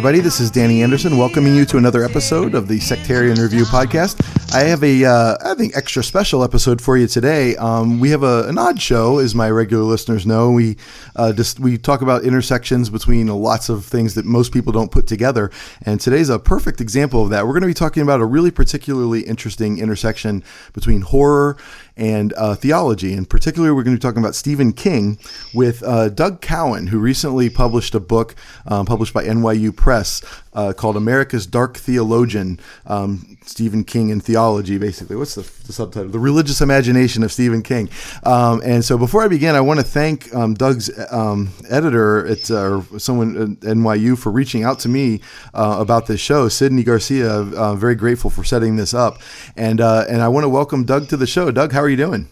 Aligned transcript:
everybody. 0.00 0.20
This 0.20 0.40
is 0.40 0.50
Danny 0.50 0.82
Anderson, 0.82 1.18
welcoming 1.18 1.54
you 1.54 1.66
to 1.66 1.76
another 1.76 2.02
episode 2.04 2.54
of 2.54 2.68
the 2.68 2.80
Sectarian 2.80 3.38
Review 3.38 3.64
podcast. 3.64 4.18
I 4.54 4.60
have 4.60 4.82
a, 4.82 5.04
uh, 5.04 5.36
I 5.44 5.54
think, 5.54 5.76
extra 5.76 6.02
special 6.02 6.42
episode 6.42 6.80
for 6.80 6.96
you 6.96 7.06
today. 7.06 7.54
Um, 7.56 8.00
we 8.00 8.08
have 8.08 8.22
a, 8.22 8.48
an 8.48 8.56
odd 8.56 8.80
show, 8.80 9.18
as 9.18 9.34
my 9.34 9.50
regular 9.50 9.82
listeners 9.82 10.24
know. 10.24 10.52
We 10.52 10.78
uh, 11.16 11.34
just 11.34 11.60
we 11.60 11.76
talk 11.76 12.00
about 12.00 12.24
intersections 12.24 12.88
between 12.88 13.26
lots 13.26 13.68
of 13.68 13.84
things 13.84 14.14
that 14.14 14.24
most 14.24 14.54
people 14.54 14.72
don't 14.72 14.90
put 14.90 15.06
together, 15.06 15.50
and 15.82 16.00
today's 16.00 16.30
a 16.30 16.38
perfect 16.38 16.80
example 16.80 17.22
of 17.22 17.28
that. 17.28 17.46
We're 17.46 17.52
going 17.52 17.60
to 17.60 17.68
be 17.68 17.74
talking 17.74 18.02
about 18.02 18.22
a 18.22 18.24
really 18.24 18.50
particularly 18.50 19.20
interesting 19.20 19.78
intersection 19.78 20.42
between 20.72 21.02
horror 21.02 21.58
and 22.00 22.32
uh, 22.32 22.54
theology. 22.54 23.12
In 23.12 23.26
particular, 23.26 23.74
we're 23.74 23.82
going 23.82 23.94
to 23.94 24.00
be 24.00 24.02
talking 24.02 24.22
about 24.22 24.34
Stephen 24.34 24.72
King 24.72 25.18
with 25.54 25.82
uh, 25.82 26.08
Doug 26.08 26.40
Cowan, 26.40 26.88
who 26.88 26.98
recently 26.98 27.50
published 27.50 27.94
a 27.94 28.00
book 28.00 28.34
um, 28.66 28.86
published 28.86 29.12
by 29.12 29.22
NYU 29.24 29.76
Press 29.76 30.22
uh, 30.52 30.72
called 30.72 30.96
America's 30.96 31.46
Dark 31.46 31.76
Theologian, 31.76 32.58
um, 32.86 33.36
Stephen 33.44 33.84
King 33.84 34.10
and 34.10 34.22
Theology, 34.22 34.78
basically. 34.78 35.16
What's 35.16 35.34
the, 35.34 35.42
the 35.66 35.72
subtitle? 35.72 36.10
The 36.10 36.18
Religious 36.18 36.60
Imagination 36.60 37.22
of 37.22 37.30
Stephen 37.30 37.62
King. 37.62 37.88
Um, 38.24 38.60
and 38.64 38.84
so 38.84 38.98
before 38.98 39.22
I 39.22 39.28
begin, 39.28 39.54
I 39.54 39.60
want 39.60 39.78
to 39.78 39.84
thank 39.84 40.34
um, 40.34 40.54
Doug's 40.54 40.90
um, 41.12 41.50
editor 41.68 42.26
at 42.26 42.50
uh, 42.50 42.82
someone 42.98 43.58
at 43.62 43.76
NYU 43.76 44.18
for 44.18 44.32
reaching 44.32 44.64
out 44.64 44.80
to 44.80 44.88
me 44.88 45.20
uh, 45.54 45.76
about 45.78 46.06
this 46.06 46.20
show, 46.20 46.48
Sydney 46.48 46.82
Garcia. 46.82 47.30
Uh, 47.30 47.74
very 47.76 47.94
grateful 47.94 48.30
for 48.30 48.42
setting 48.42 48.76
this 48.76 48.94
up. 48.94 49.20
And, 49.56 49.80
uh, 49.80 50.06
and 50.08 50.20
I 50.22 50.28
want 50.28 50.44
to 50.44 50.48
welcome 50.48 50.84
Doug 50.84 51.08
to 51.08 51.16
the 51.16 51.26
show. 51.26 51.50
Doug, 51.50 51.72
how 51.72 51.80
are 51.80 51.89
you 51.90 51.96
doing? 51.96 52.28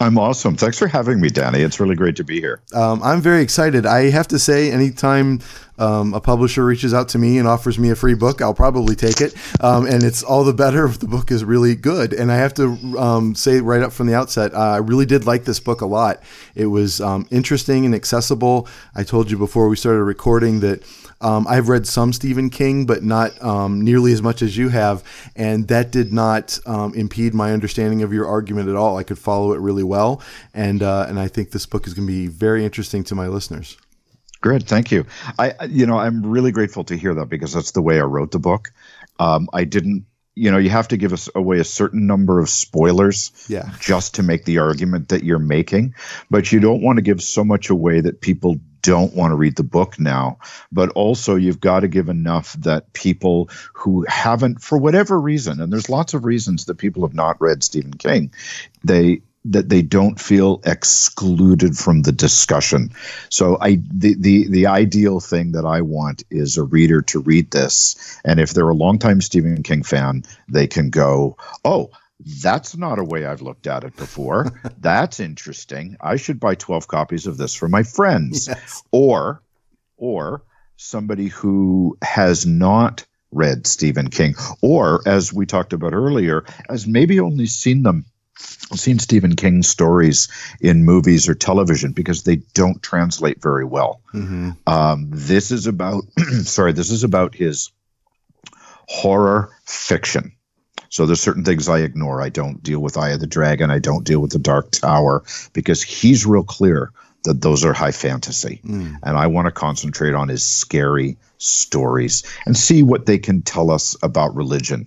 I'm 0.00 0.18
awesome. 0.18 0.56
Thanks 0.56 0.78
for 0.78 0.88
having 0.88 1.20
me, 1.20 1.28
Danny. 1.28 1.60
It's 1.60 1.78
really 1.78 1.94
great 1.94 2.16
to 2.16 2.24
be 2.24 2.40
here. 2.40 2.60
Um, 2.74 3.02
I'm 3.02 3.20
very 3.20 3.42
excited. 3.42 3.86
I 3.86 4.10
have 4.10 4.26
to 4.28 4.38
say, 4.38 4.72
anytime 4.72 5.40
um, 5.78 6.14
a 6.14 6.20
publisher 6.20 6.64
reaches 6.64 6.94
out 6.94 7.08
to 7.10 7.18
me 7.18 7.38
and 7.38 7.48
offers 7.48 7.78
me 7.78 7.90
a 7.90 7.96
free 7.96 8.14
book, 8.14 8.40
I'll 8.40 8.54
probably 8.54 8.94
take 8.94 9.20
it. 9.20 9.34
Um, 9.60 9.86
and 9.86 10.02
it's 10.02 10.22
all 10.22 10.44
the 10.44 10.52
better 10.52 10.84
if 10.86 10.98
the 10.98 11.08
book 11.08 11.30
is 11.30 11.44
really 11.44 11.74
good. 11.74 12.12
And 12.12 12.30
I 12.30 12.36
have 12.36 12.54
to 12.54 12.78
um, 12.98 13.34
say 13.34 13.60
right 13.60 13.82
up 13.82 13.92
from 13.92 14.06
the 14.06 14.14
outset, 14.14 14.54
uh, 14.54 14.58
I 14.58 14.76
really 14.78 15.06
did 15.06 15.26
like 15.26 15.44
this 15.44 15.60
book 15.60 15.80
a 15.80 15.86
lot. 15.86 16.22
It 16.54 16.66
was 16.66 17.00
um, 17.00 17.26
interesting 17.30 17.84
and 17.84 17.94
accessible. 17.94 18.68
I 18.94 19.02
told 19.02 19.30
you 19.30 19.38
before 19.38 19.68
we 19.68 19.76
started 19.76 20.04
recording 20.04 20.60
that. 20.60 20.82
Um, 21.20 21.46
I've 21.48 21.70
read 21.70 21.86
some 21.86 22.12
Stephen 22.12 22.50
King, 22.50 22.84
but 22.84 23.02
not 23.02 23.40
um, 23.42 23.80
nearly 23.80 24.12
as 24.12 24.20
much 24.20 24.42
as 24.42 24.58
you 24.58 24.68
have, 24.68 25.02
and 25.34 25.66
that 25.68 25.90
did 25.90 26.12
not 26.12 26.58
impede 26.66 27.32
my 27.32 27.52
understanding 27.52 28.02
of 28.02 28.12
your 28.12 28.26
argument 28.26 28.68
at 28.68 28.76
all. 28.76 28.98
I 28.98 29.04
could 29.04 29.18
follow 29.18 29.54
it 29.54 29.60
really 29.60 29.84
well, 29.84 30.20
and 30.52 30.82
uh, 30.82 31.06
and 31.08 31.18
I 31.18 31.28
think 31.28 31.52
this 31.52 31.64
book 31.64 31.86
is 31.86 31.94
going 31.94 32.06
to 32.06 32.12
be 32.12 32.26
very 32.26 32.62
interesting 32.62 33.04
to 33.04 33.14
my 33.14 33.28
listeners. 33.28 33.78
Good, 34.44 34.66
thank 34.68 34.92
you. 34.92 35.06
I, 35.38 35.54
you 35.70 35.86
know, 35.86 35.96
I'm 35.98 36.22
really 36.26 36.52
grateful 36.52 36.84
to 36.84 36.96
hear 36.98 37.14
that 37.14 37.30
because 37.30 37.54
that's 37.54 37.70
the 37.70 37.80
way 37.80 37.98
I 37.98 38.02
wrote 38.02 38.30
the 38.30 38.38
book. 38.38 38.72
Um, 39.18 39.48
I 39.54 39.64
didn't, 39.64 40.04
you 40.34 40.50
know, 40.50 40.58
you 40.58 40.68
have 40.68 40.88
to 40.88 40.98
give 40.98 41.14
us 41.14 41.30
away 41.34 41.60
a 41.60 41.64
certain 41.64 42.06
number 42.06 42.40
of 42.40 42.50
spoilers, 42.50 43.32
Yeah. 43.48 43.70
just 43.80 44.16
to 44.16 44.22
make 44.22 44.44
the 44.44 44.58
argument 44.58 45.08
that 45.08 45.24
you're 45.24 45.38
making, 45.38 45.94
but 46.30 46.52
you 46.52 46.60
don't 46.60 46.82
want 46.82 46.98
to 46.98 47.02
give 47.02 47.22
so 47.22 47.42
much 47.42 47.70
away 47.70 48.02
that 48.02 48.20
people 48.20 48.56
don't 48.82 49.14
want 49.14 49.30
to 49.30 49.34
read 49.34 49.56
the 49.56 49.62
book 49.62 49.98
now. 49.98 50.36
But 50.70 50.90
also, 50.90 51.36
you've 51.36 51.60
got 51.60 51.80
to 51.80 51.88
give 51.88 52.10
enough 52.10 52.52
that 52.60 52.92
people 52.92 53.48
who 53.72 54.04
haven't, 54.06 54.60
for 54.60 54.76
whatever 54.76 55.18
reason, 55.18 55.58
and 55.58 55.72
there's 55.72 55.88
lots 55.88 56.12
of 56.12 56.26
reasons 56.26 56.66
that 56.66 56.74
people 56.74 57.00
have 57.06 57.14
not 57.14 57.40
read 57.40 57.64
Stephen 57.64 57.94
King, 57.94 58.30
they 58.84 59.22
that 59.44 59.68
they 59.68 59.82
don't 59.82 60.18
feel 60.18 60.60
excluded 60.64 61.76
from 61.76 62.02
the 62.02 62.12
discussion. 62.12 62.90
So 63.28 63.58
I 63.60 63.80
the, 63.92 64.14
the 64.18 64.48
the 64.48 64.66
ideal 64.66 65.20
thing 65.20 65.52
that 65.52 65.66
I 65.66 65.82
want 65.82 66.22
is 66.30 66.56
a 66.56 66.62
reader 66.62 67.02
to 67.02 67.20
read 67.20 67.50
this 67.50 68.20
and 68.24 68.40
if 68.40 68.54
they're 68.54 68.68
a 68.68 68.74
longtime 68.74 69.20
Stephen 69.20 69.62
King 69.62 69.82
fan, 69.82 70.24
they 70.48 70.66
can 70.66 70.90
go, 70.90 71.36
"Oh, 71.64 71.90
that's 72.42 72.76
not 72.76 72.98
a 72.98 73.04
way 73.04 73.26
I've 73.26 73.42
looked 73.42 73.66
at 73.66 73.84
it 73.84 73.96
before. 73.96 74.60
that's 74.78 75.20
interesting. 75.20 75.96
I 76.00 76.16
should 76.16 76.40
buy 76.40 76.54
12 76.54 76.88
copies 76.88 77.26
of 77.26 77.36
this 77.36 77.54
for 77.54 77.68
my 77.68 77.82
friends." 77.82 78.48
Yes. 78.48 78.82
Or 78.90 79.42
or 79.96 80.42
somebody 80.76 81.28
who 81.28 81.96
has 82.02 82.46
not 82.46 83.04
read 83.30 83.66
Stephen 83.66 84.08
King 84.08 84.34
or 84.62 85.02
as 85.06 85.32
we 85.32 85.44
talked 85.44 85.72
about 85.72 85.92
earlier, 85.92 86.44
has 86.68 86.86
maybe 86.86 87.20
only 87.20 87.46
seen 87.46 87.82
them 87.82 88.04
seen 88.38 88.98
Stephen 88.98 89.36
King 89.36 89.62
stories 89.62 90.28
in 90.60 90.84
movies 90.84 91.28
or 91.28 91.34
television 91.34 91.92
because 91.92 92.22
they 92.22 92.36
don't 92.54 92.82
translate 92.82 93.40
very 93.42 93.64
well. 93.64 94.00
hmm 94.10 94.50
Um, 94.66 95.08
this 95.10 95.50
is 95.50 95.66
about, 95.66 96.04
sorry, 96.42 96.72
this 96.72 96.90
is 96.90 97.04
about 97.04 97.34
his 97.34 97.70
horror 98.88 99.50
fiction. 99.64 100.32
So 100.88 101.06
there's 101.06 101.20
certain 101.20 101.44
things 101.44 101.68
I 101.68 101.80
ignore. 101.80 102.22
I 102.22 102.28
don't 102.28 102.62
deal 102.62 102.80
with 102.80 102.96
Eye 102.96 103.10
of 103.10 103.20
the 103.20 103.26
Dragon. 103.26 103.70
I 103.70 103.80
don't 103.80 104.04
deal 104.04 104.20
with 104.20 104.30
the 104.30 104.38
Dark 104.38 104.70
Tower 104.70 105.24
because 105.52 105.82
he's 105.82 106.24
real 106.24 106.44
clear 106.44 106.92
that 107.24 107.40
those 107.40 107.64
are 107.64 107.72
high 107.72 107.90
fantasy. 107.90 108.60
Mm. 108.64 108.98
And 109.02 109.16
I 109.16 109.26
want 109.26 109.46
to 109.46 109.52
concentrate 109.52 110.14
on 110.14 110.28
his 110.28 110.44
scary 110.44 111.16
stories 111.38 112.22
and 112.46 112.56
see 112.56 112.82
what 112.82 113.06
they 113.06 113.18
can 113.18 113.42
tell 113.42 113.70
us 113.70 113.96
about 114.02 114.36
religion. 114.36 114.86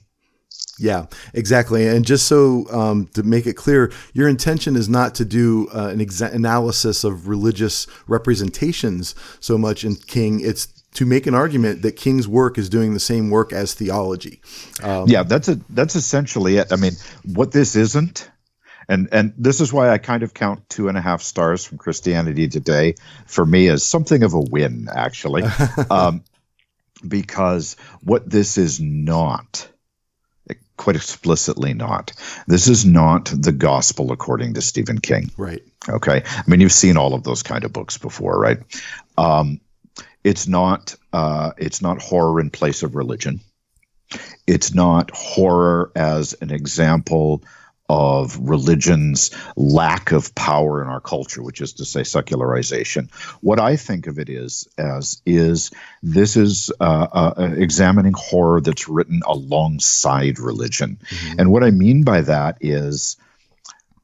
Yeah, 0.79 1.07
exactly. 1.33 1.87
And 1.87 2.05
just 2.05 2.27
so 2.27 2.65
um, 2.71 3.07
to 3.13 3.23
make 3.23 3.47
it 3.47 3.53
clear, 3.53 3.91
your 4.13 4.27
intention 4.27 4.75
is 4.75 4.87
not 4.87 5.15
to 5.15 5.25
do 5.25 5.67
uh, 5.73 5.87
an 5.87 5.99
exa- 5.99 6.33
analysis 6.33 7.03
of 7.03 7.27
religious 7.27 7.87
representations 8.07 9.15
so 9.39 9.57
much 9.57 9.83
in 9.83 9.95
King. 9.95 10.39
It's 10.39 10.67
to 10.93 11.05
make 11.05 11.27
an 11.27 11.35
argument 11.35 11.83
that 11.83 11.95
King's 11.95 12.27
work 12.27 12.57
is 12.57 12.69
doing 12.69 12.93
the 12.93 12.99
same 12.99 13.29
work 13.29 13.53
as 13.53 13.73
theology. 13.73 14.41
Um, 14.81 15.07
yeah 15.07 15.23
that's 15.23 15.47
a 15.47 15.59
that's 15.69 15.95
essentially 15.95 16.57
it 16.57 16.71
i 16.71 16.75
mean 16.75 16.93
what 17.33 17.51
this 17.51 17.75
isn't 17.75 18.29
and 18.87 19.09
and 19.11 19.33
this 19.37 19.59
is 19.59 19.73
why 19.73 19.89
i 19.89 19.97
kind 19.97 20.23
of 20.23 20.33
count 20.33 20.67
two 20.69 20.87
and 20.87 20.97
a 20.97 21.01
half 21.01 21.21
stars 21.21 21.65
from 21.65 21.77
christianity 21.77 22.47
today 22.47 22.95
for 23.25 23.45
me 23.45 23.67
as 23.67 23.83
something 23.83 24.23
of 24.23 24.33
a 24.33 24.39
win 24.39 24.87
actually 24.93 25.43
um, 25.89 26.23
because 27.07 27.75
what 28.01 28.29
this 28.29 28.57
is 28.57 28.79
not 28.79 29.67
quite 30.77 30.95
explicitly 30.95 31.73
not 31.73 32.13
this 32.47 32.67
is 32.67 32.85
not 32.85 33.25
the 33.25 33.51
gospel 33.51 34.11
according 34.11 34.53
to 34.53 34.61
stephen 34.61 34.99
king 34.99 35.29
Right. 35.37 35.63
Okay. 35.89 36.23
I 36.25 36.43
mean, 36.47 36.59
you've 36.59 36.71
seen 36.71 36.97
all 36.97 37.13
of 37.13 37.23
those 37.23 37.43
kind 37.43 37.63
of 37.63 37.73
books 37.73 37.97
before, 37.97 38.39
right? 38.39 38.59
Um, 39.17 39.61
it's 40.23 40.47
not. 40.47 40.95
Uh, 41.13 41.51
it's 41.57 41.81
not 41.81 42.01
horror 42.01 42.39
in 42.39 42.49
place 42.49 42.83
of 42.83 42.95
religion. 42.95 43.39
It's 44.45 44.73
not 44.73 45.11
horror 45.11 45.91
as 45.95 46.33
an 46.33 46.51
example 46.51 47.43
of 47.89 48.37
religion's 48.39 49.31
lack 49.55 50.11
of 50.11 50.35
power 50.35 50.81
in 50.81 50.89
our 50.89 50.99
culture, 50.99 51.41
which 51.41 51.61
is 51.61 51.73
to 51.73 51.85
say 51.85 52.03
secularization. 52.03 53.09
What 53.41 53.59
I 53.59 53.77
think 53.77 54.07
of 54.07 54.19
it 54.19 54.29
is 54.29 54.67
as 54.77 55.21
is 55.25 55.71
this 56.03 56.35
is 56.35 56.71
uh, 56.81 57.07
uh, 57.11 57.53
examining 57.55 58.13
horror 58.15 58.61
that's 58.61 58.89
written 58.89 59.21
alongside 59.25 60.39
religion, 60.39 60.99
and 61.37 61.51
what 61.51 61.63
I 61.63 61.71
mean 61.71 62.03
by 62.03 62.21
that 62.21 62.57
is 62.61 63.17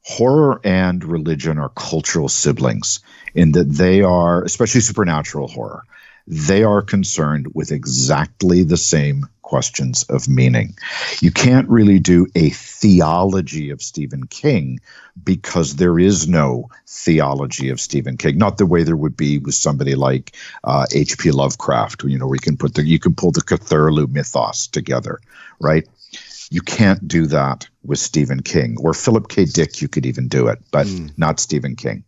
horror 0.04 0.60
and 0.64 1.02
religion 1.02 1.58
are 1.58 1.70
cultural 1.70 2.28
siblings 2.28 3.00
in 3.34 3.52
that 3.52 3.70
they 3.70 4.02
are, 4.02 4.44
especially 4.44 4.82
supernatural 4.82 5.48
horror, 5.48 5.82
they 6.26 6.62
are 6.62 6.82
concerned 6.82 7.48
with 7.54 7.72
exactly 7.72 8.62
the 8.62 8.76
same 8.76 9.28
questions 9.44 10.02
of 10.04 10.26
meaning. 10.26 10.76
You 11.20 11.30
can't 11.30 11.68
really 11.68 12.00
do 12.00 12.26
a 12.34 12.50
theology 12.50 13.70
of 13.70 13.80
Stephen 13.80 14.26
King 14.26 14.80
because 15.22 15.76
there 15.76 15.98
is 15.98 16.26
no 16.26 16.68
theology 16.88 17.68
of 17.70 17.80
Stephen 17.80 18.16
King, 18.16 18.38
not 18.38 18.58
the 18.58 18.66
way 18.66 18.82
there 18.82 18.96
would 18.96 19.16
be 19.16 19.38
with 19.38 19.54
somebody 19.54 19.94
like 19.94 20.34
uh, 20.64 20.86
H.P. 20.92 21.30
Lovecraft. 21.30 22.02
You 22.04 22.18
know, 22.18 22.26
where 22.26 22.34
you 22.34 22.40
can 22.40 22.56
put 22.56 22.74
the 22.74 22.84
you 22.84 22.98
can 22.98 23.14
pull 23.14 23.30
the 23.30 23.42
Cthulhu 23.42 24.08
mythos 24.10 24.66
together, 24.66 25.20
right? 25.60 25.86
You 26.50 26.62
can't 26.62 27.06
do 27.06 27.26
that 27.26 27.68
with 27.84 27.98
Stephen 27.98 28.40
King 28.42 28.76
or 28.80 28.94
Philip 28.94 29.28
K. 29.28 29.44
Dick. 29.44 29.80
You 29.82 29.88
could 29.88 30.06
even 30.06 30.28
do 30.28 30.48
it, 30.48 30.58
but 30.70 30.86
Hmm. 30.86 31.08
not 31.16 31.40
Stephen 31.40 31.76
King. 31.76 32.04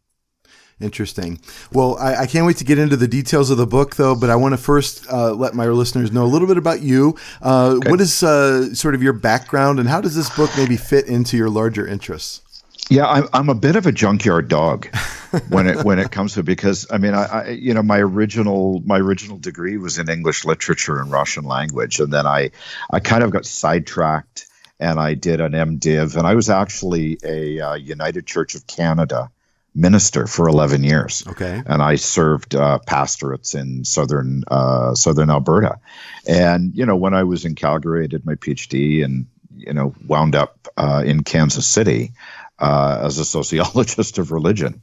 Interesting. 0.79 1.41
Well, 1.73 1.97
I, 1.99 2.23
I 2.23 2.27
can't 2.27 2.47
wait 2.47 2.59
to 2.59 2.65
get 2.65 2.79
into 2.79 2.97
the 2.97 3.09
details 3.09 3.49
of 3.49 3.57
the 3.57 3.67
book, 3.67 3.97
though. 3.97 4.15
But 4.15 4.29
I 4.29 4.37
want 4.37 4.53
to 4.53 4.59
first 4.59 5.11
uh, 5.11 5.33
let 5.33 5.55
my 5.55 5.67
listeners 5.67 6.13
know 6.13 6.25
a 6.25 6.29
little 6.29 6.47
bit 6.47 6.59
about 6.59 6.83
you. 6.83 7.17
Uh, 7.41 7.77
What 7.87 8.01
is 8.01 8.23
uh, 8.23 8.75
sort 8.75 8.95
of 8.95 9.03
your 9.03 9.15
background, 9.15 9.81
and 9.81 9.89
how 9.89 10.03
does 10.03 10.15
this 10.15 10.29
book 10.37 10.51
maybe 10.57 10.77
fit 10.77 11.07
into 11.07 11.37
your 11.39 11.49
larger 11.49 11.87
interests? 11.87 12.43
Yeah, 12.89 13.07
I'm 13.09 13.27
I'm 13.33 13.49
a 13.49 13.55
bit 13.55 13.75
of 13.75 13.87
a 13.87 13.93
junkyard 13.93 14.49
dog 14.49 14.87
when 15.49 15.67
it 15.67 15.85
when 15.85 15.99
it 15.99 16.13
comes 16.13 16.35
to 16.35 16.45
because 16.45 16.87
I 16.89 16.99
mean 16.99 17.15
I, 17.15 17.25
I 17.25 17.49
you 17.49 17.75
know 17.75 17.83
my 17.83 17.99
original 17.99 18.81
my 18.85 18.99
original 18.99 19.39
degree 19.39 19.77
was 19.77 19.99
in 19.99 20.09
English 20.09 20.45
literature 20.45 21.01
and 21.01 21.11
Russian 21.11 21.45
language 21.45 21.99
and 21.99 22.13
then 22.13 22.27
I 22.27 22.51
I 22.93 23.01
kind 23.01 23.25
of 23.25 23.33
got 23.33 23.45
sidetracked 23.45 24.47
and 24.79 25.01
I 25.01 25.15
did 25.15 25.41
an 25.41 25.53
MDiv 25.53 26.17
and 26.17 26.29
I 26.29 26.35
was 26.35 26.49
actually 26.49 27.19
a 27.25 27.59
uh, 27.61 27.75
United 27.75 28.25
Church 28.25 28.55
of 28.55 28.69
Canada 28.69 29.33
minister 29.77 30.27
for 30.27 30.49
11 30.49 30.83
years 30.85 31.23
Okay. 31.27 31.63
and 31.67 31.83
I 31.83 31.97
served 31.97 32.55
uh, 32.55 32.79
pastorates 32.87 33.55
in 33.55 33.85
southern 33.85 34.43
uh, 34.49 34.95
southern 34.95 35.31
Alberta. 35.31 35.79
And 36.27 36.75
you 36.75 36.87
know, 36.87 36.97
when 36.97 37.15
I 37.15 37.25
was 37.25 37.45
in 37.45 37.55
Calgary, 37.55 38.05
I 38.05 38.07
did 38.09 38.25
my 38.25 38.35
PhD, 38.37 39.05
and 39.05 39.27
you 39.57 39.73
know, 39.73 39.95
wound 40.07 40.35
up 40.35 40.67
uh, 40.77 41.03
in 41.07 41.23
Kansas 41.23 41.67
City 41.67 42.13
uh, 42.59 43.01
as 43.05 43.19
a 43.19 43.25
sociologist 43.25 44.19
of 44.19 44.33
religion. 44.33 44.81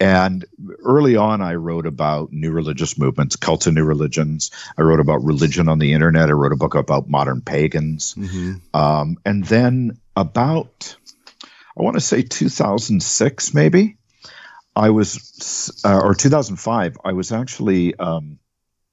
And 0.00 0.44
early 0.84 1.16
on, 1.16 1.42
I 1.42 1.54
wrote 1.56 1.86
about 1.86 2.32
new 2.32 2.52
religious 2.52 2.96
movements, 2.96 3.34
cults 3.36 3.66
of 3.66 3.74
new 3.74 3.84
religions. 3.84 4.50
I 4.78 4.82
wrote 4.82 5.00
about 5.00 5.24
religion 5.24 5.68
on 5.68 5.78
the 5.80 5.92
internet. 5.92 6.28
I 6.28 6.32
wrote 6.32 6.52
a 6.52 6.56
book 6.56 6.74
about 6.76 7.08
modern 7.08 7.40
pagans. 7.40 8.12
hmm 8.12 8.54
Um, 8.72 9.16
and 9.24 9.44
then 9.44 9.98
about, 10.14 10.96
I 11.76 11.82
want 11.82 11.94
to 11.96 12.00
say 12.00 12.22
2006, 12.22 13.54
maybe, 13.54 13.97
I 14.78 14.90
was, 14.90 15.82
uh, 15.84 16.00
or 16.00 16.14
2005, 16.14 16.96
I 17.04 17.12
was 17.12 17.32
actually 17.32 17.96
um, 17.96 18.38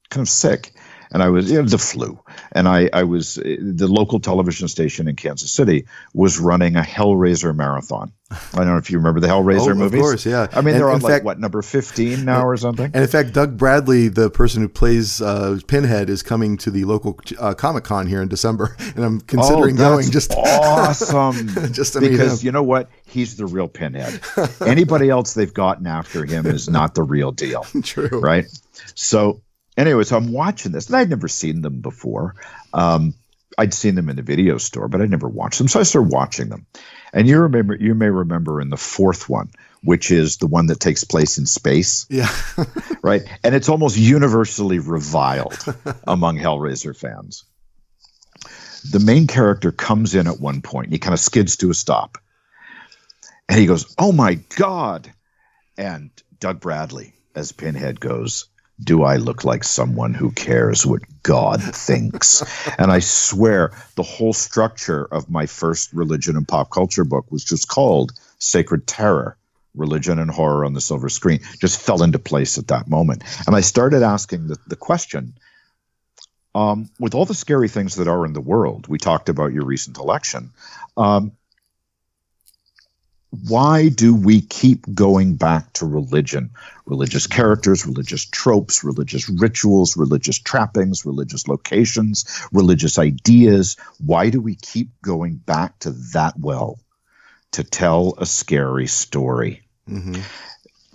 kind 0.10 0.24
of 0.24 0.30
sick. 0.30 0.74
And 1.12 1.22
I 1.24 1.30
was, 1.30 1.50
you 1.52 1.62
know, 1.62 1.68
the 1.68 1.78
flu. 1.78 2.20
And 2.52 2.68
I, 2.68 2.90
I 2.92 3.04
was, 3.04 3.36
the 3.36 3.88
local 3.88 4.20
television 4.20 4.68
station 4.68 5.08
in 5.08 5.16
Kansas 5.16 5.52
City 5.52 5.86
was 6.14 6.40
running 6.40 6.76
a 6.76 6.82
Hellraiser 6.82 7.56
marathon. 7.56 8.12
I 8.32 8.38
don't 8.58 8.68
know 8.68 8.78
if 8.78 8.90
you 8.90 8.98
remember 8.98 9.20
the 9.20 9.28
Hellraiser 9.28 9.68
Oh, 9.68 9.72
of 9.72 9.78
movies. 9.78 10.02
course, 10.02 10.26
yeah. 10.26 10.48
I 10.52 10.62
mean, 10.62 10.70
And 10.74 10.82
they're 10.82 10.90
on 10.90 11.00
like, 11.00 11.12
fact- 11.14 11.26
what, 11.26 11.40
number 11.40 11.62
15 11.62 12.26
now 12.26 12.44
or 12.46 12.58
something? 12.58 12.86
And 12.94 12.96
in 13.04 13.08
fact, 13.08 13.34
Doug 13.34 13.56
Bradley, 13.56 14.08
the 14.08 14.32
person 14.32 14.64
who 14.64 14.68
plays 14.68 15.22
uh, 15.22 15.60
Pinhead, 15.68 16.10
is 16.10 16.24
coming 16.24 16.58
to 16.58 16.72
the 16.72 16.86
local 16.86 17.20
uh, 17.40 17.54
Comic 17.54 17.84
Con 17.84 18.08
here 18.08 18.22
in 18.24 18.28
December, 18.28 18.76
and 18.96 19.06
I'm 19.06 19.22
considering 19.22 19.76
Oh, 19.76 19.78
going. 19.96 20.10
Just 20.10 20.34
awesome. 20.34 21.48
Just 21.72 22.00
because 22.00 22.44
you 22.44 22.52
know 22.52 22.64
what, 22.64 22.90
he's 23.06 23.38
the 23.38 23.46
real 23.46 23.68
pinhead. 23.68 24.20
Anybody 24.66 25.10
else 25.10 25.34
they've 25.34 25.54
gotten 25.54 25.88
after 25.88 26.26
him 26.26 26.46
is 26.46 26.68
not 26.70 26.96
the 26.96 27.04
real 27.04 27.32
deal, 27.32 27.64
true, 27.84 28.08
right? 28.10 28.46
So, 28.96 29.42
anyway, 29.78 30.04
so 30.04 30.18
I'm 30.18 30.32
watching 30.32 30.72
this, 30.72 30.88
and 30.88 30.96
I'd 30.96 31.10
never 31.10 31.28
seen 31.28 31.62
them 31.62 31.82
before. 31.82 32.36
Um, 32.74 33.14
I'd 33.58 33.74
seen 33.74 33.96
them 33.96 34.10
in 34.10 34.16
the 34.16 34.22
video 34.22 34.58
store, 34.58 34.88
but 34.88 35.02
I'd 35.02 35.10
never 35.10 35.30
watched 35.30 35.58
them. 35.60 35.68
So 35.68 35.80
I 35.80 35.84
started 35.84 36.12
watching 36.12 36.50
them, 36.50 36.66
and 37.14 37.28
you 37.28 37.40
remember, 37.40 37.76
you 37.76 37.96
may 37.96 38.10
remember 38.10 38.60
in 38.60 38.70
the 38.70 38.78
fourth 38.78 39.30
one, 39.30 39.50
which 39.84 40.12
is 40.12 40.38
the 40.38 40.48
one 40.48 40.68
that 40.68 40.80
takes 40.80 41.04
place 41.04 41.38
in 41.38 41.46
space 41.46 42.06
Yeah, 42.10 42.32
right? 43.02 43.22
And 43.44 43.56
it's 43.56 43.70
almost 43.70 43.98
universally 43.98 44.80
reviled 44.80 45.58
among 46.08 46.38
Hellraiser 46.38 46.96
fans. 46.96 47.46
The 48.92 49.00
main 49.00 49.28
character 49.28 49.72
comes 49.72 50.16
in 50.16 50.28
at 50.28 50.40
one 50.40 50.62
point, 50.62 50.88
and 50.88 50.94
he 50.94 51.00
kind 51.00 51.14
of 51.14 51.20
skids 51.20 51.58
to 51.58 51.70
a 51.70 51.74
stop. 51.74 52.18
And 53.48 53.60
he 53.60 53.66
goes, 53.68 53.96
Oh 53.98 54.12
my 54.12 54.36
God. 54.56 55.12
And 55.78 56.10
Doug 56.40 56.60
Bradley, 56.60 57.14
as 57.36 57.52
Pinhead, 57.52 58.00
goes, 58.00 58.48
Do 58.84 59.04
I 59.04 59.16
look 59.16 59.44
like 59.44 59.64
someone 59.64 60.14
who 60.14 60.32
cares 60.32 60.86
what 60.86 61.02
God 61.24 61.62
thinks? 61.62 62.44
and 62.78 62.92
I 62.92 63.00
swear 63.00 63.72
the 63.96 64.04
whole 64.04 64.34
structure 64.34 65.06
of 65.06 65.30
my 65.30 65.46
first 65.46 65.94
religion 65.94 66.36
and 66.36 66.48
pop 66.48 66.72
culture 66.72 67.06
book 67.06 67.32
was 67.32 67.44
just 67.44 67.68
called 67.68 68.12
Sacred 68.40 68.88
Terror 68.88 69.38
religion 69.76 70.20
and 70.20 70.32
horror 70.32 70.64
on 70.64 70.74
the 70.74 70.80
silver 70.80 71.10
screen 71.10 71.42
just 71.60 71.82
fell 71.82 72.02
into 72.02 72.18
place 72.18 72.58
at 72.58 72.68
that 72.70 72.88
moment. 72.88 73.24
And 73.46 73.56
I 73.56 73.62
started 73.62 74.04
asking 74.04 74.48
the, 74.48 74.58
the 74.68 74.78
question 74.78 75.34
um, 76.56 76.90
with 77.00 77.14
all 77.14 77.26
the 77.26 77.34
scary 77.34 77.68
things 77.68 77.96
that 77.96 78.08
are 78.08 78.26
in 78.26 78.32
the 78.32 78.42
world, 78.42 78.88
we 78.88 78.98
talked 78.98 79.28
about 79.28 79.52
your 79.52 79.66
recent 79.66 79.98
election. 79.98 80.52
Um, 80.96 81.34
why 83.48 83.90
do 83.90 84.16
we 84.16 84.42
keep 84.42 84.94
going 84.94 85.36
back 85.36 85.74
to 85.74 85.86
religion? 85.86 86.52
Religious 86.86 87.28
characters, 87.28 87.86
religious 87.86 88.26
tropes, 88.26 88.84
religious 88.84 89.30
rituals, 89.30 89.98
religious 89.98 90.40
trappings, 90.40 91.06
religious 91.06 91.48
locations, 91.48 92.26
religious 92.52 92.98
ideas. 93.00 93.78
Why 94.04 94.30
do 94.30 94.42
we 94.42 94.56
keep 94.56 94.90
going 95.02 95.36
back 95.36 95.80
to 95.80 95.92
that 96.14 96.40
well 96.40 96.80
to 97.52 97.64
tell 97.64 98.16
a 98.18 98.26
scary 98.26 98.88
story? 98.88 99.62
hmm 99.88 100.22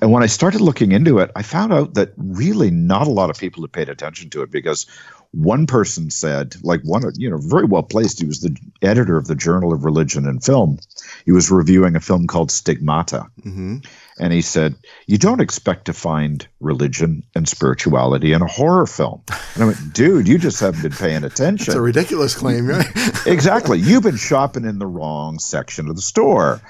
And 0.00 0.12
when 0.12 0.22
I 0.22 0.26
started 0.26 0.60
looking 0.60 0.92
into 0.92 1.18
it, 1.18 1.30
I 1.36 1.42
found 1.42 1.72
out 1.72 1.94
that 1.94 2.12
really 2.16 2.70
not 2.70 3.06
a 3.06 3.10
lot 3.10 3.30
of 3.30 3.38
people 3.38 3.62
had 3.62 3.72
paid 3.72 3.88
attention 3.88 4.30
to 4.30 4.42
it 4.42 4.50
because 4.50 4.86
one 5.32 5.66
person 5.66 6.10
said, 6.10 6.56
like 6.62 6.80
one, 6.82 7.04
you 7.16 7.30
know, 7.30 7.38
very 7.38 7.64
well 7.64 7.84
placed, 7.84 8.20
he 8.20 8.26
was 8.26 8.40
the 8.40 8.56
editor 8.82 9.16
of 9.16 9.28
the 9.28 9.36
Journal 9.36 9.72
of 9.72 9.84
Religion 9.84 10.26
and 10.26 10.42
Film. 10.42 10.78
He 11.24 11.32
was 11.32 11.50
reviewing 11.50 11.94
a 11.94 12.00
film 12.00 12.26
called 12.26 12.50
Stigmata. 12.50 13.26
hmm 13.42 13.78
And 14.18 14.32
he 14.32 14.42
said, 14.42 14.74
You 15.06 15.18
don't 15.18 15.40
expect 15.40 15.84
to 15.84 15.92
find 15.92 16.46
religion 16.58 17.22
and 17.36 17.48
spirituality 17.48 18.32
in 18.32 18.42
a 18.42 18.46
horror 18.48 18.86
film. 18.86 19.22
And 19.54 19.62
I 19.62 19.66
went, 19.66 19.92
Dude, 19.92 20.26
you 20.26 20.36
just 20.36 20.58
haven't 20.58 20.82
been 20.82 20.92
paying 20.92 21.22
attention 21.24 21.66
It's 21.68 21.74
a 21.76 21.80
ridiculous 21.80 22.34
claim, 22.34 22.66
right? 22.66 22.86
exactly. 23.26 23.78
You've 23.78 24.02
been 24.02 24.16
shopping 24.16 24.64
in 24.64 24.78
the 24.80 24.86
wrong 24.86 25.38
section 25.38 25.88
of 25.88 25.94
the 25.96 26.02
store. 26.02 26.60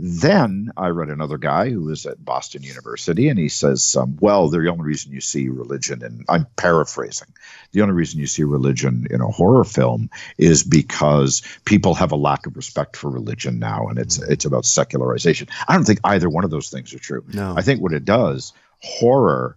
Then 0.00 0.70
I 0.76 0.88
read 0.88 1.08
another 1.08 1.38
guy 1.38 1.70
who 1.70 1.82
was 1.82 2.06
at 2.06 2.24
Boston 2.24 2.62
University, 2.62 3.28
and 3.28 3.38
he 3.38 3.48
says, 3.48 3.96
um, 3.96 4.16
"Well, 4.20 4.48
the 4.48 4.68
only 4.68 4.84
reason 4.84 5.10
you 5.10 5.20
see 5.20 5.48
religion, 5.48 6.04
and 6.04 6.24
I'm 6.28 6.46
paraphrasing, 6.56 7.26
the 7.72 7.82
only 7.82 7.94
reason 7.94 8.20
you 8.20 8.28
see 8.28 8.44
religion 8.44 9.08
in 9.10 9.20
a 9.20 9.26
horror 9.26 9.64
film 9.64 10.08
is 10.36 10.62
because 10.62 11.42
people 11.64 11.94
have 11.94 12.12
a 12.12 12.16
lack 12.16 12.46
of 12.46 12.56
respect 12.56 12.96
for 12.96 13.10
religion 13.10 13.58
now, 13.58 13.88
and 13.88 13.98
it's 13.98 14.18
it's 14.18 14.44
about 14.44 14.66
secularization. 14.66 15.48
I 15.66 15.74
don't 15.74 15.84
think 15.84 16.00
either 16.04 16.28
one 16.28 16.44
of 16.44 16.50
those 16.50 16.70
things 16.70 16.94
are 16.94 17.00
true. 17.00 17.24
No. 17.32 17.54
I 17.56 17.62
think 17.62 17.82
what 17.82 17.92
it 17.92 18.04
does, 18.04 18.52
horror, 18.80 19.56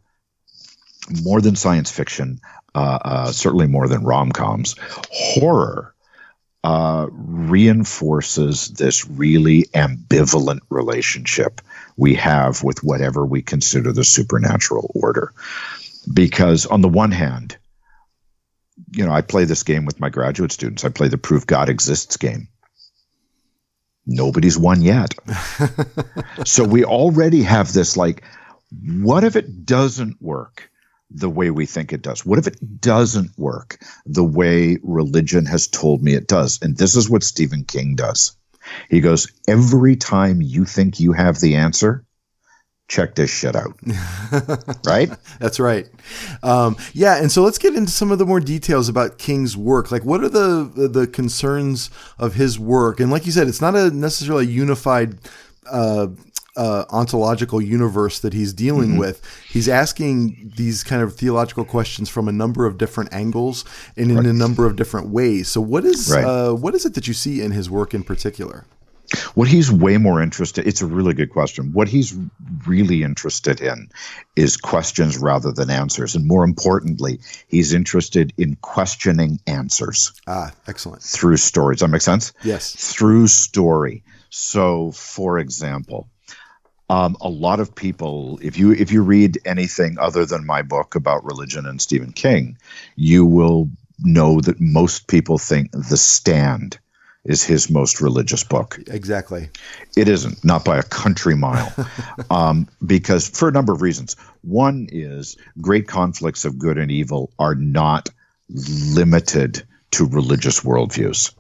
more 1.24 1.42
than 1.42 1.56
science 1.56 1.92
fiction, 1.92 2.42
uh, 2.74 3.00
uh, 3.04 3.32
certainly 3.32 3.68
more 3.68 3.88
than 3.88 4.04
rom 4.04 4.32
coms, 4.32 4.76
horror 5.12 5.91
uh, 6.64 7.08
reinforces 7.12 8.68
this 8.70 9.08
really 9.10 9.64
ambivalent 9.74 10.60
relationship 10.70 11.62
we 11.98 12.14
have 12.16 12.64
with 12.64 12.84
whatever 12.84 13.26
we 13.26 13.42
consider 13.42 13.92
the 13.92 14.04
supernatural 14.04 14.92
order. 14.94 15.34
Because, 16.12 16.66
on 16.66 16.82
the 16.82 16.90
one 16.90 17.12
hand, 17.12 17.58
you 18.92 19.06
know, 19.06 19.12
I 19.12 19.22
play 19.22 19.46
this 19.46 19.64
game 19.64 19.86
with 19.86 20.00
my 20.00 20.10
graduate 20.10 20.52
students. 20.52 20.84
I 20.84 20.90
play 20.90 21.08
the 21.08 21.18
prove 21.18 21.48
God 21.48 21.70
Exists 21.70 22.18
game. 22.18 22.48
Nobody's 24.06 24.58
won 24.58 24.82
yet. 24.82 25.14
so 26.46 26.64
we 26.64 26.84
already 26.84 27.44
have 27.44 27.72
this 27.72 27.96
like, 27.96 28.24
what 28.82 29.24
if 29.24 29.36
it 29.36 29.66
doesn't 29.66 30.22
work? 30.22 30.71
The 31.14 31.30
way 31.30 31.52
we 31.52 31.66
think 31.66 31.94
it 31.94 32.02
does? 32.02 32.26
What 32.26 32.40
if 32.40 32.48
it 32.48 32.82
doesn't 32.82 33.38
work 33.38 33.80
the 34.06 34.24
way 34.24 34.78
religion 34.84 35.46
has 35.46 35.68
told 35.68 36.02
me 36.04 36.14
it 36.14 36.28
does? 36.28 36.60
And 36.62 36.78
this 36.78 36.96
is 36.96 37.10
what 37.10 37.24
Stephen 37.24 37.64
King 37.64 37.96
does. 37.96 38.36
He 38.90 39.02
goes, 39.02 39.32
Every 39.48 39.96
time 39.96 40.42
you 40.42 40.66
think 40.66 41.00
you 41.00 41.14
have 41.14 41.40
the 41.40 41.56
answer, 41.56 42.06
check 42.92 43.16
this 43.16 43.32
shit 43.32 43.56
out. 43.56 43.80
right? 44.86 45.10
That's 45.40 45.60
right. 45.60 45.88
Um, 46.44 46.76
yeah, 46.94 47.22
and 47.22 47.32
so 47.32 47.42
let's 47.42 47.58
get 47.58 47.74
into 47.74 47.92
some 47.92 48.12
of 48.12 48.20
the 48.20 48.26
more 48.26 48.42
details 48.42 48.90
about 48.90 49.18
King's 49.18 49.56
work. 49.56 49.92
Like, 49.92 50.04
what 50.04 50.24
are 50.24 50.30
the 50.30 50.90
the, 50.92 51.08
concerns 51.08 51.90
of 52.20 52.36
his 52.36 52.60
work? 52.60 53.00
And 53.00 53.10
like 53.10 53.26
you 53.26 53.32
said, 53.32 53.48
it's 53.48 53.62
not 53.62 53.76
a 53.76 53.90
necessarily 53.92 54.48
unified. 54.48 55.18
Uh, 55.72 56.08
uh, 56.58 56.86
ontological 56.90 57.62
universe 57.62 58.20
that 58.20 58.34
he's 58.34 58.54
dealing 58.54 58.98
with. 58.98 59.22
He's 59.50 59.70
asking 59.70 60.52
these 60.58 60.84
kind 60.84 61.02
of 61.02 61.16
theological 61.16 61.64
questions 61.66 62.10
from 62.10 62.28
a 62.28 62.32
number 62.32 62.66
of 62.66 62.78
different 62.78 63.14
angles 63.14 63.64
and 63.96 64.12
in 64.12 64.26
a 64.26 64.34
number 64.34 64.66
of 64.66 64.76
different 64.76 65.10
ways. 65.10 65.48
So, 65.48 65.62
what 65.62 65.86
is 65.86 66.10
Right. 66.12 66.26
uh, 66.26 66.54
what 66.54 66.76
is 66.76 66.86
it 66.86 66.94
that 66.96 67.08
you 67.08 67.14
see 67.14 67.42
in 67.42 67.52
his 67.52 67.70
work 67.70 67.94
in 67.94 68.04
particular? 68.04 68.66
What 69.34 69.50
he's 69.50 69.70
way 69.70 69.98
more 69.98 70.22
interested 70.22 70.66
it's 70.66 70.82
a 70.82 70.86
really 70.86 71.14
good 71.14 71.32
question. 71.32 71.74
What 71.74 71.90
he's 71.90 72.16
really 72.66 73.04
interested 73.04 73.60
in 73.60 73.90
is 74.38 74.56
questions 74.56 75.18
rather 75.18 75.52
than 75.52 75.70
answers. 75.70 76.16
And 76.16 76.26
more 76.26 76.46
importantly, 76.46 77.20
he's 77.50 77.74
interested 77.74 78.32
in 78.38 78.56
questioning 78.62 79.40
answers 79.48 80.14
Ah, 80.28 80.52
excellent. 80.68 81.02
through 81.02 81.38
stories. 81.38 81.80
Does 81.80 81.88
that 81.88 81.92
make 81.92 82.02
sense? 82.02 82.32
Yes. 82.44 82.74
Through 82.94 83.28
story. 83.28 84.02
So 84.30 84.92
for 84.94 85.40
example, 85.40 86.08
um, 86.92 87.16
a 87.22 87.30
lot 87.30 87.62
of 87.62 87.74
people, 87.74 88.38
if 88.42 88.58
you 88.58 88.74
if 88.74 88.92
you 88.92 89.02
read 89.02 89.40
anything 89.46 89.98
other 89.98 90.26
than 90.26 90.46
my 90.46 90.62
book 90.62 90.94
about 90.94 91.24
religion 91.24 91.66
and 91.66 91.82
Stephen 91.82 92.12
King, 92.12 92.58
you 92.98 93.26
will 93.26 93.70
know 94.00 94.42
that 94.42 94.60
most 94.60 95.08
people 95.08 95.38
think 95.38 95.72
The 95.72 95.96
Stand 95.96 96.78
is 97.24 97.44
his 97.44 97.70
most 97.70 98.02
religious 98.02 98.44
book. 98.44 98.78
Exactly. 98.88 99.50
It 99.96 100.10
isn't, 100.10 100.44
not 100.44 100.66
by 100.66 100.80
a 100.80 100.84
country 100.84 101.36
mile, 101.36 101.72
um, 102.30 102.68
because 102.86 103.30
for 103.30 103.48
a 103.48 103.54
number 103.54 103.72
of 103.72 103.82
reasons. 103.82 104.18
One 104.42 104.90
is 104.92 105.38
great 105.62 105.88
conflicts 105.88 106.44
of 106.44 106.60
good 106.60 106.78
and 106.78 106.92
evil 106.92 107.32
are 107.40 107.56
not 107.56 108.10
limited 108.50 109.64
to 109.92 110.08
religious 110.08 110.60
worldviews. 110.60 111.34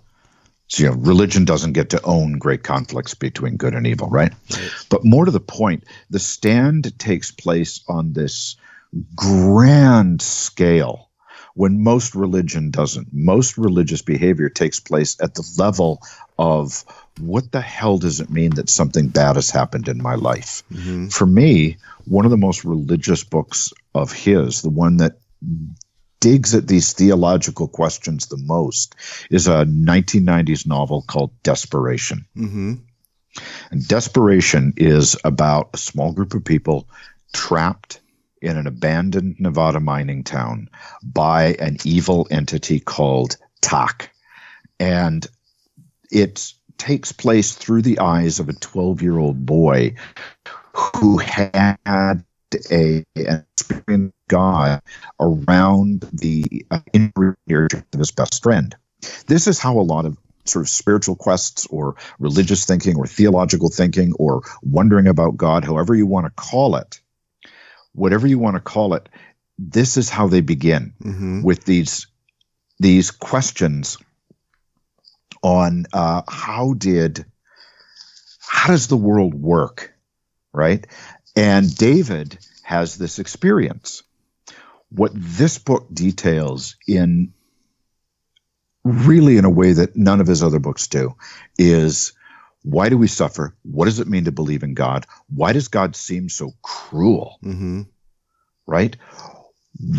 So, 0.71 0.83
you 0.83 0.89
know, 0.89 0.95
religion 0.95 1.43
doesn't 1.43 1.73
get 1.73 1.89
to 1.89 2.01
own 2.03 2.37
great 2.37 2.63
conflicts 2.63 3.13
between 3.13 3.57
good 3.57 3.75
and 3.75 3.85
evil, 3.85 4.07
right? 4.07 4.31
But 4.89 5.03
more 5.03 5.25
to 5.25 5.31
the 5.31 5.41
point, 5.41 5.83
the 6.09 6.17
stand 6.17 6.97
takes 6.97 7.29
place 7.29 7.81
on 7.89 8.13
this 8.13 8.55
grand 9.13 10.21
scale 10.21 11.09
when 11.55 11.83
most 11.83 12.15
religion 12.15 12.71
doesn't. 12.71 13.09
Most 13.11 13.57
religious 13.57 14.01
behavior 14.01 14.47
takes 14.47 14.79
place 14.79 15.17
at 15.21 15.35
the 15.35 15.45
level 15.57 16.01
of 16.39 16.85
what 17.19 17.51
the 17.51 17.59
hell 17.59 17.97
does 17.97 18.21
it 18.21 18.29
mean 18.29 18.51
that 18.51 18.69
something 18.69 19.09
bad 19.09 19.35
has 19.35 19.49
happened 19.49 19.89
in 19.89 20.01
my 20.01 20.15
life? 20.15 20.63
Mm-hmm. 20.71 21.07
For 21.07 21.25
me, 21.25 21.75
one 22.05 22.23
of 22.23 22.31
the 22.31 22.37
most 22.37 22.63
religious 22.63 23.25
books 23.25 23.73
of 23.93 24.13
his, 24.13 24.61
the 24.61 24.69
one 24.69 24.95
that 24.97 25.17
digs 26.21 26.55
at 26.55 26.67
these 26.67 26.93
theological 26.93 27.67
questions 27.67 28.27
the 28.27 28.37
most, 28.37 28.95
is 29.29 29.47
a 29.47 29.65
1990s 29.65 30.65
novel 30.65 31.03
called 31.05 31.31
Desperation. 31.43 32.25
Mm-hmm. 32.37 32.73
And 33.71 33.87
Desperation 33.87 34.73
is 34.77 35.17
about 35.25 35.71
a 35.73 35.77
small 35.77 36.13
group 36.13 36.33
of 36.33 36.45
people 36.45 36.87
trapped 37.33 37.99
in 38.41 38.57
an 38.57 38.67
abandoned 38.67 39.35
Nevada 39.39 39.79
mining 39.79 40.23
town 40.23 40.69
by 41.03 41.55
an 41.59 41.77
evil 41.83 42.27
entity 42.31 42.79
called 42.79 43.37
Tak. 43.61 44.11
And 44.79 45.25
it 46.11 46.53
takes 46.77 47.11
place 47.11 47.53
through 47.53 47.83
the 47.83 47.99
eyes 47.99 48.39
of 48.39 48.49
a 48.49 48.53
12 48.53 49.01
year 49.01 49.17
old 49.17 49.45
boy 49.45 49.95
who 50.95 51.17
had 51.17 52.23
a, 52.72 53.03
an 53.15 53.46
experienced 53.58 54.15
God 54.27 54.81
around 55.20 56.08
the 56.13 56.65
uh, 56.72 56.79
interior 56.93 57.67
of 57.93 58.00
his 58.00 58.12
best 58.12 58.43
friend. 58.43 58.75
This 59.27 59.48
is 59.48 59.60
how 59.60 59.79
a 59.79 59.81
lot 59.81 60.05
of 60.05 60.17
sort 60.46 60.65
of 60.65 60.70
spiritual 60.70 61.15
quests 61.15 61.65
or 61.67 61.96
religious 62.20 62.65
thinking 62.65 62.98
or 62.98 63.08
theological 63.08 63.70
thinking 63.70 64.13
or 64.20 64.41
wondering 64.63 65.08
about 65.08 65.38
God, 65.38 65.63
however 65.63 65.96
you 65.96 66.05
want 66.05 66.25
to 66.25 66.31
call 66.31 66.75
it, 66.75 67.00
whatever 67.93 68.27
you 68.27 68.39
want 68.39 68.55
to 68.55 68.62
call 68.62 68.93
it, 68.93 69.08
this 69.58 69.98
is 69.98 70.10
how 70.10 70.27
they 70.27 70.41
begin 70.41 70.93
Mm-hmm. 71.03 71.43
with 71.43 71.65
these 71.65 72.08
these 72.79 73.12
questions 73.12 73.98
on 75.43 75.86
uh, 75.93 76.24
how 76.27 76.74
did 76.74 77.25
how 78.39 78.70
does 78.70 78.88
the 78.88 78.98
world 78.98 79.34
work, 79.34 79.93
right? 80.53 80.86
And 81.35 81.73
David 81.75 82.38
has 82.63 82.97
this 82.97 83.19
experience. 83.19 84.03
What 84.89 85.11
this 85.13 85.57
book 85.57 85.88
details 85.93 86.75
in 86.88 87.33
really 88.83 89.38
in 89.38 89.45
a 89.45 89.50
way 89.50 89.73
that 89.73 89.95
none 89.95 90.19
of 90.19 90.27
his 90.27 90.43
other 90.43 90.59
books 90.59 90.88
do 90.88 91.15
is 91.57 92.13
why 92.63 92.89
do 92.89 92.97
we 92.97 93.07
suffer? 93.07 93.55
What 93.63 93.85
does 93.85 94.00
it 94.00 94.07
mean 94.07 94.25
to 94.25 94.31
believe 94.31 94.63
in 94.63 94.73
God? 94.73 95.05
Why 95.33 95.53
does 95.53 95.67
God 95.67 95.95
seem 95.95 96.29
so 96.29 96.53
cruel? 96.61 97.39
Mm-hmm. 97.43 97.83
right? 98.67 98.95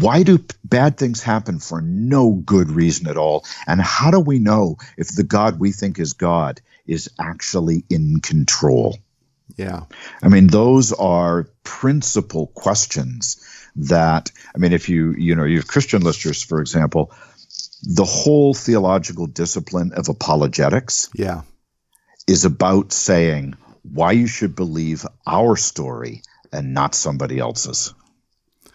Why 0.01 0.23
do 0.23 0.45
bad 0.63 0.97
things 0.97 1.23
happen 1.23 1.59
for 1.59 1.81
no 1.81 2.33
good 2.33 2.71
reason 2.71 3.09
at 3.09 3.17
all? 3.17 3.45
And 3.67 3.81
how 3.81 4.11
do 4.11 4.21
we 4.21 4.39
know 4.39 4.77
if 4.97 5.09
the 5.09 5.25
God 5.25 5.59
we 5.59 5.73
think 5.73 5.99
is 5.99 6.13
God 6.13 6.61
is 6.87 7.11
actually 7.19 7.85
in 7.91 8.21
control? 8.21 8.99
Yeah. 9.57 9.85
I 10.23 10.29
mean, 10.29 10.47
those 10.49 10.93
are 10.93 11.49
principal 11.65 12.49
questions 12.49 13.37
that, 13.77 14.31
I 14.55 14.59
mean, 14.59 14.73
if 14.73 14.89
you, 14.89 15.13
you 15.13 15.35
know, 15.35 15.45
you 15.45 15.59
have 15.59 15.67
Christian 15.67 16.03
listeners, 16.03 16.43
for 16.43 16.61
example, 16.61 17.13
the 17.83 18.05
whole 18.05 18.55
theological 18.55 19.27
discipline 19.27 19.93
of 19.95 20.09
apologetics 20.09 21.09
Yeah. 21.15 21.43
is 22.27 22.45
about 22.45 22.93
saying 22.93 23.55
why 23.83 24.13
you 24.13 24.27
should 24.27 24.55
believe 24.55 25.05
our 25.27 25.57
story 25.57 26.23
and 26.53 26.75
not 26.75 26.95
somebody 26.95 27.39
else's. 27.39 27.93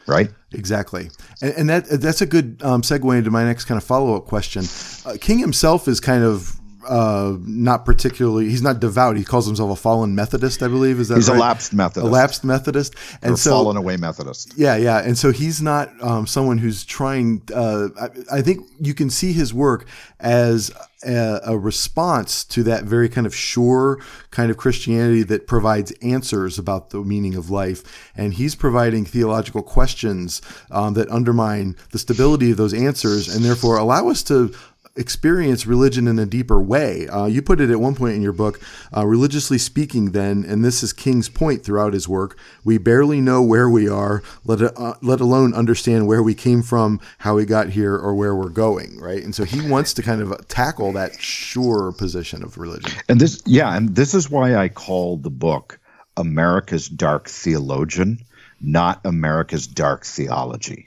Right? 0.07 0.29
Exactly, 0.53 1.10
and, 1.41 1.53
and 1.53 1.69
that 1.69 1.89
that's 2.01 2.22
a 2.22 2.25
good 2.25 2.62
um, 2.63 2.81
segue 2.81 3.17
into 3.17 3.29
my 3.29 3.43
next 3.43 3.65
kind 3.65 3.77
of 3.77 3.84
follow 3.84 4.15
up 4.15 4.25
question. 4.25 4.63
Uh, 5.05 5.17
King 5.19 5.39
himself 5.39 5.86
is 5.89 6.00
kind 6.00 6.24
of 6.24 6.56
uh, 6.88 7.38
not 7.41 7.86
particularly. 7.86 8.50
He's 8.50 8.62
not 8.62 8.79
devout. 8.79 9.17
He 9.17 9.24
calls 9.24 9.46
himself 9.46 9.72
a 9.72 9.75
fallen 9.75 10.15
Methodist, 10.15 10.63
I 10.63 10.67
believe. 10.67 11.00
Is 11.00 11.10
that 11.10 11.15
He's 11.15 11.29
right? 11.29 11.38
a 11.38 11.39
lapsed 11.39 11.74
Methodist. 11.74 12.08
A 12.08 12.10
lapsed 12.10 12.44
Methodist, 12.44 12.96
and 13.22 13.32
and 13.32 13.39
so 13.39 13.51
fallen 13.51 13.77
away 13.77 13.98
Methodist. 13.98 14.53
yeah, 14.58 14.75
yeah, 14.75 15.00
and 15.00 15.17
so 15.17 15.32
he's 15.32 15.62
not 15.62 15.89
um, 16.01 16.25
someone 16.27 16.58
who's 16.58 16.84
trying. 16.86 17.41
Uh, 17.53 17.89
I, 18.00 18.38
I 18.38 18.41
think 18.41 18.67
you 18.79 18.94
can 18.94 19.10
see 19.10 19.34
his 19.34 19.53
work 19.53 19.86
as 20.20 20.72
a, 21.06 21.39
a 21.46 21.58
response 21.58 22.44
to 22.46 22.63
that 22.63 22.84
very 22.84 23.08
kind 23.10 23.27
of 23.27 23.36
sure 23.36 24.00
kind 24.32 24.50
of 24.50 24.58
Christianity 24.58 25.24
that 25.24 25.46
provides 25.46 25.91
answers 26.01 26.58
about 26.58 26.89
the 26.89 27.00
meaning 27.01 27.36
of 27.36 27.50
life, 27.50 28.12
and 28.15 28.34
he's 28.34 28.56
providing 28.56 29.06
theological 29.06 29.62
questions 29.62 30.41
um, 30.72 30.94
that 30.96 31.10
undermine 31.10 31.75
the 31.91 32.00
stability 32.00 32.51
of 32.51 32.58
those 32.58 32.74
answers, 32.74 33.27
and 33.34 33.44
therefore 33.46 33.77
allow 33.77 34.10
us 34.10 34.24
to 34.24 34.53
experience 34.97 35.65
religion 35.65 36.07
in 36.07 36.19
a 36.19 36.25
deeper 36.25 36.61
way. 36.61 37.07
Uh, 37.07 37.25
you 37.25 37.41
put 37.41 37.61
it 37.61 37.69
at 37.69 37.79
one 37.79 37.95
point 37.95 38.15
in 38.15 38.21
your 38.21 38.33
book, 38.33 38.59
uh, 38.95 39.05
religiously 39.05 39.57
speaking, 39.57 40.11
then, 40.11 40.43
and 40.47 40.63
this 40.63 40.83
is 40.83 40.93
King's 40.93 41.29
point 41.29 41.63
throughout 41.63 41.93
his 41.93 42.07
work, 42.07 42.37
we 42.63 42.77
barely 42.77 43.21
know 43.21 43.41
where 43.41 43.69
we 43.69 43.87
are, 43.87 44.23
let, 44.45 44.61
uh, 44.61 44.95
let 45.01 45.19
alone 45.19 45.53
understand 45.53 46.07
where 46.07 46.23
we 46.23 46.33
came 46.33 46.61
from, 46.61 46.99
how 47.19 47.35
we 47.35 47.45
got 47.45 47.69
here, 47.69 47.95
or 47.95 48.15
where 48.15 48.35
we're 48.35 48.49
going, 48.49 48.99
right? 48.99 49.23
And 49.23 49.33
so 49.33 49.43
he 49.43 49.61
wants 49.69 49.93
to 49.93 50.03
kind 50.03 50.21
of 50.21 50.47
tackle 50.47 50.91
that 50.93 51.19
sure 51.21 51.91
position 51.91 52.43
of 52.43 52.57
religion. 52.57 52.91
And 53.07 53.19
this, 53.19 53.41
yeah, 53.45 53.75
and 53.75 53.95
this 53.95 54.13
is 54.13 54.29
why 54.29 54.55
I 54.55 54.69
call 54.69 55.17
the 55.17 55.29
book 55.29 55.79
America's 56.17 56.89
Dark 56.89 57.29
Theologian, 57.29 58.19
not 58.59 58.99
America's 59.05 59.67
Dark 59.67 60.05
Theology. 60.05 60.85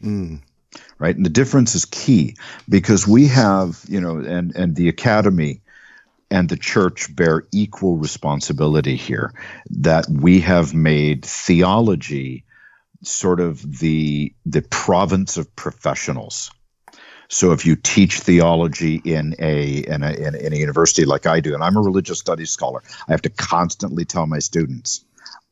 Right. 0.99 1.17
And 1.17 1.25
the 1.25 1.31
difference 1.31 1.75
is 1.75 1.85
key 1.85 2.37
because 2.69 3.09
we 3.09 3.27
have, 3.29 3.83
you 3.89 4.01
know, 4.01 4.19
and, 4.19 4.55
and 4.55 4.77
the 4.77 4.89
academy 4.89 5.63
and 6.31 6.49
the 6.49 6.57
church 6.57 7.15
bear 7.15 7.47
equal 7.53 7.97
responsibility 7.97 8.97
here 8.97 9.33
that 9.71 10.07
we 10.09 10.41
have 10.41 10.75
made 10.75 11.25
theology 11.25 12.45
sort 13.03 13.41
of 13.41 13.79
the 13.79 14.33
the 14.47 14.63
province 14.63 15.37
of 15.37 15.55
professionals. 15.57 16.51
So 17.29 17.53
if 17.53 17.65
you 17.65 17.77
teach 17.77 18.19
theology 18.19 19.01
in 19.05 19.35
a, 19.39 19.79
in 19.79 20.03
a 20.03 20.13
in 20.13 20.35
a 20.35 20.39
in 20.39 20.53
a 20.53 20.57
university 20.57 21.05
like 21.05 21.27
I 21.27 21.41
do, 21.41 21.55
and 21.55 21.63
I'm 21.63 21.77
a 21.77 21.81
religious 21.81 22.19
studies 22.19 22.51
scholar, 22.51 22.83
I 23.09 23.13
have 23.13 23.23
to 23.23 23.31
constantly 23.31 24.05
tell 24.05 24.27
my 24.27 24.41
students, 24.41 25.05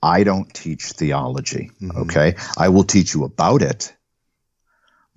I 0.02 0.25
don't 0.25 0.52
teach 0.52 0.92
theology. 0.92 1.70
Mm-hmm. 1.80 2.02
Okay, 2.02 2.34
I 2.56 2.68
will 2.68 2.84
teach 2.84 3.14
you 3.14 3.25
about 3.25 3.62
it, 3.62 3.94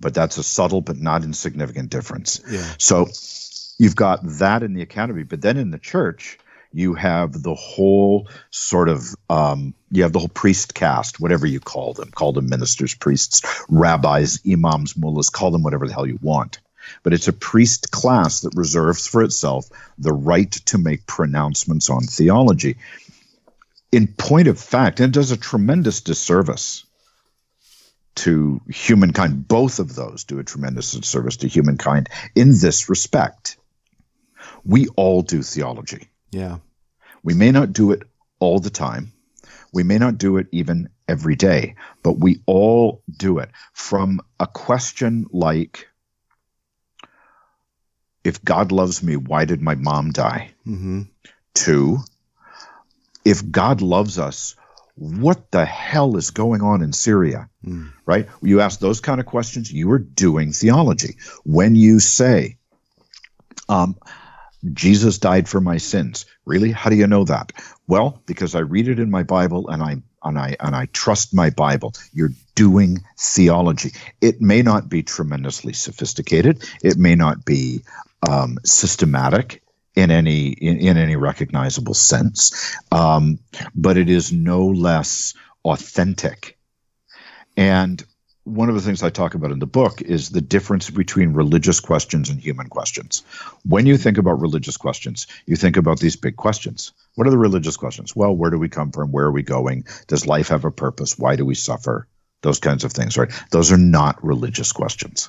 but 0.02 0.12
that's 0.12 0.36
a 0.36 0.42
subtle 0.42 0.82
but 0.82 0.98
not 0.98 1.24
insignificant 1.24 1.88
difference. 1.88 2.40
Yeah. 2.50 2.74
So 2.76 3.08
you've 3.78 3.96
got 3.96 4.20
that 4.22 4.62
in 4.62 4.74
the 4.74 4.82
academy, 4.82 5.22
but 5.22 5.40
then 5.40 5.56
in 5.56 5.70
the 5.70 5.78
church, 5.78 6.38
you 6.74 6.94
have 6.94 7.42
the 7.42 7.54
whole 7.54 8.28
sort 8.50 8.88
of 8.88 9.14
um, 9.30 9.74
you 9.90 10.02
have 10.02 10.12
the 10.12 10.18
whole 10.18 10.28
priest 10.28 10.74
caste, 10.74 11.20
whatever 11.20 11.46
you 11.46 11.60
call 11.60 11.92
them, 11.94 12.10
call 12.10 12.32
them 12.32 12.48
ministers, 12.48 12.94
priests, 12.94 13.42
rabbis, 13.68 14.40
imams, 14.50 14.96
mullahs, 14.96 15.30
call 15.30 15.50
them 15.50 15.62
whatever 15.62 15.86
the 15.86 15.94
hell 15.94 16.06
you 16.06 16.18
want. 16.20 16.60
But 17.02 17.12
it's 17.12 17.28
a 17.28 17.32
priest 17.32 17.90
class 17.90 18.40
that 18.40 18.56
reserves 18.56 19.06
for 19.06 19.22
itself 19.22 19.68
the 19.98 20.12
right 20.12 20.50
to 20.50 20.78
make 20.78 21.06
pronouncements 21.06 21.88
on 21.88 22.02
theology. 22.02 22.76
In 23.92 24.06
point 24.08 24.48
of 24.48 24.58
fact, 24.58 24.98
and 24.98 25.14
it 25.14 25.18
does 25.18 25.30
a 25.30 25.36
tremendous 25.36 26.00
disservice 26.00 26.84
to 28.14 28.60
humankind. 28.68 29.48
Both 29.48 29.78
of 29.78 29.94
those 29.94 30.24
do 30.24 30.38
a 30.38 30.44
tremendous 30.44 30.90
service 30.90 31.38
to 31.38 31.48
humankind 31.48 32.08
in 32.34 32.50
this 32.58 32.88
respect. 32.88 33.56
We 34.64 34.88
all 34.96 35.22
do 35.22 35.42
theology. 35.42 36.08
Yeah. 36.30 36.58
We 37.22 37.34
may 37.34 37.50
not 37.50 37.72
do 37.72 37.92
it 37.92 38.02
all 38.38 38.58
the 38.58 38.70
time. 38.70 39.12
We 39.72 39.82
may 39.82 39.98
not 39.98 40.18
do 40.18 40.36
it 40.36 40.48
even 40.52 40.90
every 41.08 41.36
day, 41.36 41.76
but 42.02 42.18
we 42.18 42.42
all 42.46 43.02
do 43.16 43.38
it. 43.38 43.50
From 43.72 44.20
a 44.38 44.46
question 44.46 45.26
like, 45.32 45.88
if 48.24 48.44
God 48.44 48.70
loves 48.70 49.02
me, 49.02 49.16
why 49.16 49.46
did 49.46 49.62
my 49.62 49.74
mom 49.74 50.12
die? 50.12 50.50
Mm-hmm. 50.66 51.02
to 51.54 51.98
if 53.24 53.50
God 53.50 53.82
loves 53.82 54.18
us, 54.18 54.56
what 54.94 55.50
the 55.50 55.64
hell 55.64 56.16
is 56.16 56.30
going 56.30 56.62
on 56.62 56.82
in 56.82 56.92
Syria? 56.92 57.48
Mm. 57.64 57.92
Right? 58.06 58.28
You 58.42 58.60
ask 58.60 58.80
those 58.80 59.00
kind 59.00 59.20
of 59.20 59.26
questions, 59.26 59.72
you 59.72 59.90
are 59.92 59.98
doing 59.98 60.52
theology. 60.52 61.16
When 61.44 61.74
you 61.74 62.00
say, 62.00 62.56
um, 63.68 63.96
Jesus 64.72 65.18
died 65.18 65.48
for 65.48 65.60
my 65.60 65.78
sins, 65.78 66.26
really? 66.44 66.70
How 66.70 66.90
do 66.90 66.96
you 66.96 67.06
know 67.06 67.24
that? 67.24 67.52
Well, 67.88 68.22
because 68.26 68.54
I 68.54 68.60
read 68.60 68.88
it 68.88 68.98
in 68.98 69.10
my 69.10 69.22
Bible 69.22 69.68
and 69.68 69.82
I 69.82 69.96
and 70.24 70.38
I 70.38 70.56
and 70.60 70.76
I 70.76 70.86
trust 70.86 71.34
my 71.34 71.50
Bible. 71.50 71.94
You're 72.12 72.30
doing 72.54 73.02
theology. 73.18 73.92
It 74.20 74.40
may 74.40 74.62
not 74.62 74.88
be 74.88 75.02
tremendously 75.02 75.72
sophisticated. 75.72 76.62
It 76.82 76.96
may 76.96 77.16
not 77.16 77.44
be 77.44 77.82
um, 78.28 78.58
systematic 78.64 79.61
in 79.94 80.10
any 80.10 80.48
in, 80.48 80.78
in 80.78 80.96
any 80.96 81.16
recognizable 81.16 81.94
sense, 81.94 82.76
um, 82.90 83.38
but 83.74 83.96
it 83.96 84.08
is 84.08 84.32
no 84.32 84.66
less 84.66 85.34
authentic. 85.64 86.58
And 87.56 88.04
one 88.44 88.68
of 88.68 88.74
the 88.74 88.80
things 88.80 89.02
I 89.02 89.10
talk 89.10 89.34
about 89.34 89.52
in 89.52 89.60
the 89.60 89.66
book 89.66 90.02
is 90.02 90.30
the 90.30 90.40
difference 90.40 90.90
between 90.90 91.32
religious 91.32 91.78
questions 91.78 92.28
and 92.28 92.40
human 92.40 92.68
questions. 92.68 93.22
When 93.64 93.86
you 93.86 93.96
think 93.96 94.18
about 94.18 94.40
religious 94.40 94.76
questions, 94.76 95.28
you 95.46 95.54
think 95.54 95.76
about 95.76 96.00
these 96.00 96.16
big 96.16 96.36
questions. 96.36 96.92
What 97.14 97.26
are 97.26 97.30
the 97.30 97.38
religious 97.38 97.76
questions? 97.76 98.16
Well, 98.16 98.34
where 98.34 98.50
do 98.50 98.58
we 98.58 98.68
come 98.68 98.90
from? 98.90 99.12
Where 99.12 99.26
are 99.26 99.32
we 99.32 99.42
going? 99.42 99.84
Does 100.08 100.26
life 100.26 100.48
have 100.48 100.64
a 100.64 100.72
purpose? 100.72 101.16
Why 101.18 101.36
do 101.36 101.44
we 101.44 101.54
suffer? 101.54 102.08
Those 102.40 102.58
kinds 102.58 102.82
of 102.82 102.92
things, 102.92 103.16
right? 103.16 103.30
Those 103.52 103.70
are 103.70 103.78
not 103.78 104.24
religious 104.24 104.72
questions. 104.72 105.28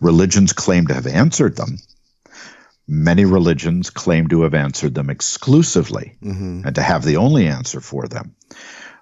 Religions 0.00 0.54
claim 0.54 0.86
to 0.86 0.94
have 0.94 1.06
answered 1.06 1.56
them. 1.56 1.78
Many 2.86 3.24
religions 3.24 3.88
claim 3.90 4.28
to 4.28 4.42
have 4.42 4.54
answered 4.54 4.94
them 4.94 5.08
exclusively 5.10 6.16
Mm-hmm. 6.22 6.62
and 6.66 6.74
to 6.74 6.82
have 6.82 7.04
the 7.04 7.16
only 7.16 7.46
answer 7.46 7.80
for 7.80 8.06
them. 8.08 8.34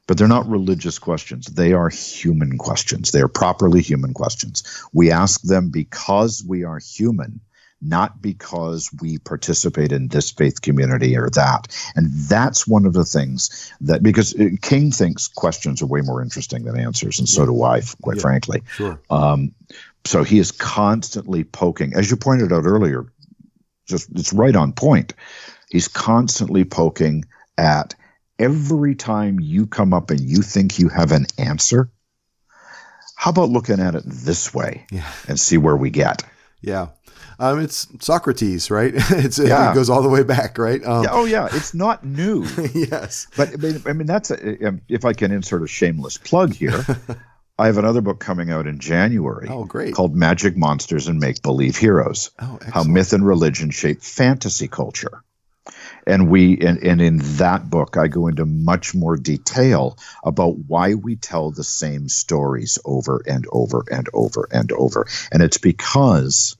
But 0.06 0.18
they're 0.18 0.28
not 0.28 0.48
religious 0.48 0.98
questions. 0.98 1.46
They 1.46 1.72
are 1.72 1.88
human 1.88 2.58
questions. 2.58 3.10
They 3.12 3.20
are 3.20 3.28
properly 3.28 3.80
human 3.80 4.14
questions. 4.14 4.62
We 4.92 5.10
ask 5.12 5.42
them 5.42 5.70
because 5.70 6.44
we 6.46 6.64
are 6.64 6.78
human, 6.78 7.40
not 7.80 8.20
because 8.20 8.90
we 9.00 9.18
participate 9.18 9.92
in 9.92 10.08
this 10.08 10.30
faith 10.30 10.60
community 10.60 11.16
or 11.16 11.30
that. 11.30 11.68
And 11.94 12.12
that's 12.28 12.66
one 12.66 12.84
of 12.84 12.92
the 12.94 13.04
things 13.04 13.72
that, 13.80 14.02
because 14.02 14.34
uh, 14.34 14.50
King 14.60 14.90
thinks 14.90 15.28
questions 15.28 15.80
are 15.82 15.86
way 15.86 16.00
more 16.00 16.20
interesting 16.22 16.64
than 16.64 16.78
answers, 16.78 17.18
and 17.20 17.28
so 17.28 17.46
do 17.46 17.62
I, 17.62 17.80
quite 18.02 18.16
Yeah. 18.16 18.22
frankly. 18.22 18.62
Sure. 18.74 19.00
Um, 19.08 19.52
so 20.04 20.24
he 20.24 20.40
is 20.40 20.50
constantly 20.50 21.44
poking, 21.44 21.94
as 21.94 22.10
you 22.10 22.16
pointed 22.16 22.52
out 22.52 22.64
earlier, 22.64 23.06
just 23.86 24.10
it's 24.12 24.32
right 24.32 24.54
on 24.56 24.72
point. 24.72 25.14
He's 25.70 25.88
constantly 25.88 26.64
poking 26.64 27.24
at 27.58 27.94
every 28.38 28.94
time 28.94 29.40
you 29.40 29.66
come 29.66 29.92
up 29.94 30.10
and 30.10 30.20
you 30.20 30.42
think 30.42 30.78
you 30.78 30.88
have 30.88 31.12
an 31.12 31.26
answer. 31.38 31.90
How 33.16 33.30
about 33.30 33.50
looking 33.50 33.80
at 33.80 33.94
it 33.94 34.02
this 34.04 34.52
way 34.52 34.84
Yeah. 34.90 35.10
and 35.28 35.38
see 35.38 35.56
where 35.56 35.76
we 35.76 35.90
get? 35.90 36.24
Yeah. 36.60 36.88
Um, 37.38 37.60
it's 37.60 37.88
Socrates, 38.00 38.70
right? 38.70 38.92
it's, 38.96 39.38
Yeah. 39.38 39.70
It 39.70 39.74
goes 39.74 39.88
all 39.90 40.02
the 40.02 40.08
way 40.08 40.22
back, 40.22 40.58
right? 40.58 40.84
Um, 40.84 41.04
Yeah, 41.04 41.10
oh 41.12 41.24
yeah, 41.24 41.48
it's 41.52 41.72
not 41.74 42.04
new. 42.04 42.44
yes. 42.74 43.26
But 43.36 43.52
I 43.52 43.56
mean, 43.56 43.82
I 43.86 43.92
mean 43.92 44.06
that's 44.06 44.30
a, 44.30 44.68
um, 44.68 44.80
if 44.88 45.04
I 45.04 45.12
can 45.12 45.32
insert 45.32 45.62
a 45.62 45.66
shameless 45.66 46.18
plug 46.18 46.52
here. 46.52 46.84
I 47.62 47.66
have 47.66 47.78
another 47.78 48.00
book 48.00 48.18
coming 48.18 48.50
out 48.50 48.66
in 48.66 48.80
January 48.80 49.46
Oh, 49.48 49.64
great. 49.64 49.94
called 49.94 50.16
Magic 50.16 50.56
Monsters 50.56 51.06
and 51.06 51.20
Make 51.20 51.42
Believe 51.42 51.76
Heroes. 51.76 52.32
Oh, 52.40 52.58
how 52.60 52.82
myth 52.82 53.12
and 53.12 53.24
religion 53.24 53.70
shape 53.70 54.02
fantasy 54.02 54.66
culture. 54.66 55.22
And 56.04 56.28
we 56.28 56.58
and, 56.58 56.78
and 56.82 57.00
in 57.00 57.18
that 57.36 57.70
book 57.70 57.96
I 57.96 58.08
go 58.08 58.26
into 58.26 58.44
much 58.44 58.96
more 58.96 59.16
detail 59.16 59.96
about 60.24 60.58
why 60.58 60.94
we 60.94 61.14
tell 61.14 61.52
the 61.52 61.62
same 61.62 62.08
stories 62.08 62.80
over 62.84 63.22
and 63.28 63.46
over 63.52 63.84
and 63.88 64.08
over 64.12 64.48
and 64.50 64.72
over. 64.72 65.06
And 65.30 65.40
it's 65.40 65.58
because 65.58 66.56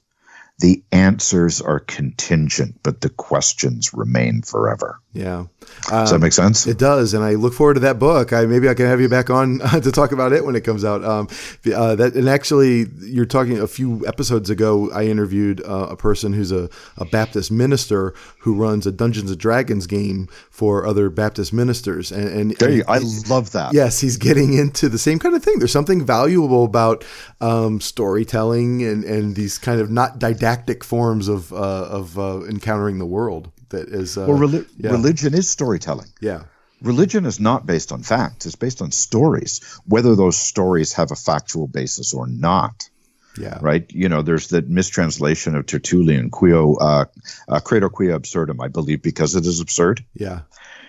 the 0.59 0.83
answers 0.91 1.61
are 1.61 1.79
contingent, 1.79 2.79
but 2.83 3.01
the 3.01 3.09
questions 3.09 3.93
remain 3.93 4.41
forever. 4.43 4.99
Yeah. 5.11 5.45
Does 5.89 6.09
that 6.09 6.15
Um, 6.15 6.21
make 6.21 6.33
sense? 6.33 6.65
It 6.67 6.77
does, 6.77 7.13
and 7.13 7.23
I 7.23 7.33
look 7.33 7.53
forward 7.53 7.75
to 7.75 7.79
that 7.81 7.99
book. 7.99 8.33
I 8.33 8.45
maybe 8.45 8.69
I 8.69 8.73
can 8.73 8.85
have 8.85 8.99
you 9.01 9.09
back 9.09 9.29
on 9.29 9.59
to 9.81 9.91
talk 9.91 10.11
about 10.11 10.31
it 10.33 10.45
when 10.45 10.55
it 10.55 10.61
comes 10.61 10.83
out. 10.85 11.03
Um, 11.03 11.27
uh, 11.73 11.95
that 11.95 12.13
and 12.15 12.27
actually, 12.29 12.85
you're 13.01 13.25
talking 13.25 13.59
a 13.59 13.67
few 13.67 14.05
episodes 14.07 14.49
ago. 14.49 14.91
I 14.91 15.05
interviewed 15.05 15.61
uh, 15.65 15.87
a 15.89 15.95
person 15.95 16.33
who's 16.33 16.51
a, 16.51 16.69
a 16.97 17.05
Baptist 17.05 17.51
minister 17.51 18.13
who 18.39 18.55
runs 18.55 18.87
a 18.87 18.91
Dungeons 18.91 19.31
and 19.31 19.39
Dragons 19.39 19.87
game 19.87 20.27
for 20.49 20.85
other 20.85 21.09
Baptist 21.09 21.53
ministers, 21.53 22.11
and, 22.11 22.27
and 22.27 22.51
there 22.57 22.71
you, 22.71 22.83
I 22.87 22.99
love 23.29 23.51
that. 23.51 23.73
Yes, 23.73 23.99
he's 23.99 24.17
getting 24.17 24.53
into 24.53 24.89
the 24.89 24.99
same 24.99 25.19
kind 25.19 25.35
of 25.35 25.43
thing. 25.43 25.59
There's 25.59 25.71
something 25.71 26.05
valuable 26.05 26.63
about 26.63 27.05
um, 27.41 27.81
storytelling 27.81 28.83
and, 28.83 29.03
and 29.03 29.35
these 29.35 29.57
kind 29.57 29.79
of 29.79 29.89
not 29.91 30.19
didactic 30.19 30.42
forms 30.83 31.27
of 31.27 31.51
uh, 31.53 31.55
of 31.99 32.17
uh, 32.17 32.41
encountering 32.49 32.99
the 32.99 33.05
world. 33.05 33.51
That 33.69 33.87
is, 33.89 34.17
uh, 34.17 34.25
Well, 34.27 34.37
reli- 34.39 34.67
yeah. 34.77 34.91
religion 34.91 35.33
is 35.33 35.49
storytelling. 35.49 36.09
yeah, 36.21 36.43
Religion 36.81 37.25
is 37.25 37.39
not 37.39 37.65
based 37.65 37.91
on 37.91 38.03
facts, 38.03 38.45
it's 38.45 38.55
based 38.55 38.81
on 38.81 38.91
stories, 38.91 39.61
whether 39.87 40.15
those 40.15 40.37
stories 40.37 40.93
have 40.93 41.11
a 41.11 41.15
factual 41.15 41.67
basis 41.67 42.13
or 42.13 42.27
not. 42.27 42.89
yeah, 43.37 43.57
right? 43.61 43.85
You 43.91 44.09
know, 44.09 44.21
there's 44.21 44.47
that 44.49 44.69
mistranslation 44.69 45.55
of 45.55 45.65
Tertullian, 45.65 46.29
quio, 46.29 46.75
uh, 46.75 47.05
uh, 47.47 47.59
credo 47.61 47.89
quia 47.89 48.13
absurdum, 48.15 48.61
I 48.61 48.67
believe, 48.67 49.01
because 49.01 49.35
it 49.35 49.45
is 49.47 49.59
absurd. 49.59 50.05
yeah, 50.13 50.41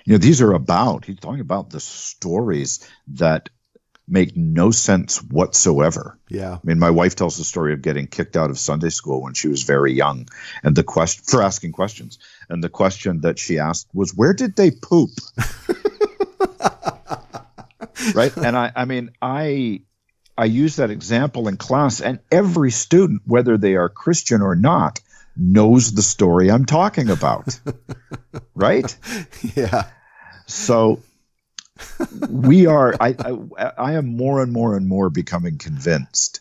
You 0.04 0.12
know, 0.12 0.18
these 0.18 0.42
are 0.42 0.52
about, 0.52 1.06
he's 1.06 1.20
talking 1.20 1.40
about 1.40 1.70
the 1.70 1.80
stories 1.80 2.86
that 3.16 3.48
make 4.06 4.36
no 4.36 4.70
sense 4.70 5.22
whatsoever. 5.22 6.18
yeah. 6.28 6.54
I 6.54 6.60
mean, 6.62 6.78
my 6.78 6.90
wife 6.90 7.16
tells 7.16 7.36
the 7.36 7.44
story 7.44 7.72
of 7.72 7.82
getting 7.82 8.06
kicked 8.06 8.36
out 8.36 8.50
of 8.50 8.58
Sunday 8.58 8.90
school 8.90 9.22
when 9.22 9.34
she 9.34 9.48
was 9.48 9.62
very 9.62 9.92
young, 9.92 10.28
and 10.62 10.76
the 10.76 10.82
question 10.82 11.24
for 11.26 11.42
asking 11.42 11.72
questions. 11.72 12.18
And 12.48 12.62
the 12.62 12.68
question 12.68 13.22
that 13.22 13.38
she 13.38 13.58
asked 13.58 13.88
was, 13.94 14.14
"Where 14.14 14.34
did 14.34 14.56
they 14.56 14.70
poop?" 14.70 15.10
right? 18.14 18.36
And 18.36 18.56
I, 18.56 18.72
I 18.76 18.84
mean, 18.84 19.10
I, 19.22 19.80
I 20.36 20.44
use 20.44 20.76
that 20.76 20.90
example 20.90 21.48
in 21.48 21.56
class, 21.56 22.00
and 22.00 22.18
every 22.30 22.70
student, 22.70 23.22
whether 23.24 23.56
they 23.56 23.76
are 23.76 23.88
Christian 23.88 24.42
or 24.42 24.54
not, 24.54 25.00
knows 25.36 25.92
the 25.92 26.02
story 26.02 26.50
I'm 26.50 26.66
talking 26.66 27.10
about. 27.10 27.58
right? 28.54 28.96
Yeah. 29.56 29.84
So 30.46 31.00
we 32.28 32.66
are. 32.66 32.94
I, 33.00 33.14
I 33.58 33.72
I 33.76 33.92
am 33.94 34.16
more 34.16 34.42
and 34.42 34.52
more 34.52 34.76
and 34.76 34.86
more 34.88 35.10
becoming 35.10 35.58
convinced 35.58 36.40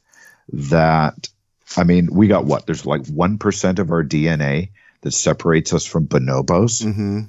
that. 0.50 1.30
I 1.76 1.84
mean, 1.84 2.10
we 2.12 2.28
got 2.28 2.46
what? 2.46 2.66
There's 2.66 2.86
like 2.86 3.08
one 3.08 3.38
percent 3.38 3.80
of 3.80 3.92
our 3.92 4.04
DNA 4.04 4.70
that 5.02 5.12
separates 5.12 5.74
us 5.74 5.86
from 5.86 6.08
bonobos, 6.08 6.84
hmm 6.84 7.22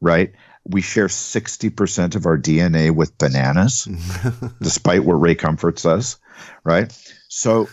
right? 0.00 0.32
We 0.64 0.80
share 0.80 1.08
sixty 1.08 1.68
percent 1.70 2.14
of 2.14 2.26
our 2.26 2.38
DNA 2.38 2.94
with 2.94 3.18
bananas, 3.18 3.88
despite 4.62 5.04
what 5.04 5.14
Ray 5.14 5.34
Comfort 5.34 5.78
says, 5.78 6.16
right? 6.64 6.90
So 7.28 7.68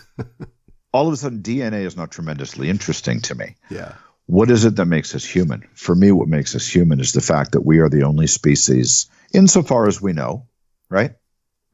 all 0.92 1.06
of 1.06 1.14
a 1.14 1.16
sudden, 1.16 1.42
DNA 1.42 1.84
is 1.84 1.96
not 1.96 2.10
tremendously 2.10 2.68
interesting 2.68 3.20
to 3.22 3.34
me 3.34 3.56
Yeah. 3.70 3.94
What 4.28 4.50
is 4.50 4.66
it 4.66 4.76
that 4.76 4.84
makes 4.84 5.14
us 5.14 5.24
human? 5.24 5.66
For 5.72 5.94
me, 5.94 6.12
what 6.12 6.28
makes 6.28 6.54
us 6.54 6.68
human 6.68 7.00
is 7.00 7.12
the 7.12 7.22
fact 7.22 7.52
that 7.52 7.64
we 7.64 7.78
are 7.78 7.88
the 7.88 8.02
only 8.02 8.26
species, 8.26 9.08
insofar 9.32 9.88
as 9.88 10.02
we 10.02 10.12
know, 10.12 10.46
right? 10.90 11.12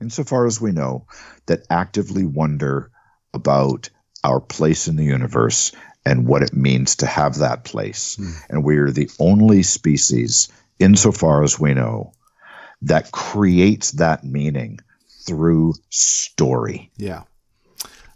Insofar 0.01 0.47
as 0.47 0.61
we 0.61 0.71
know, 0.71 1.09
that 1.47 1.67
actively 1.69 2.25
wonder 2.25 2.93
about 3.35 3.91
our 4.23 4.41
place 4.41 4.87
in 4.87 4.95
the 4.95 5.05
universe 5.05 5.73
and 6.07 6.29
what 6.29 6.45
it 6.45 6.55
means 6.55 6.95
to 6.97 7.07
have 7.07 7.39
that 7.39 7.65
place. 7.65 8.15
Hmm. 8.15 8.31
And 8.49 8.65
we 8.65 8.77
are 8.77 8.93
the 8.93 9.11
only 9.19 9.65
species, 9.65 10.49
insofar 10.79 11.43
as 11.43 11.59
we 11.59 11.75
know, 11.75 12.13
that 12.83 13.11
creates 13.11 13.91
that 13.93 14.23
meaning 14.23 14.79
through 15.27 15.75
story. 15.91 16.93
Yeah. 16.97 17.25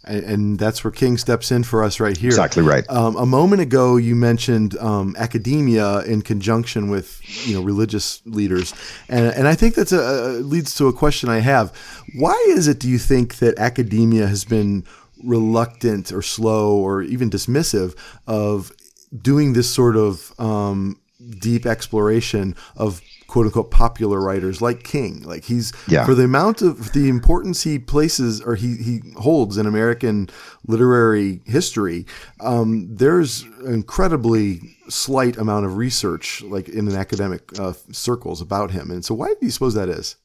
And, 0.09 0.59
that's 0.59 0.83
where 0.83 0.91
King 0.91 1.19
steps 1.19 1.53
in 1.53 1.63
for 1.63 1.85
us 1.85 2.01
right 2.01 2.17
here. 2.17 2.31
Exactly 2.31 2.63
right. 2.63 2.89
Um, 2.89 3.17
a 3.17 3.27
moment 3.27 3.63
ago, 3.63 3.97
you 3.97 4.17
mentioned 4.17 4.77
um, 4.79 5.15
academia 5.19 6.01
in 6.01 6.23
conjunction 6.23 6.89
with 6.89 7.21
you 7.47 7.55
know 7.55 7.63
religious 7.63 8.23
leaders, 8.25 8.75
and 9.09 9.27
and 9.27 9.47
I 9.47 9.55
think 9.55 9.75
that's 9.75 9.93
a 9.93 10.41
leads 10.41 10.75
to 10.77 10.89
a 10.89 10.93
question 10.93 11.29
I 11.29 11.41
have. 11.41 11.73
Why 12.17 12.35
is 12.49 12.67
it, 12.69 12.81
do 12.81 12.89
you 12.89 12.99
think, 12.99 13.37
that 13.37 13.59
academia 13.59 14.27
has 14.27 14.45
been 14.45 14.85
reluctant 15.23 16.13
or 16.13 16.23
slow 16.23 16.77
or 16.77 17.03
even 17.03 17.31
dismissive 17.31 17.97
of 18.27 18.73
doing 19.21 19.53
this 19.53 19.73
sort 19.73 19.97
of 19.97 20.33
um, 20.39 20.99
deep 21.41 21.67
exploration 21.67 22.55
of 22.77 23.01
quote 23.29 23.47
unquote 23.47 23.71
popular 23.71 24.21
writers 24.21 24.61
like 24.61 24.83
King. 24.83 25.23
Like 25.23 25.45
he's 25.45 25.73
Yeah. 25.87 26.05
for 26.05 26.15
the 26.15 26.25
amount 26.25 26.61
of 26.63 26.93
the 26.93 27.09
importance 27.09 27.63
he 27.63 27.79
places 27.79 28.41
or 28.41 28.57
he, 28.57 28.77
he 28.77 29.01
holds 29.17 29.57
in 29.57 29.67
American 29.67 30.29
literary 30.67 31.41
history, 31.45 32.05
um, 32.41 32.89
there's 32.91 33.43
an 33.65 33.75
incredibly 33.75 34.61
slight 34.89 35.37
amount 35.37 35.67
of 35.67 35.77
research 35.77 36.43
like 36.43 36.69
in 36.69 36.89
an 36.89 36.97
academic 36.97 37.57
uh, 37.61 37.75
circles 37.93 38.41
about 38.41 38.71
him. 38.73 38.91
And 38.91 39.05
so 39.05 39.15
why 39.15 39.29
do 39.29 39.37
you 39.43 39.51
suppose 39.51 39.75
that 39.75 39.89
is? 39.89 40.17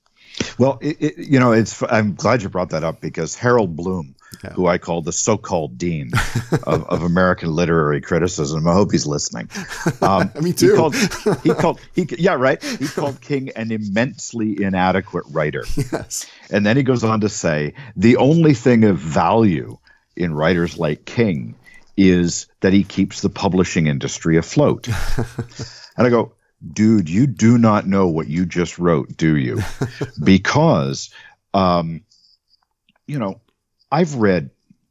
Well, 0.57 0.79
it, 0.81 0.97
it, 0.99 1.17
you 1.17 1.39
know, 1.39 1.51
it's. 1.51 1.83
I'm 1.89 2.15
glad 2.15 2.41
you 2.41 2.49
brought 2.49 2.71
that 2.71 2.83
up 2.83 3.01
because 3.01 3.35
Harold 3.35 3.75
Bloom, 3.75 4.15
Yeah. 4.43 4.49
who 4.51 4.67
I 4.67 4.77
call 4.77 5.01
the 5.01 5.11
so-called 5.13 5.77
dean 5.77 6.11
of, 6.67 6.83
of 6.89 7.01
American 7.11 7.53
literary 7.53 8.01
criticism, 8.01 8.67
I 8.67 8.73
hope 8.73 8.91
he's 8.91 9.05
listening. 9.07 9.49
Um, 10.01 10.31
Me 10.41 10.49
He 10.49 10.53
too. 10.53 10.75
called, 10.75 10.95
he 11.43 11.49
called. 11.53 11.79
He 11.95 12.05
yeah, 12.19 12.33
right. 12.33 12.61
He 12.61 12.87
called 12.87 13.21
King 13.21 13.49
an 13.55 13.71
immensely 13.71 14.61
inadequate 14.61 15.25
writer, 15.31 15.63
Yes. 15.91 16.25
and 16.51 16.65
then 16.65 16.75
he 16.77 16.83
goes 16.83 17.03
on 17.03 17.21
to 17.21 17.29
say 17.29 17.73
the 17.95 18.17
only 18.17 18.53
thing 18.53 18.83
of 18.83 18.97
value 18.97 19.77
in 20.15 20.33
writers 20.33 20.77
like 20.77 21.05
King 21.05 21.55
is 21.95 22.47
that 22.61 22.73
he 22.73 22.83
keeps 22.83 23.21
the 23.21 23.29
publishing 23.29 23.87
industry 23.87 24.35
afloat. 24.37 24.87
and 25.97 26.07
I 26.07 26.09
go, 26.09 26.33
dude, 26.73 27.09
you 27.09 27.27
do 27.27 27.57
not 27.57 27.87
know 27.87 28.07
what 28.07 28.27
you 28.27 28.45
just 28.45 28.77
wrote, 28.79 29.15
do 29.15 29.35
you? 29.37 29.61
because, 30.23 31.11
um, 31.53 32.01
you 33.07 33.19
know, 33.19 33.39
I've 33.93 34.15
read, 34.15 34.49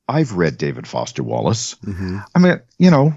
I've 0.08 0.32
read 0.34 0.58
David 0.58 0.86
Foster 0.86 1.24
Wallace. 1.24 1.72
hmm 1.84 2.18
I 2.34 2.38
mean, 2.38 2.60
you 2.78 2.90
know, 2.90 3.14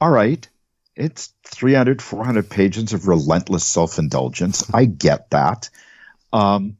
all 0.00 0.10
right. 0.10 0.46
It's 0.94 1.32
300, 1.46 2.02
400 2.02 2.50
pages 2.50 2.92
of 2.92 3.08
relentless 3.08 3.64
self 3.64 3.98
indulgence. 3.98 4.68
I 4.74 4.84
get 4.84 5.30
that. 5.30 5.70
Um, 6.34 6.76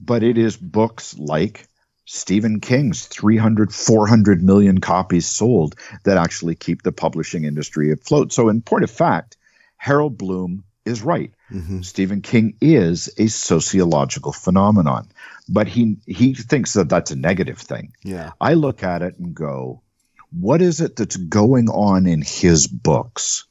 but 0.00 0.22
it 0.22 0.38
is 0.38 0.56
books 0.56 1.18
like 1.18 1.68
Stephen 2.06 2.60
King's 2.60 3.06
300, 3.06 3.72
400 3.72 4.42
million 4.42 4.80
copies 4.80 5.26
sold 5.26 5.74
that 6.04 6.16
actually 6.16 6.54
keep 6.54 6.82
the 6.82 6.92
publishing 6.92 7.44
industry 7.44 7.92
afloat. 7.92 8.32
So, 8.32 8.48
in 8.48 8.62
point 8.62 8.84
of 8.84 8.90
fact, 8.90 9.36
Harold 9.76 10.16
Bloom 10.16 10.64
is 10.84 11.02
right. 11.02 11.32
hmm 11.50 11.82
Stephen 11.82 12.22
King 12.22 12.56
is 12.60 13.10
a 13.18 13.26
sociological 13.26 14.32
phenomenon, 14.32 15.08
but 15.48 15.66
he 15.66 15.96
he 16.06 16.34
thinks 16.34 16.72
that 16.74 16.88
that's 16.88 17.10
a 17.10 17.16
negative 17.16 17.58
thing. 17.58 17.92
Yeah. 18.02 18.32
I 18.40 18.54
look 18.54 18.82
at 18.82 19.02
it 19.02 19.18
and 19.18 19.34
go, 19.34 19.82
what 20.30 20.62
is 20.62 20.80
it 20.80 20.96
that's 20.96 21.16
going 21.16 21.68
on 21.68 22.06
in 22.06 22.22
his 22.22 22.66
books 22.66 23.44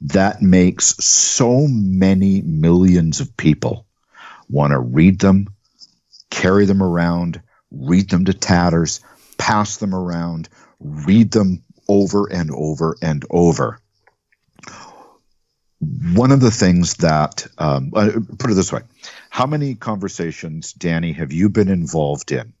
that 0.00 0.42
makes 0.42 0.96
so 1.04 1.66
many 1.68 2.42
millions 2.42 3.20
of 3.20 3.36
people 3.36 3.86
want 4.48 4.72
to 4.72 4.78
read 4.78 5.20
them, 5.20 5.48
carry 6.30 6.66
them 6.66 6.82
around, 6.82 7.40
read 7.70 8.10
them 8.10 8.24
to 8.26 8.34
tatters, 8.34 9.00
pass 9.38 9.76
them 9.78 9.94
around, 9.94 10.48
read 10.80 11.30
them 11.32 11.62
over 11.88 12.26
and 12.30 12.50
over 12.52 12.96
and 13.02 13.24
over? 13.30 13.80
One 16.14 16.32
of 16.32 16.40
the 16.40 16.50
things 16.50 16.94
that, 16.94 17.46
um, 17.58 17.92
uh, 17.94 18.10
put 18.38 18.50
it 18.50 18.54
this 18.54 18.72
way, 18.72 18.82
how 19.30 19.46
many 19.46 19.74
conversations, 19.74 20.72
Danny, 20.72 21.12
have 21.12 21.32
you 21.32 21.48
been 21.48 21.68
involved 21.68 22.32
in 22.32 22.52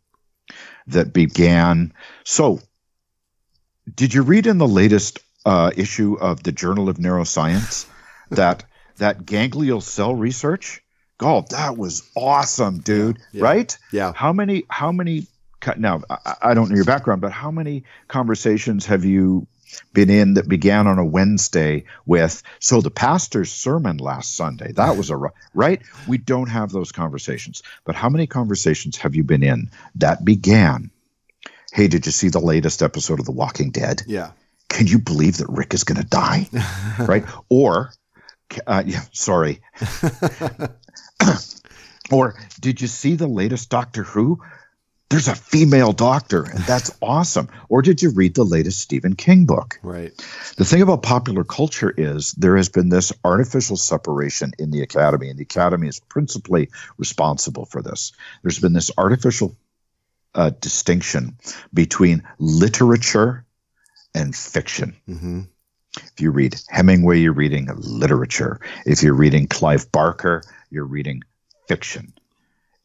that 0.88 1.12
began? 1.12 1.92
So, 2.24 2.60
did 3.94 4.14
you 4.14 4.22
read 4.22 4.46
in 4.46 4.58
the 4.58 4.68
latest 4.68 5.20
uh, 5.44 5.70
issue 5.76 6.14
of 6.14 6.42
the 6.42 6.52
Journal 6.52 6.88
of 6.88 6.96
Neuroscience 6.96 7.86
that 8.30 8.64
that 8.96 9.26
ganglial 9.26 9.80
cell 9.80 10.14
research? 10.14 10.82
God, 11.18 11.50
that 11.50 11.76
was 11.76 12.08
awesome, 12.16 12.78
dude! 12.78 13.18
Yeah, 13.32 13.40
yeah. 13.40 13.44
Right? 13.44 13.78
Yeah. 13.92 14.12
How 14.14 14.32
many? 14.32 14.64
How 14.68 14.92
many? 14.92 15.26
Now, 15.78 16.02
I, 16.10 16.34
I 16.42 16.54
don't 16.54 16.68
know 16.68 16.76
your 16.76 16.84
background, 16.84 17.22
but 17.22 17.32
how 17.32 17.50
many 17.50 17.84
conversations 18.08 18.84
have 18.86 19.04
you 19.04 19.46
been 19.92 20.10
in 20.10 20.34
that 20.34 20.48
began 20.48 20.86
on 20.86 20.98
a 20.98 21.04
Wednesday 21.04 21.84
with 22.06 22.42
so 22.60 22.80
the 22.80 22.90
pastor's 22.90 23.52
sermon 23.52 23.96
last 23.98 24.36
Sunday. 24.36 24.72
That 24.72 24.96
was 24.96 25.10
a 25.10 25.16
right? 25.54 25.82
We 26.08 26.18
don't 26.18 26.48
have 26.48 26.70
those 26.70 26.92
conversations. 26.92 27.62
But 27.84 27.94
how 27.94 28.08
many 28.08 28.26
conversations 28.26 28.96
have 28.98 29.14
you 29.14 29.24
been 29.24 29.42
in 29.42 29.70
that 29.96 30.24
began? 30.24 30.90
Hey 31.72 31.88
did 31.88 32.06
you 32.06 32.12
see 32.12 32.28
the 32.28 32.40
latest 32.40 32.82
episode 32.82 33.18
of 33.20 33.26
The 33.26 33.32
Walking 33.32 33.70
Dead? 33.70 34.02
Yeah. 34.06 34.30
can 34.68 34.86
you 34.86 34.98
believe 34.98 35.38
that 35.38 35.48
Rick 35.48 35.74
is 35.74 35.84
going 35.84 36.00
to 36.00 36.08
die? 36.08 36.48
Right? 36.98 37.24
Or 37.48 37.92
uh, 38.66 38.82
yeah 38.86 39.02
sorry. 39.12 39.60
Or 42.12 42.34
did 42.60 42.82
you 42.82 42.86
see 42.86 43.16
the 43.16 43.26
latest 43.26 43.70
Doctor 43.70 44.02
Who 44.02 44.42
there's 45.10 45.28
a 45.28 45.34
female 45.34 45.92
doctor 45.92 46.42
and 46.44 46.60
that's 46.66 46.90
awesome 47.02 47.48
or 47.68 47.82
did 47.82 48.02
you 48.02 48.10
read 48.10 48.34
the 48.34 48.44
latest 48.44 48.80
Stephen 48.80 49.14
King 49.14 49.46
book 49.46 49.78
Right. 49.82 50.12
the 50.56 50.64
thing 50.64 50.82
about 50.82 51.02
popular 51.02 51.44
culture 51.44 51.92
is 51.96 52.32
there 52.32 52.56
has 52.56 52.68
been 52.68 52.88
this 52.88 53.12
artificial 53.24 53.76
separation 53.76 54.52
in 54.58 54.70
the 54.70 54.82
academy, 54.82 55.28
and 55.28 55.38
the 55.38 55.42
academy 55.42 55.88
is 55.88 56.00
principally 56.00 56.70
responsible 56.98 57.66
for 57.66 57.82
this. 57.82 58.12
There's 58.42 58.58
been 58.58 58.72
this 58.72 58.90
artificial 58.96 59.56
uh, 60.34 60.50
distinction 60.60 61.36
between 61.72 62.22
literature 62.38 63.44
and 64.14 64.34
fiction. 64.34 64.96
hmm 65.06 65.40
If 65.96 66.20
you 66.20 66.30
read 66.30 66.56
Hemingway, 66.68 67.20
you're 67.20 67.32
reading 67.32 67.68
literature. 67.76 68.60
If 68.86 69.02
you're 69.02 69.14
reading 69.14 69.46
Clive 69.48 69.90
Barker, 69.92 70.42
you're 70.70 70.84
reading 70.86 71.22
fiction. 71.68 72.12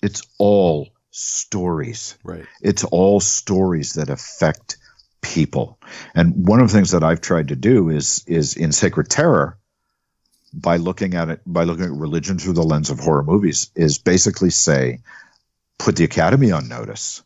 It's 0.02 0.22
all 0.38 0.90
stories 1.20 2.18
Right. 2.24 2.46
it's 2.62 2.84
all 2.86 3.20
stories 3.20 3.94
that 3.94 4.10
affect 4.10 4.78
people 5.22 5.78
and 6.16 6.48
one 6.48 6.62
of 6.62 6.68
the 6.70 6.74
things 6.74 6.92
that 6.92 7.04
i've 7.04 7.20
tried 7.20 7.50
to 7.50 7.56
do 7.56 7.90
is 7.90 8.24
is 8.26 8.56
in 8.56 8.72
sacred 8.72 9.10
terror 9.10 9.58
by 10.54 10.78
looking 10.78 11.14
at 11.16 11.30
it 11.30 11.42
by 11.46 11.66
looking 11.66 11.84
at 11.86 11.92
religion 11.92 12.40
through 12.40 12.54
the 12.54 12.64
lens 12.64 12.90
of 12.90 13.00
horror 13.00 13.24
movies 13.24 13.70
is 13.76 13.98
basically 13.98 14.50
say 14.50 15.00
put 15.78 15.98
the 15.98 16.06
academy 16.06 16.52
on 16.52 16.68
notice 16.70 17.22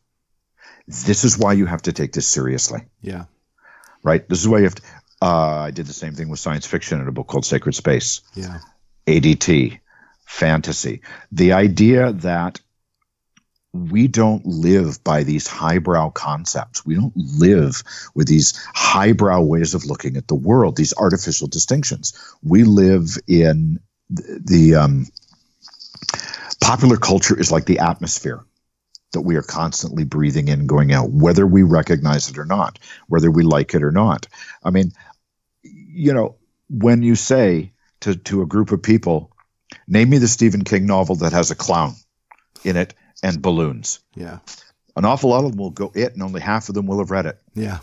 this 0.88 1.24
is 1.24 1.38
why 1.38 1.54
you 1.54 1.66
have 1.68 1.84
to 1.84 1.94
take 1.94 2.14
this 2.14 2.28
seriously 2.28 2.82
Yeah. 3.02 3.26
right 4.04 4.28
this 4.28 4.40
is 4.42 4.48
why 4.48 4.58
you 4.58 4.64
have 4.66 4.76
to 4.76 4.82
uh, 5.22 5.60
i 5.68 5.72
did 5.72 5.86
the 5.86 5.94
same 5.94 6.14
thing 6.16 6.30
with 6.30 6.40
science 6.40 6.66
fiction 6.66 7.00
in 7.00 7.08
a 7.08 7.12
book 7.12 7.28
called 7.28 7.46
sacred 7.46 7.76
space 7.76 8.22
Yeah. 8.34 8.58
ADT, 9.06 9.80
fantasy. 10.26 11.02
The 11.34 11.52
idea 11.52 12.14
that 12.14 12.62
we 13.74 14.08
don't 14.08 14.46
live 14.46 15.04
by 15.04 15.24
these 15.24 15.48
highbrow 15.48 16.12
concepts. 16.12 16.86
We 16.86 16.94
don't 16.96 17.16
live 17.16 17.82
with 18.14 18.28
these 18.28 18.54
highbrow 18.76 19.42
ways 19.42 19.74
of 19.74 19.86
looking 19.86 20.16
at 20.16 20.28
the 20.28 20.36
world, 20.36 20.76
these 20.76 20.94
artificial 20.96 21.48
distinctions. 21.48 22.14
We 22.44 22.64
live 22.64 23.18
in 23.28 23.80
the, 24.12 24.42
the 24.46 24.76
um, 24.76 25.08
popular 26.62 26.98
culture 26.98 27.38
is 27.38 27.52
like 27.52 27.66
the 27.66 27.80
atmosphere 27.80 28.46
that 29.12 29.22
we 29.22 29.36
are 29.36 29.44
constantly 29.44 30.04
breathing 30.04 30.50
in, 30.50 30.68
going 30.68 30.92
out, 30.92 31.10
whether 31.10 31.48
we 31.48 31.64
recognize 31.64 32.30
it 32.30 32.38
or 32.38 32.46
not, 32.46 32.78
whether 33.08 33.32
we 33.32 33.44
like 33.44 33.74
it 33.74 33.84
or 33.84 33.92
not. 33.92 34.28
I 34.64 34.70
mean, 34.70 34.92
you 35.64 36.14
know, 36.14 36.36
when 36.70 37.02
you 37.02 37.16
say 37.16 37.74
to, 38.02 38.16
to 38.16 38.44
a 38.44 38.48
group 38.48 38.72
of 38.72 38.84
people, 38.84 39.32
name 39.88 40.12
me 40.12 40.20
the 40.20 40.28
Stephen 40.28 40.64
King 40.64 40.86
novel 40.86 41.16
that 41.18 41.34
has 41.34 41.50
a 41.50 41.56
clown 41.56 41.96
in 42.64 42.78
it 42.78 42.94
and 43.24 43.42
balloons. 43.42 44.00
Yeah. 44.16 44.40
An 44.96 45.06
awful 45.06 45.32
lot 45.32 45.46
of 45.46 45.52
them 45.52 45.60
will 45.60 45.72
go 45.72 45.92
it, 45.96 46.14
and 46.14 46.22
only 46.22 46.42
half 46.42 46.70
of 46.70 46.76
them 46.76 46.86
will 46.86 47.00
have 47.00 47.10
read 47.10 47.26
it. 47.26 47.40
Yeah. 47.56 47.80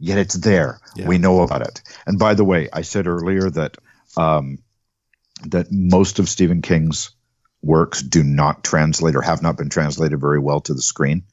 Yet 0.00 0.18
it's 0.18 0.34
there. 0.34 0.80
Yeah. 0.96 1.06
We 1.06 1.18
know 1.18 1.42
about 1.42 1.62
it. 1.62 1.82
And 2.06 2.18
by 2.18 2.34
the 2.34 2.44
way, 2.44 2.68
I 2.72 2.82
said 2.82 3.06
earlier 3.06 3.50
that 3.50 3.76
um, 4.16 4.58
that 5.46 5.70
most 5.70 6.18
of 6.18 6.28
Stephen 6.28 6.62
King's 6.62 7.10
works 7.62 8.02
do 8.02 8.22
not 8.22 8.64
translate 8.64 9.16
or 9.16 9.22
have 9.22 9.42
not 9.42 9.56
been 9.56 9.68
translated 9.68 10.20
very 10.20 10.38
well 10.38 10.60
to 10.60 10.74
the 10.74 10.82
screen. 10.82 11.24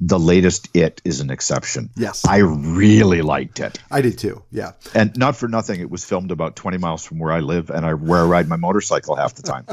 The 0.00 0.18
latest 0.18 0.68
It 0.74 1.02
is 1.04 1.20
an 1.20 1.30
exception. 1.30 1.90
Yes. 1.96 2.24
I 2.26 2.38
really 2.38 3.20
liked 3.22 3.60
it. 3.60 3.78
I 3.90 4.00
did 4.00 4.16
too. 4.18 4.42
Yeah. 4.50 4.72
And 4.94 5.14
not 5.16 5.36
for 5.36 5.46
nothing, 5.48 5.80
it 5.80 5.90
was 5.90 6.04
filmed 6.04 6.30
about 6.30 6.56
20 6.56 6.78
miles 6.78 7.04
from 7.04 7.18
where 7.18 7.32
I 7.32 7.40
live 7.40 7.68
and 7.70 7.84
I 7.84 7.92
where 7.94 8.20
I 8.20 8.24
ride 8.24 8.48
my 8.48 8.56
motorcycle 8.56 9.14
half 9.16 9.34
the 9.34 9.42
time. 9.42 9.66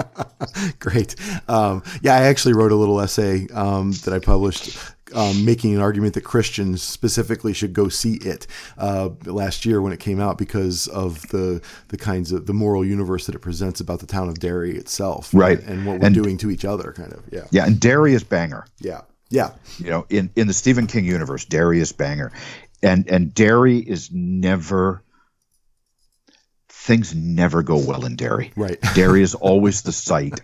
Great. 0.79 1.15
Um, 1.47 1.81
yeah, 2.01 2.15
I 2.15 2.23
actually 2.23 2.53
wrote 2.53 2.71
a 2.71 2.75
little 2.75 2.99
essay 2.99 3.47
um, 3.53 3.91
that 4.03 4.13
I 4.13 4.19
published. 4.19 4.77
Um, 5.15 5.45
making 5.45 5.73
an 5.73 5.79
argument 5.79 6.15
that 6.15 6.25
Christians 6.25 6.83
specifically 6.83 7.53
should 7.53 7.71
go 7.71 7.87
see 7.87 8.15
it 8.15 8.45
uh, 8.77 9.07
last 9.23 9.65
year 9.65 9.81
when 9.81 9.93
it 9.93 10.01
came 10.01 10.19
out 10.19 10.37
because 10.37 10.87
of 10.89 11.21
the 11.29 11.61
the 11.87 11.95
kinds 11.97 12.33
of 12.33 12.45
the 12.45 12.51
moral 12.53 12.83
universe 12.83 13.25
that 13.27 13.33
it 13.33 13.39
presents 13.39 13.79
about 13.79 14.01
the 14.01 14.05
town 14.05 14.27
of 14.27 14.37
Derry 14.41 14.75
itself, 14.77 15.29
Right. 15.33 15.61
And 15.63 15.85
what 15.85 16.01
we're 16.01 16.07
And- 16.07 16.13
doing 16.15 16.37
to 16.39 16.51
each 16.51 16.65
other, 16.65 16.91
kind 16.91 17.13
of. 17.13 17.23
Yeah, 17.31 17.45
Yeah, 17.51 17.65
and 17.67 17.79
Derry 17.79 18.15
is 18.15 18.25
Bangor. 18.25 18.65
yeah, 18.81 18.99
yeah, 19.29 19.51
You 19.79 19.89
know, 19.89 20.05
in, 20.09 20.29
in 20.35 20.47
the 20.47 20.53
Stephen 20.53 20.87
King 20.87 21.05
universe, 21.05 21.45
Darius 21.45 21.91
Bangor. 21.91 22.31
And 22.83 23.09
and 23.09 23.33
Derry 23.33 23.79
is 23.79 24.11
never 24.11 25.03
things 26.69 27.13
never 27.15 27.63
go 27.63 27.77
well 27.77 28.05
in 28.05 28.15
Derry. 28.15 28.51
Right. 28.55 28.77
Derry 28.95 29.21
is 29.21 29.35
always 29.35 29.81
the 29.81 29.91
site 29.91 30.41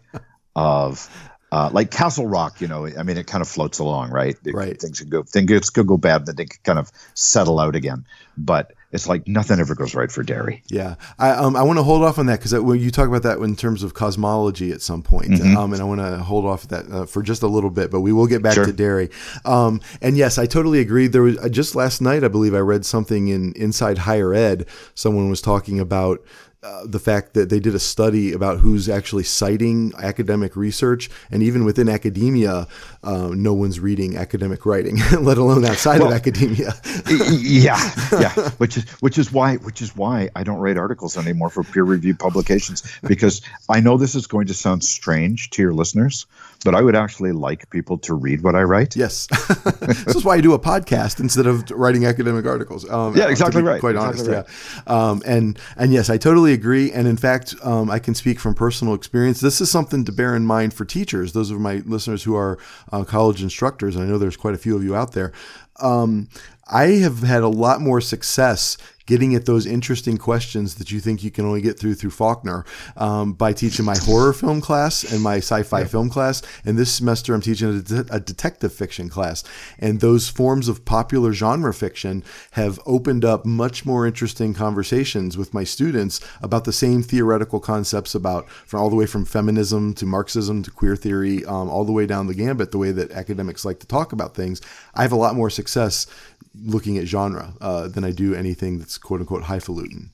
of 0.55 1.09
uh, 1.51 1.69
like 1.71 1.91
Castle 1.91 2.25
Rock, 2.25 2.61
you 2.61 2.67
know, 2.67 2.87
I 2.87 3.03
mean, 3.03 3.17
it 3.17 3.27
kind 3.27 3.41
of 3.43 3.47
floats 3.47 3.77
along, 3.79 4.09
right? 4.09 4.35
It- 4.43 4.55
Right. 4.55 4.79
Things 4.81 4.99
could 4.99 5.09
go, 5.11 5.21
things 5.23 5.69
could 5.69 5.85
go 5.85 5.97
bad, 5.97 6.25
then 6.25 6.35
they 6.35 6.45
could 6.45 6.63
kind 6.63 6.79
of 6.79 6.91
settle 7.13 7.59
out 7.59 7.75
again. 7.75 8.05
But 8.37 8.73
it's 8.93 9.09
like 9.09 9.27
nothing 9.27 9.59
ever 9.59 9.75
goes 9.75 9.93
right 9.95 10.11
for 10.11 10.23
Derry. 10.23 10.63
Yeah, 10.69 10.95
I 11.19 11.31
um, 11.31 11.55
I 11.55 11.63
want 11.63 11.79
to 11.79 11.83
hold 11.83 12.03
off 12.03 12.17
on 12.19 12.27
that 12.27 12.39
because 12.39 12.53
when 12.53 12.79
you 12.79 12.91
talk 12.91 13.07
about 13.07 13.23
that 13.23 13.39
in 13.39 13.55
terms 13.55 13.83
of 13.83 13.93
cosmology 13.93 14.71
at 14.71 14.81
some 14.81 15.01
point, 15.03 15.31
Mm-hmm. 15.31 15.57
um, 15.57 15.73
and 15.73 15.81
I 15.81 15.85
want 15.85 15.99
to 16.01 16.17
hold 16.19 16.45
off 16.45 16.67
that 16.69 16.89
uh, 16.91 17.05
for 17.05 17.21
just 17.23 17.43
a 17.43 17.47
little 17.47 17.69
bit, 17.71 17.91
but 17.91 18.01
we 18.01 18.13
will 18.13 18.27
get 18.27 18.41
back 18.41 18.53
Sure. 18.53 18.65
to 18.65 18.73
Derry. 18.73 19.09
Um, 19.45 19.81
and 20.01 20.15
yes, 20.15 20.37
I 20.37 20.45
totally 20.45 20.79
agree. 20.79 21.07
There 21.07 21.23
was 21.23 21.37
uh, 21.39 21.49
just 21.49 21.75
last 21.75 22.01
night, 22.01 22.23
I 22.23 22.27
believe 22.27 22.53
I 22.53 22.59
read 22.59 22.85
something 22.85 23.27
in 23.27 23.51
Inside 23.53 23.97
Higher 23.99 24.33
Ed. 24.33 24.65
Someone 24.95 25.29
was 25.29 25.41
talking 25.41 25.79
about. 25.79 26.23
Uh, 26.65 26.85
the 26.87 26.97
fact 26.99 27.33
that 27.33 27.49
they 27.49 27.59
did 27.59 27.75
a 27.75 27.79
study 27.79 28.31
about 28.31 28.59
who's 28.59 28.87
actually 28.87 29.21
citing 29.25 29.91
academic 30.01 30.55
research, 30.55 31.09
and 31.29 31.43
even 31.43 31.65
within 31.65 31.89
academia, 31.89 32.65
uh, 33.03 33.29
no 33.35 33.53
one's 33.53 33.79
reading 33.79 34.17
academic 34.17 34.65
writing, 34.65 34.97
let 35.19 35.37
alone 35.37 35.65
outside 35.65 36.01
of 36.01 36.11
academia. 36.11 36.73
yeah, 37.09 37.77
yeah. 38.13 38.33
Which 38.57 38.77
is 38.77 38.89
which 39.01 39.17
is 39.17 39.31
why 39.31 39.57
which 39.57 39.81
is 39.81 39.95
why 39.95 40.29
I 40.35 40.43
don't 40.43 40.59
write 40.59 40.77
articles 40.77 41.17
anymore 41.17 41.49
for 41.49 41.63
peer 41.63 41.83
reviewed 41.83 42.19
publications 42.19 42.83
because 43.05 43.41
I 43.69 43.79
know 43.79 43.97
this 43.97 44.15
is 44.15 44.27
going 44.27 44.47
to 44.47 44.53
sound 44.53 44.83
strange 44.83 45.49
to 45.51 45.61
your 45.61 45.73
listeners, 45.73 46.25
but 46.63 46.75
I 46.75 46.81
would 46.81 46.95
actually 46.95 47.33
like 47.33 47.69
people 47.69 47.97
to 47.99 48.13
read 48.13 48.41
what 48.41 48.55
I 48.55 48.63
write. 48.63 48.95
Yes, 48.95 49.27
this 49.81 50.15
is 50.15 50.23
why 50.23 50.35
I 50.35 50.41
do 50.41 50.53
a 50.53 50.59
podcast 50.59 51.19
instead 51.19 51.45
of 51.45 51.69
writing 51.71 52.05
academic 52.05 52.45
articles. 52.45 52.89
Um, 52.89 53.15
Yeah, 53.15 53.25
to 53.25 53.31
exactly 53.31 53.61
be 53.61 53.67
right. 53.67 53.79
Quite 53.79 53.95
Exactly 53.95 54.35
honest, 54.35 54.49
yeah. 54.87 54.93
Um, 55.09 55.21
and 55.25 55.59
and 55.77 55.91
yes, 55.91 56.09
I 56.09 56.17
totally 56.17 56.53
agree. 56.53 56.91
And 56.91 57.07
in 57.07 57.17
fact, 57.17 57.55
um, 57.63 57.89
I 57.91 57.99
can 57.99 58.15
speak 58.15 58.39
from 58.39 58.53
personal 58.55 58.93
experience. 58.93 59.41
This 59.41 59.59
is 59.61 59.69
something 59.69 60.05
to 60.05 60.11
bear 60.11 60.35
in 60.35 60.45
mind 60.45 60.73
for 60.73 60.85
teachers. 60.85 61.33
Those 61.33 61.51
of 61.51 61.59
my 61.59 61.81
listeners 61.85 62.23
who 62.23 62.35
are 62.35 62.57
uh, 62.93 63.03
college 63.03 63.41
instructors, 63.41 63.95
and 63.95 64.05
I 64.05 64.07
know 64.07 64.19
there's 64.19 64.37
quite 64.37 64.53
a 64.53 64.59
few 64.59 64.75
of 64.75 64.83
you 64.83 64.95
out 64.95 65.13
there. 65.13 65.33
Um, 65.79 66.29
I 66.67 66.83
have 67.01 67.23
had 67.23 67.41
a 67.41 67.47
lot 67.47 67.81
more 67.81 67.99
success 67.99 68.77
getting 69.05 69.35
at 69.35 69.45
those 69.45 69.65
interesting 69.65 70.17
questions 70.17 70.75
that 70.75 70.91
you 70.91 70.99
think 70.99 71.23
you 71.23 71.31
can 71.31 71.45
only 71.45 71.61
get 71.61 71.79
through 71.79 71.95
through 71.95 72.11
Faulkner 72.11 72.65
um, 72.97 73.33
by 73.33 73.53
teaching 73.53 73.85
my 73.85 73.97
horror 73.97 74.33
film 74.33 74.61
class 74.61 75.03
and 75.03 75.21
my 75.21 75.37
sci-fi 75.37 75.83
film 75.83 76.09
class. 76.09 76.41
And 76.65 76.77
this 76.77 76.93
semester, 76.93 77.33
I'm 77.33 77.41
teaching 77.41 77.69
a, 77.69 77.81
det- 77.81 78.07
a 78.09 78.19
detective 78.19 78.73
fiction 78.73 79.09
class. 79.09 79.43
And 79.79 79.99
those 79.99 80.29
forms 80.29 80.67
of 80.67 80.85
popular 80.85 81.33
genre 81.33 81.73
fiction 81.73 82.23
have 82.51 82.79
opened 82.85 83.25
up 83.25 83.45
much 83.45 83.85
more 83.85 84.07
interesting 84.07 84.53
conversations 84.53 85.37
with 85.37 85.53
my 85.53 85.63
students 85.63 86.19
about 86.41 86.65
the 86.65 86.73
same 86.73 87.03
theoretical 87.03 87.59
concepts 87.59 88.15
about 88.15 88.49
from 88.49 88.81
all 88.81 88.89
the 88.89 88.95
way 88.95 89.05
from 89.05 89.25
feminism 89.25 89.93
to 89.95 90.05
Marxism 90.05 90.63
to 90.63 90.71
queer 90.71 90.95
theory, 90.95 91.43
um, 91.45 91.69
all 91.69 91.85
the 91.85 91.91
way 91.91 92.05
down 92.05 92.27
the 92.27 92.33
gambit. 92.33 92.71
The 92.71 92.77
way 92.77 92.91
that 92.91 93.11
academics 93.11 93.65
like 93.65 93.79
to 93.79 93.87
talk 93.87 94.13
about 94.13 94.35
things, 94.35 94.61
I 94.95 95.01
have 95.01 95.11
a 95.11 95.17
lot 95.17 95.35
more 95.35 95.49
success 95.49 96.07
looking 96.55 96.97
at 96.97 97.05
genre 97.05 97.53
uh, 97.61 97.87
than 97.87 98.03
I 98.03 98.11
do 98.11 98.35
anything 98.35 98.79
that's 98.79 98.97
quote 98.97 99.21
unquote 99.21 99.43
highfalutin. 99.43 100.11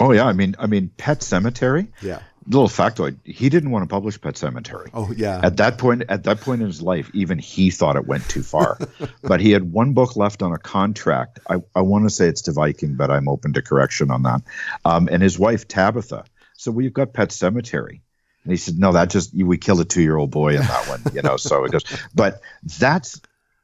Oh 0.00 0.12
yeah, 0.12 0.26
I 0.26 0.32
mean 0.32 0.56
I 0.58 0.66
mean 0.66 0.90
Pet 0.96 1.20
Sematary. 1.20 1.88
Yeah. 2.02 2.20
Little 2.48 2.68
factoid: 2.68 3.16
He 3.24 3.48
didn't 3.48 3.70
want 3.70 3.82
to 3.82 3.88
publish 3.88 4.20
Pet 4.20 4.34
Sematary. 4.34 4.88
Oh 4.94 5.10
yeah. 5.16 5.40
At 5.42 5.56
that 5.56 5.78
point, 5.78 6.04
at 6.08 6.24
that 6.24 6.40
point 6.40 6.60
in 6.60 6.68
his 6.68 6.80
life, 6.80 7.10
even 7.12 7.38
he 7.38 7.70
thought 7.70 7.96
it 7.96 8.06
went 8.06 8.28
too 8.28 8.42
far. 8.42 8.78
but 9.22 9.40
he 9.40 9.50
had 9.50 9.72
one 9.72 9.94
book 9.94 10.16
left 10.16 10.42
on 10.42 10.52
a 10.52 10.58
contract. 10.58 11.40
I, 11.48 11.56
I 11.74 11.80
want 11.80 12.04
to 12.04 12.10
say 12.10 12.28
it's 12.28 12.42
to 12.42 12.52
Viking, 12.52 12.94
but 12.94 13.10
I'm 13.10 13.28
open 13.28 13.54
to 13.54 13.62
correction 13.62 14.10
on 14.10 14.22
that. 14.24 14.42
Um, 14.84 15.08
and 15.10 15.22
his 15.22 15.38
wife 15.38 15.66
Tabitha. 15.66 16.24
So 16.56 16.70
we've 16.70 16.92
got 16.92 17.12
Pet 17.12 17.30
Sematary. 17.30 18.00
And 18.44 18.52
he 18.52 18.56
said, 18.56 18.78
"No, 18.78 18.92
that 18.92 19.10
just 19.10 19.34
we 19.34 19.58
killed 19.58 19.80
a 19.80 19.84
two-year-old 19.84 20.30
boy 20.30 20.54
in 20.54 20.60
that 20.60 20.88
one, 20.88 21.02
you 21.12 21.22
know." 21.22 21.36
So 21.36 21.64
it 21.64 21.72
goes, 21.72 21.82
but 22.14 22.40
that's, 22.78 23.20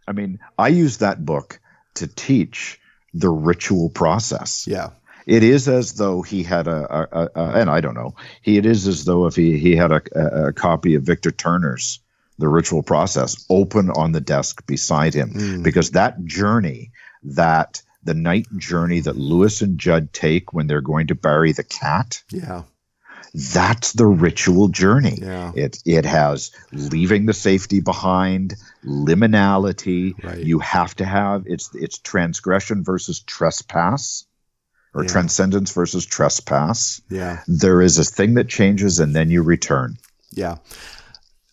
I 0.09 0.13
mean, 0.13 0.41
I 0.59 0.69
use 0.69 0.99
that 0.99 1.25
book 1.25 1.61
to 1.95 2.07
teach 2.07 2.81
the 3.15 3.31
ritual 3.31 3.91
process 3.91 4.67
yeah. 4.67 4.91
it 5.27 5.43
is 5.43 5.69
as 5.69 5.95
though 5.95 6.23
he 6.23 6.43
had 6.43 6.67
a, 6.67 7.09
a, 7.13 7.29
a, 7.35 7.61
and 7.61 7.69
I 7.69 7.81
don't 7.81 7.95
know. 7.95 8.15
He 8.41 8.57
it 8.57 8.67
is 8.67 8.87
as 8.87 9.05
though 9.05 9.27
if 9.27 9.37
he 9.37 9.59
he 9.59 9.77
had 9.77 9.93
a, 9.93 10.03
a, 10.15 10.49
a 10.49 10.53
copy 10.53 10.95
of 10.95 11.03
Victor 11.03 11.31
Turner's 11.31 12.01
The 12.39 12.49
Ritual 12.49 12.83
Process 12.83 13.45
open 13.51 13.91
on 13.91 14.13
the 14.13 14.21
desk 14.21 14.67
beside 14.67 15.15
him, 15.15 15.31
hmm. 15.31 15.63
because 15.63 15.91
that 15.91 16.25
journey, 16.25 16.91
that 17.23 17.83
the 18.03 18.15
night 18.15 18.47
journey 18.57 19.01
that 19.01 19.17
Louis 19.17 19.63
and 19.63 19.79
Jud 19.79 20.13
take 20.13 20.53
when 20.53 20.67
they're 20.67 20.81
going 20.81 21.09
to 21.09 21.15
bury 21.15 21.53
the 21.53 21.65
cat, 21.65 22.23
Yeah. 22.31 22.63
That's 23.35 23.92
the 23.92 24.07
ritual 24.07 24.68
journey. 24.68 25.18
Yeah. 25.23 25.53
It 25.55 25.79
it 25.87 26.05
has 26.05 26.51
leaving 26.73 27.27
the 27.27 27.33
safety 27.33 27.81
behind, 27.81 28.55
liminality. 28.85 30.23
Right. 30.23 30.38
You 30.38 30.59
have 30.59 30.95
to 30.97 31.05
have 31.05 31.45
it's 31.47 31.71
it's 31.75 31.99
transgression 31.99 32.85
versus 32.85 33.21
trespass, 33.21 34.25
or 34.95 35.05
Yeah. 35.05 35.11
transcendence 35.11 35.73
versus 35.73 36.05
trespass. 36.05 37.01
Yeah. 37.09 37.40
There 37.47 37.81
is 37.81 37.99
a 37.99 38.05
thing 38.05 38.35
that 38.35 38.49
changes 38.49 39.01
and 39.01 39.14
then 39.14 39.31
you 39.31 39.42
return. 39.42 39.97
Yeah. 40.33 40.57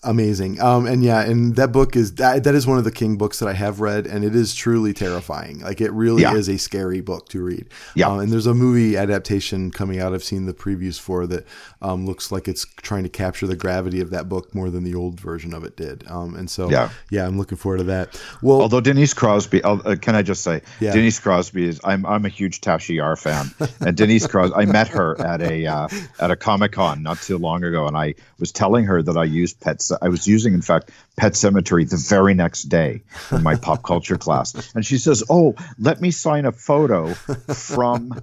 Amazing. 0.02 0.62
Um, 0.62 0.88
and 0.88 1.04
yeah, 1.04 1.20
and 1.22 1.58
that 1.58 1.74
book 1.74 1.98
is 1.98 2.16
that, 2.16 2.46
that 2.46 2.56
is 2.56 2.66
one 2.66 2.78
of 2.78 2.86
the 2.86 2.92
King 2.92 3.18
books 3.18 3.40
that 3.40 3.50
I 3.50 3.54
have 3.54 3.82
read, 3.82 4.08
and 4.08 4.24
it 4.24 4.34
is 4.34 4.56
truly 4.56 4.94
terrifying. 4.94 5.60
Like 5.60 5.82
it 5.82 5.92
really 5.92 6.22
Yeah. 6.22 6.36
is 6.36 6.48
a 6.48 6.58
scary 6.58 7.02
book 7.02 7.28
to 7.30 7.44
read. 7.44 7.68
Yeah. 7.96 8.08
Um, 8.08 8.20
and 8.20 8.32
there's 8.32 8.46
a 8.48 8.54
movie 8.54 8.96
adaptation 8.96 9.72
coming 9.72 10.00
out. 10.00 10.14
I've 10.14 10.24
seen 10.24 10.46
the 10.46 10.54
previews 10.54 10.98
for 10.98 11.28
that. 11.28 11.46
Um, 11.82 12.06
looks 12.06 12.32
like 12.32 12.48
it's 12.48 12.66
trying 12.82 13.04
to 13.04 13.10
capture 13.10 13.46
the 13.46 13.58
gravity 13.58 14.00
of 14.00 14.10
that 14.12 14.30
book 14.30 14.56
more 14.56 14.70
than 14.70 14.86
the 14.86 14.96
old 14.96 15.20
version 15.20 15.54
of 15.54 15.66
it 15.66 15.76
did. 15.76 16.06
Um, 16.10 16.34
and 16.36 16.50
so 16.50 16.70
Yeah. 16.70 16.92
yeah, 17.10 17.28
I'm 17.28 17.38
looking 17.38 17.58
forward 17.58 17.80
to 17.80 17.84
that. 17.86 18.18
Well, 18.42 18.62
Although 18.62 18.80
Denise 18.82 19.14
Crosby, 19.14 19.62
uh, 19.64 19.76
uh, 19.84 19.96
can 19.98 20.16
I 20.16 20.22
just 20.22 20.44
say, 20.44 20.62
Yeah. 20.80 20.94
Denise 20.94 21.20
Crosby 21.20 21.68
is 21.68 21.82
I'm 21.84 22.06
I'm 22.06 22.24
a 22.26 22.30
huge 22.30 22.62
Tasha 22.62 22.96
Yar 22.96 23.18
fan, 23.18 23.52
and 23.82 23.98
Denise 23.98 24.28
Crosby, 24.28 24.56
I 24.56 24.64
met 24.66 24.88
her 24.90 25.20
at 25.20 25.42
a 25.42 25.66
uh, 25.68 25.88
at 26.22 26.32
a 26.32 26.38
Comic 26.38 26.72
Con 26.72 27.04
not 27.04 27.22
too 27.22 27.38
long 27.38 27.66
ago, 27.66 27.86
and 27.86 27.98
I 27.98 28.16
was 28.40 28.54
telling 28.54 28.86
her 28.86 29.02
that 29.04 29.18
I 29.18 29.26
used 29.26 29.60
pets. 29.60 29.89
I 30.02 30.10
was 30.10 30.28
using, 30.28 30.54
in 30.54 30.62
fact, 30.62 30.92
Pet 31.18 31.34
Sematary 31.34 31.90
the 31.90 31.98
very 31.98 32.34
next 32.34 32.64
day 32.64 33.04
in 33.32 33.44
my 33.44 33.56
pop 33.56 33.84
culture 33.84 34.18
class, 34.26 34.74
and 34.76 34.86
she 34.86 34.98
says, 34.98 35.24
"Oh, 35.30 35.56
let 35.78 36.02
me 36.02 36.12
sign 36.12 36.46
a 36.46 36.52
photo 36.52 37.14
from." 37.14 38.22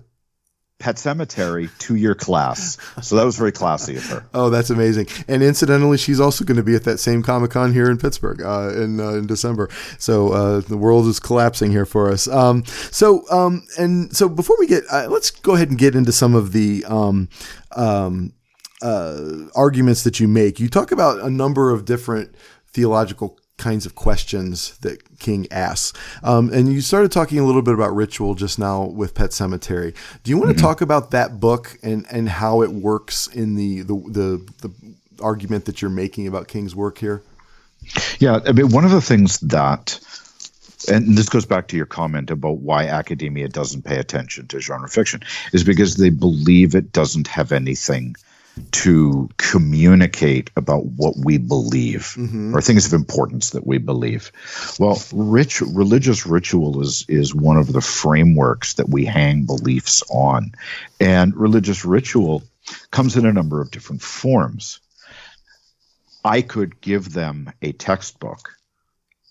Pet 0.78 0.96
Sematary 0.96 1.70
to 1.78 1.94
your 1.94 2.14
class. 2.14 2.76
So 3.00 3.16
that 3.16 3.24
was 3.24 3.36
very 3.36 3.52
classy 3.52 3.96
of 3.96 4.04
her. 4.06 4.26
Oh, 4.34 4.50
that's 4.50 4.68
amazing! 4.68 5.06
And 5.26 5.42
incidentally, 5.42 5.96
she's 5.96 6.20
also 6.20 6.44
going 6.44 6.58
to 6.58 6.62
be 6.62 6.74
at 6.74 6.84
that 6.84 6.98
same 6.98 7.22
Comic 7.22 7.52
Con 7.52 7.72
here 7.72 7.90
in 7.90 7.96
Pittsburgh 7.96 8.42
uh, 8.42 8.72
in 8.74 9.00
uh, 9.00 9.12
in 9.12 9.26
December. 9.26 9.70
So 9.98 10.32
uh, 10.32 10.60
the 10.60 10.76
world 10.76 11.06
is 11.06 11.18
collapsing 11.18 11.70
here 11.70 11.86
for 11.86 12.12
us. 12.12 12.28
Um, 12.28 12.62
so 12.66 13.24
um, 13.30 13.66
and 13.78 14.14
so 14.14 14.28
before 14.28 14.56
we 14.58 14.66
get, 14.66 14.84
uh, 14.90 15.06
let's 15.08 15.30
go 15.30 15.54
ahead 15.54 15.70
and 15.70 15.78
get 15.78 15.94
into 15.94 16.12
some 16.12 16.34
of 16.34 16.52
the 16.52 16.84
um, 16.84 17.30
um, 17.74 18.34
uh, 18.82 19.46
arguments 19.54 20.04
that 20.04 20.20
you 20.20 20.28
make. 20.28 20.60
You 20.60 20.68
talk 20.68 20.92
about 20.92 21.20
a 21.20 21.30
number 21.30 21.70
of 21.70 21.84
different 21.84 22.34
theological 22.68 23.38
kinds 23.56 23.86
of 23.86 23.94
questions 23.94 24.76
that 24.78 25.18
King 25.18 25.46
asks. 25.50 25.98
Um, 26.22 26.52
and 26.52 26.70
you 26.70 26.82
started 26.82 27.10
talking 27.10 27.38
a 27.38 27.44
little 27.44 27.62
bit 27.62 27.72
about 27.72 27.94
ritual 27.94 28.34
just 28.34 28.58
now 28.58 28.84
with 28.84 29.14
Pet 29.14 29.30
Sematary. 29.30 29.94
Do 30.22 30.30
you 30.30 30.38
want 30.38 30.54
to 30.54 30.62
talk 30.62 30.82
about 30.82 31.10
that 31.12 31.40
book 31.40 31.78
and, 31.82 32.04
and 32.10 32.28
how 32.28 32.60
it 32.62 32.70
works 32.70 33.28
in 33.28 33.54
the, 33.54 33.80
the, 33.80 33.94
the, 33.94 34.52
the 34.68 34.94
argument 35.22 35.64
that 35.64 35.80
you're 35.80 35.90
making 35.90 36.26
about 36.26 36.48
King's 36.48 36.76
work 36.76 36.98
here? 36.98 37.22
Yeah, 38.18 38.40
I 38.44 38.52
mean, 38.52 38.70
one 38.70 38.84
of 38.84 38.90
the 38.90 39.00
things 39.00 39.38
that, 39.40 39.98
and 40.90 41.16
this 41.16 41.28
goes 41.28 41.46
back 41.46 41.68
to 41.68 41.76
your 41.76 41.86
comment 41.86 42.30
about 42.30 42.58
why 42.58 42.86
academia 42.86 43.48
doesn't 43.48 43.82
pay 43.86 43.98
attention 43.98 44.48
to 44.48 44.60
genre 44.60 44.88
fiction, 44.88 45.22
is 45.52 45.64
because 45.64 45.96
they 45.96 46.10
believe 46.10 46.74
it 46.74 46.92
doesn't 46.92 47.28
have 47.28 47.52
anything 47.52 48.16
to 48.72 49.28
communicate 49.36 50.50
about 50.56 50.86
what 50.86 51.14
we 51.16 51.38
believe 51.38 52.14
mm-hmm. 52.16 52.54
or 52.54 52.60
things 52.60 52.86
of 52.86 52.92
importance 52.92 53.50
that 53.50 53.66
we 53.66 53.78
believe. 53.78 54.32
Well, 54.78 55.02
rich 55.12 55.60
religious 55.60 56.26
ritual 56.26 56.80
is 56.80 57.04
is 57.08 57.34
one 57.34 57.56
of 57.56 57.72
the 57.72 57.80
frameworks 57.80 58.74
that 58.74 58.88
we 58.88 59.04
hang 59.04 59.44
beliefs 59.44 60.02
on, 60.10 60.52
and 61.00 61.36
religious 61.36 61.84
ritual 61.84 62.42
comes 62.90 63.16
in 63.16 63.26
a 63.26 63.32
number 63.32 63.60
of 63.60 63.70
different 63.70 64.02
forms. 64.02 64.80
I 66.24 66.42
could 66.42 66.80
give 66.80 67.12
them 67.12 67.52
a 67.62 67.72
textbook 67.72 68.56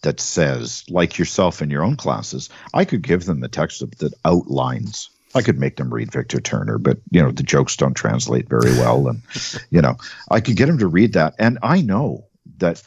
that 0.01 0.19
says, 0.19 0.85
like 0.89 1.17
yourself 1.17 1.61
in 1.61 1.69
your 1.69 1.83
own 1.83 1.97
classes, 1.97 2.49
I 2.73 2.85
could 2.85 3.01
give 3.01 3.25
them 3.25 3.39
the 3.39 3.49
textbook 3.49 3.95
that 3.97 4.13
outlines. 4.23 5.09
I 5.35 5.41
could 5.41 5.59
make 5.59 5.75
them 5.75 5.93
read 5.93 6.11
Victor 6.11 6.39
Turner, 6.39 6.77
but 6.77 6.97
you 7.11 7.21
know 7.21 7.31
the 7.31 7.43
jokes 7.43 7.75
don't 7.75 7.93
translate 7.93 8.47
very 8.47 8.71
well, 8.71 9.07
and 9.07 9.21
you 9.69 9.81
know 9.81 9.97
I 10.31 10.39
could 10.39 10.55
get 10.55 10.67
them 10.67 10.79
to 10.79 10.87
read 10.87 11.13
that, 11.13 11.35
and 11.37 11.59
I 11.61 11.81
know 11.81 12.25
that 12.57 12.81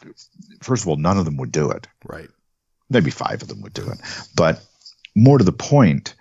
first 0.61 0.83
of 0.83 0.89
all, 0.89 0.97
none 0.97 1.17
of 1.19 1.25
them 1.25 1.37
would 1.37 1.51
do 1.51 1.69
it. 1.71 1.87
Right. 2.03 2.29
Maybe 2.89 3.11
five 3.11 3.43
of 3.43 3.47
them 3.47 3.61
would 3.61 3.73
do 3.73 3.87
it, 3.89 3.99
but 4.35 4.65
more 5.15 5.37
to 5.37 5.43
the 5.43 5.51
point, 5.51 6.15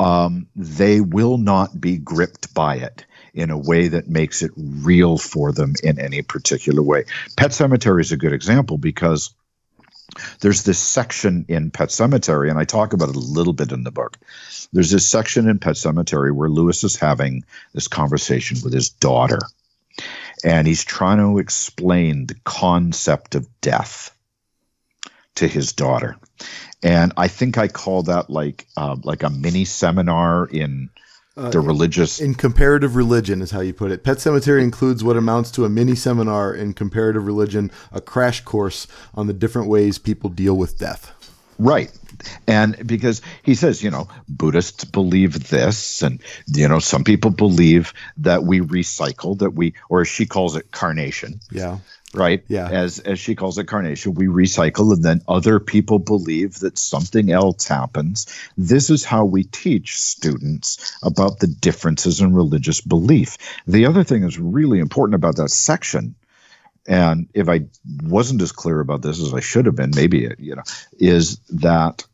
um, 0.00 0.46
they 0.56 1.00
will 1.00 1.36
not 1.36 1.78
be 1.78 1.98
gripped 1.98 2.54
by 2.54 2.76
it. 2.76 3.04
in 3.36 3.50
a 3.50 3.58
way 3.58 3.88
that 3.88 4.08
makes 4.08 4.40
it 4.40 4.50
real 4.56 5.18
for 5.18 5.52
them 5.52 5.74
in 5.82 6.00
any 6.00 6.22
particular 6.22 6.82
way. 6.82 7.04
Pet 7.36 7.50
Sematary 7.50 8.00
is 8.00 8.10
a 8.10 8.16
good 8.16 8.32
example 8.32 8.78
because 8.78 9.34
there's 10.40 10.62
this 10.62 10.78
section 10.78 11.44
in 11.48 11.70
Pet 11.70 11.88
Sematary, 11.88 12.50
and 12.50 12.58
I 12.58 12.64
talk 12.64 12.92
about 12.92 13.08
it 13.08 13.16
a 13.16 13.20
little 13.20 13.52
bit 13.52 13.72
in 13.72 13.84
the 13.84 13.90
book. 13.90 14.16
There's 14.72 14.90
this 14.90 15.08
section 15.08 15.48
in 15.48 15.58
Pet 15.58 15.76
Sematary 15.76 16.34
where 16.34 16.48
Louis 16.48 16.82
is 16.84 16.96
having 16.96 17.44
this 17.72 17.88
conversation 17.88 18.58
with 18.62 18.72
his 18.72 18.88
daughter, 18.88 19.40
and 20.44 20.66
he's 20.66 20.84
trying 20.84 21.18
to 21.18 21.38
explain 21.38 22.26
the 22.26 22.36
concept 22.44 23.34
of 23.34 23.48
death 23.60 24.16
to 25.36 25.46
his 25.46 25.72
daughter. 25.72 26.16
And 26.82 27.12
I 27.16 27.28
think 27.28 27.58
I 27.58 27.68
call 27.68 28.04
that 28.04 28.30
like 28.30 28.66
uh, 28.76 28.96
like 29.02 29.22
a 29.22 29.30
mini 29.30 29.64
seminar 29.64 30.46
in 30.46 30.90
Uh, 31.36 31.50
the 31.50 31.60
religious 31.60 32.18
In 32.18 32.34
comparative 32.34 32.96
religion 32.96 33.42
is 33.42 33.50
how 33.50 33.60
you 33.60 33.74
put 33.74 33.90
it. 33.90 34.02
Pet 34.02 34.16
Sematary 34.16 34.62
includes 34.62 35.04
what 35.04 35.18
amounts 35.18 35.50
to 35.52 35.66
a 35.66 35.68
mini 35.68 35.94
seminar 35.94 36.54
in 36.54 36.72
comparative 36.72 37.26
religion, 37.26 37.70
a 37.92 38.00
crash 38.00 38.40
course 38.40 38.86
on 39.14 39.26
the 39.26 39.34
different 39.34 39.68
ways 39.68 39.98
people 39.98 40.30
deal 40.30 40.56
with 40.56 40.78
death. 40.78 41.12
Right. 41.58 41.90
And 42.46 42.86
because 42.86 43.20
he 43.42 43.54
says, 43.54 43.82
you 43.82 43.90
know, 43.90 44.08
Buddhists 44.28 44.84
believe 44.84 45.48
this, 45.48 46.02
and, 46.02 46.20
you 46.46 46.68
know, 46.68 46.78
some 46.78 47.04
people 47.04 47.30
believe 47.30 47.92
that 48.18 48.44
we 48.44 48.60
recycle, 48.60 49.38
that 49.38 49.50
we, 49.50 49.74
or 49.90 50.04
she 50.06 50.24
calls 50.24 50.56
it, 50.56 50.70
carnation, 50.70 51.40
Yeah. 51.50 51.78
Right? 52.16 52.44
Yeah. 52.48 52.68
As, 52.68 52.98
as 53.00 53.18
she 53.18 53.34
calls 53.34 53.58
it, 53.58 53.64
carnation, 53.64 54.14
we 54.14 54.26
recycle, 54.26 54.92
and 54.92 55.02
then 55.02 55.22
other 55.28 55.60
people 55.60 55.98
believe 55.98 56.60
that 56.60 56.78
something 56.78 57.30
else 57.30 57.66
happens. 57.66 58.26
This 58.56 58.90
is 58.90 59.04
how 59.04 59.24
we 59.24 59.44
teach 59.44 59.96
students 59.96 60.98
about 61.02 61.40
the 61.40 61.46
differences 61.46 62.20
in 62.20 62.34
religious 62.34 62.80
belief. 62.80 63.36
The 63.66 63.86
other 63.86 64.04
thing 64.04 64.22
that's 64.22 64.38
really 64.38 64.78
important 64.78 65.14
about 65.14 65.36
that 65.36 65.50
section 65.50 66.14
and 66.88 67.28
if 67.34 67.48
I 67.48 67.62
wasn't 68.04 68.42
as 68.42 68.52
clear 68.52 68.80
about 68.80 69.02
this 69.02 69.20
as 69.20 69.34
I 69.34 69.40
should 69.40 69.66
have 69.66 69.76
been, 69.76 69.90
maybe 69.94 70.32
you 70.38 70.54
know, 70.54 70.62
is 70.98 71.38
that 71.50 72.04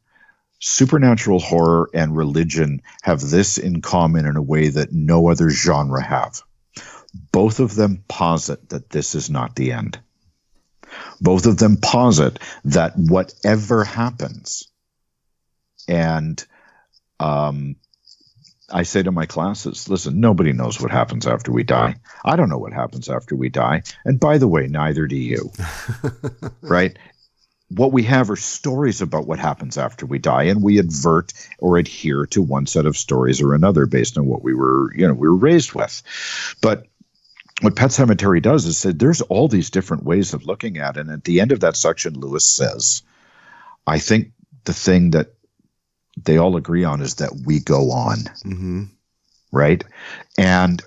supernatural 0.61 1.41
horror 1.41 1.91
and 1.93 2.17
religion 2.17 2.81
have 3.03 3.21
this 3.21 3.59
in 3.59 3.83
common 3.83 4.27
in 4.27 4.37
a 4.37 4.43
way 4.43 4.69
that 4.69 4.93
no 4.93 5.29
other 5.29 5.51
genre 5.51 6.03
have. 6.03 6.43
Both 7.15 7.61
of 7.61 7.75
them 7.75 8.05
posit 8.09 8.71
that 8.71 8.91
this 8.91 9.15
is 9.15 9.31
not 9.31 9.55
the 9.55 9.73
end. 9.73 10.01
Both 11.21 11.47
of 11.47 11.57
them 11.59 11.77
posit 11.77 12.39
that 12.65 12.97
whatever 12.97 13.85
happens, 13.85 14.69
and 15.89 16.45
um, 17.19 17.77
I 18.73 18.83
say 18.85 19.03
to 19.03 19.13
my 19.13 19.27
classes, 19.27 19.89
listen, 19.89 20.21
nobody 20.21 20.53
knows 20.53 20.81
what 20.81 20.91
happens 20.91 21.27
after 21.27 21.53
we 21.53 21.63
die. 21.63 21.97
I 22.25 22.37
don't 22.37 22.49
know 22.49 22.59
what 22.59 22.73
happens 22.73 23.09
after 23.09 23.37
we 23.37 23.49
die. 23.49 23.83
And 24.05 24.19
by 24.19 24.39
the 24.39 24.49
way, 24.49 24.67
neither 24.67 25.07
do 25.07 25.17
you. 25.17 25.53
right? 26.63 26.99
What 27.69 27.93
we 27.93 28.03
have 28.05 28.31
are 28.31 28.37
stories 28.37 29.01
about 29.01 29.27
what 29.27 29.39
happens 29.39 29.79
after 29.79 30.05
we 30.05 30.19
die, 30.19 30.45
and 30.45 30.63
we 30.63 30.79
advert 30.79 31.33
or 31.59 31.79
adhere 31.79 32.27
to 32.27 32.43
one 32.43 32.67
set 32.67 32.85
of 32.85 32.97
stories 32.97 33.41
or 33.41 33.55
another 33.55 33.87
based 33.87 34.19
on 34.19 34.27
what 34.27 34.43
we 34.43 34.53
were, 34.53 34.95
you 34.95 35.07
know, 35.07 35.15
we 35.15 35.29
were 35.29 35.37
raised 35.37 35.73
with. 35.73 36.03
But 36.61 36.87
what 37.63 37.77
Pet 37.77 37.91
Sematary 37.91 38.43
does 38.43 38.67
is 38.67 38.77
said 38.79 38.99
there's 38.99 39.21
all 39.23 39.49
these 39.49 39.71
different 39.71 40.05
ways 40.05 40.35
of 40.35 40.45
looking 40.47 40.79
at 40.79 40.97
it. 40.97 41.01
And 41.01 41.11
at 41.11 41.25
the 41.25 41.41
end 41.41 41.53
of 41.53 41.61
that 41.61 41.77
section, 41.77 42.15
Louis 42.15 42.47
says, 42.47 43.03
I 43.87 43.99
think 43.99 44.33
the 44.65 44.75
thing 44.75 45.11
that 45.13 45.35
they 46.23 46.39
all 46.39 46.57
agree 46.57 46.85
on 46.85 47.01
is 47.01 47.17
that 47.17 47.33
we 47.47 47.61
go 47.61 47.91
on 47.91 48.19
hmm 48.43 48.85
right? 49.51 49.85
And 50.39 50.83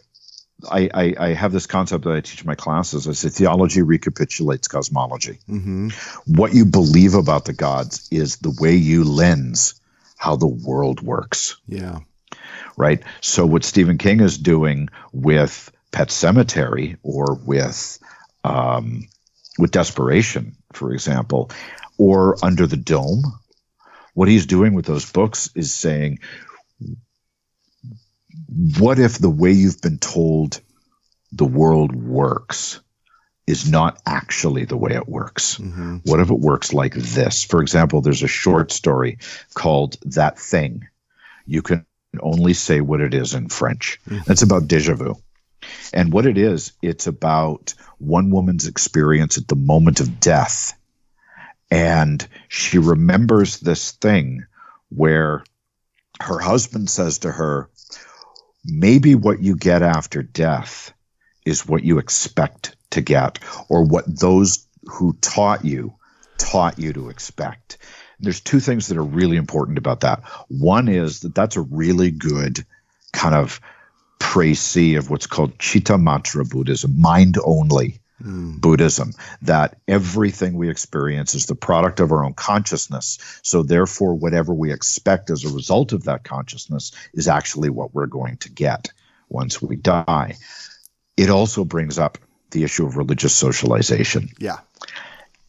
I, 0.69 0.89
I, 0.93 1.15
I 1.19 1.27
have 1.33 1.51
this 1.51 1.67
concept 1.67 2.03
that 2.05 2.13
I 2.15 2.21
teach 2.21 2.41
in 2.41 2.47
my 2.47 2.55
classes. 2.55 3.07
I 3.07 3.11
say 3.11 3.29
theology 3.29 3.81
recapitulates 3.83 4.67
cosmology. 4.67 5.39
hmm 5.47 5.89
What 6.25 6.53
you 6.55 6.65
believe 6.65 7.13
about 7.13 7.45
the 7.45 7.53
gods 7.53 8.07
is 8.11 8.37
the 8.37 8.55
way 8.59 8.73
you 8.73 9.03
lens 9.03 9.79
how 10.17 10.35
the 10.35 10.47
world 10.47 11.01
works, 11.01 11.57
Yeah. 11.67 11.99
right? 12.77 13.03
So 13.21 13.45
what 13.45 13.63
Stephen 13.63 13.99
King 13.99 14.21
is 14.21 14.37
doing 14.37 14.89
with 15.11 15.71
Pet 15.95 16.09
Sematary 16.09 16.97
or 17.03 17.39
with 17.45 17.99
um, 18.43 19.07
with 19.57 19.71
Desperation, 19.71 20.57
for 20.73 20.91
example, 20.91 21.51
or 21.97 22.35
Under 22.43 22.67
the 22.67 22.75
Dome, 22.75 23.23
what 24.13 24.27
he's 24.27 24.45
doing 24.45 24.73
with 24.73 24.85
those 24.85 25.09
books 25.09 25.49
is 25.55 25.73
saying, 25.73 26.19
what 28.77 28.99
if 28.99 29.17
the 29.17 29.29
way 29.29 29.53
you've 29.53 29.79
been 29.79 29.97
told 29.97 30.59
the 31.31 31.45
world 31.45 31.95
works 31.95 32.81
is 33.47 33.69
not 33.69 34.01
actually 34.05 34.65
the 34.65 34.75
way 34.75 34.91
it 34.95 35.07
works? 35.07 35.55
hmm 35.55 35.99
What 36.03 36.19
if 36.19 36.29
it 36.29 36.39
works 36.39 36.73
like 36.73 36.93
this? 36.93 37.45
For 37.45 37.61
example, 37.61 38.01
there's 38.01 38.23
a 38.23 38.27
short 38.27 38.73
story 38.73 39.19
called 39.53 39.95
That 40.03 40.37
Thing. 40.37 40.89
You 41.45 41.61
can 41.61 41.85
only 42.19 42.53
say 42.53 42.81
what 42.81 42.99
it 42.99 43.13
is 43.13 43.33
in 43.33 43.47
French. 43.47 44.01
It's 44.27 44.41
about 44.41 44.67
deja 44.67 44.95
vu. 44.95 45.15
And 45.93 46.11
what 46.11 46.25
it 46.25 46.37
is, 46.37 46.73
it's 46.81 47.07
about 47.07 47.73
one 47.97 48.29
woman's 48.31 48.67
experience 48.67 49.37
at 49.37 49.47
the 49.47 49.55
moment 49.55 49.99
of 49.99 50.19
death. 50.19 50.73
And 51.71 52.25
she 52.47 52.77
remembers 52.77 53.59
this 53.59 53.91
thing 53.91 54.45
where 54.89 55.43
her 56.21 56.39
husband 56.39 56.89
says 56.89 57.19
to 57.19 57.31
her, 57.31 57.69
maybe 58.63 59.15
what 59.15 59.41
you 59.41 59.55
get 59.55 59.81
after 59.81 60.23
death 60.23 60.93
is 61.45 61.67
what 61.67 61.83
you 61.83 61.99
expect 61.99 62.75
to 62.91 63.01
get, 63.01 63.39
or 63.69 63.83
what 63.83 64.05
those 64.07 64.65
who 64.85 65.13
taught 65.21 65.65
you 65.65 65.95
taught 66.37 66.79
you 66.79 66.93
to 66.93 67.09
expect. 67.09 67.77
There's 68.19 68.41
two 68.41 68.59
things 68.59 68.87
that 68.87 68.97
are 68.97 69.03
really 69.03 69.37
important 69.37 69.77
about 69.77 70.01
that. 70.01 70.23
One 70.47 70.87
is 70.87 71.21
that 71.21 71.35
that's 71.35 71.57
a 71.57 71.61
really 71.61 72.11
good 72.11 72.65
kind 73.11 73.35
of 73.35 73.59
précis 74.19 74.97
of 74.97 75.09
what's 75.09 75.27
called 75.27 75.57
Chittamatra 75.57 76.49
Buddhism, 76.49 76.99
mind 76.99 77.37
only 77.43 77.99
hmm. 78.21 78.57
Buddhism, 78.57 79.11
that 79.41 79.77
everything 79.87 80.55
we 80.55 80.69
experience 80.69 81.35
is 81.35 81.45
the 81.45 81.55
product 81.55 81.99
of 81.99 82.11
our 82.11 82.23
own 82.23 82.33
consciousness. 82.33 83.17
So, 83.43 83.63
therefore, 83.63 84.13
whatever 84.13 84.53
we 84.53 84.71
expect 84.71 85.29
as 85.29 85.43
a 85.43 85.53
result 85.53 85.93
of 85.93 86.03
that 86.05 86.23
consciousness 86.23 86.91
is 87.13 87.27
actually 87.27 87.69
what 87.69 87.93
we're 87.93 88.05
going 88.07 88.37
to 88.37 88.49
get 88.49 88.91
once 89.29 89.61
we 89.61 89.75
die. 89.75 90.35
It 91.17 91.29
also 91.29 91.65
brings 91.65 91.97
up 91.97 92.17
the 92.51 92.63
issue 92.63 92.85
of 92.85 92.97
religious 92.97 93.33
socialization 93.33 94.29
Yeah. 94.39 94.59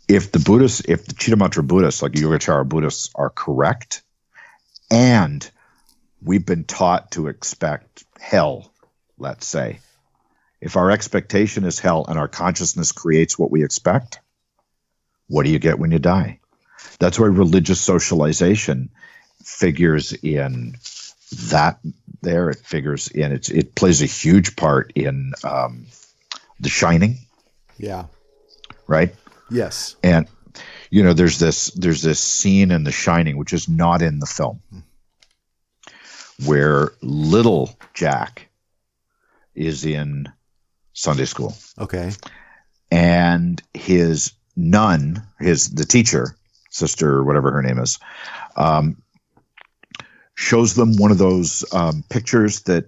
if 0.09 0.33
the 0.33 0.39
Buddhists, 0.39 0.83
if 0.89 1.07
the 1.07 1.15
Chittamatra 1.15 1.67
Buddhists, 1.67 2.03
like 2.03 2.13
Yogacara 2.13 2.69
Buddhists, 2.69 3.11
are 3.15 3.31
correct, 3.31 4.03
and 4.91 5.49
we've 6.23 6.45
been 6.47 6.65
taught 6.65 7.13
to 7.13 7.29
expect 7.29 8.05
hell, 8.19 8.73
let's 9.19 9.47
say, 9.47 9.81
if 10.61 10.77
our 10.77 10.91
expectation 10.91 11.65
is 11.65 11.79
hell 11.79 12.05
and 12.09 12.19
our 12.19 12.29
consciousness 12.29 12.93
creates 12.93 13.39
what 13.39 13.51
we 13.51 13.63
expect, 13.65 14.21
what 15.29 15.45
do 15.45 15.51
you 15.51 15.59
get 15.59 15.79
when 15.79 15.91
you 15.91 15.99
die? 15.99 16.41
That's 16.99 17.19
why 17.19 17.27
religious 17.27 17.81
socialization 17.81 18.91
figures 19.45 20.13
in 20.13 20.77
that 21.51 21.79
there. 22.23 22.51
It 22.51 22.59
figures 22.59 23.09
in 23.09 23.33
it's 23.33 23.49
it 23.51 23.75
plays 23.75 24.03
a 24.03 24.07
huge 24.07 24.57
part 24.57 24.93
in 24.95 25.33
um, 25.45 25.87
The 26.61 26.69
Shining, 26.69 27.19
Yeah. 27.79 28.07
right? 28.87 29.15
Yes. 29.51 29.95
and 30.03 30.27
you 30.91 31.03
know 31.05 31.13
there's 31.13 31.39
this 31.39 31.71
there's 31.73 32.03
this 32.03 32.19
scene 32.19 32.71
in 32.71 32.83
the 32.85 32.91
shining 32.93 33.37
which 33.37 33.53
is 33.53 33.69
not 33.69 34.03
in 34.03 34.19
the 34.19 34.27
film 34.27 34.61
where 36.45 36.93
little 37.03 37.75
jack 37.95 38.49
is 39.55 39.85
in 39.87 40.29
sunday 40.93 41.25
school 41.25 41.57
Okay. 41.79 42.13
and 42.91 43.63
his 43.75 44.33
nun 44.55 45.23
his 45.39 45.71
the 45.71 45.85
teacher 45.85 46.37
sister 46.71 47.11
or 47.17 47.25
whatever 47.25 47.51
her 47.53 47.63
name 47.63 47.79
is 47.79 47.99
um, 48.57 49.03
shows 50.35 50.75
them 50.75 50.97
one 50.97 51.11
of 51.11 51.19
those 51.19 51.65
um, 51.73 52.05
pictures 52.11 52.61
that 52.63 52.85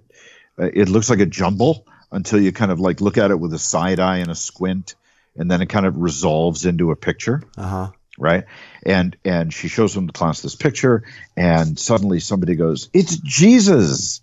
uh, 0.58 0.64
it 0.74 0.88
looks 0.88 1.08
like 1.10 1.20
a 1.20 1.26
jumble 1.26 1.86
until 2.12 2.40
you 2.40 2.52
kind 2.52 2.70
of 2.70 2.80
like 2.80 3.00
look 3.00 3.18
at 3.18 3.30
it 3.30 3.38
with 3.40 3.52
a 3.54 3.58
side 3.58 4.00
eye 4.00 4.18
and 4.18 4.30
a 4.30 4.34
squint 4.34 4.94
and 5.36 5.50
then 5.50 5.62
it 5.62 5.68
kind 5.68 5.86
of 5.86 5.96
resolves 5.96 6.64
into 6.66 6.90
a 6.90 6.96
picture 6.96 7.42
Uh 7.56 7.66
huh. 7.68 7.90
Right? 8.18 8.44
And 8.84 9.16
and 9.24 9.52
she 9.52 9.68
shows 9.68 9.94
them 9.94 10.06
the 10.06 10.12
class 10.12 10.42
this 10.42 10.54
picture 10.54 11.04
and 11.36 11.78
suddenly 11.78 12.20
somebody 12.20 12.54
goes 12.54 12.88
it's 12.92 13.16
jesus. 13.16 14.20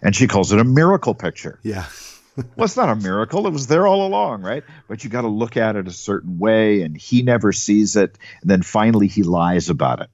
And 0.00 0.14
she 0.14 0.28
calls 0.28 0.52
it 0.52 0.60
a 0.60 0.64
miracle 0.64 1.14
picture. 1.14 1.58
Yeah. 1.64 1.86
well 2.36 2.64
it's 2.64 2.76
not 2.76 2.88
a 2.88 2.96
miracle. 2.96 3.46
It 3.46 3.52
was 3.52 3.66
there 3.66 3.86
all 3.86 4.06
along 4.06 4.42
right? 4.42 4.64
But 4.86 5.02
you 5.02 5.10
got 5.10 5.22
to 5.22 5.28
look 5.28 5.56
at 5.56 5.76
it 5.76 5.88
a 5.88 5.92
certain 5.92 6.38
way 6.38 6.82
and 6.82 6.96
he 6.96 7.22
never 7.22 7.52
sees 7.52 7.96
it. 7.96 8.16
And 8.42 8.50
then 8.50 8.62
finally 8.62 9.08
he 9.08 9.22
lies 9.24 9.70
about 9.70 10.00
it. 10.00 10.10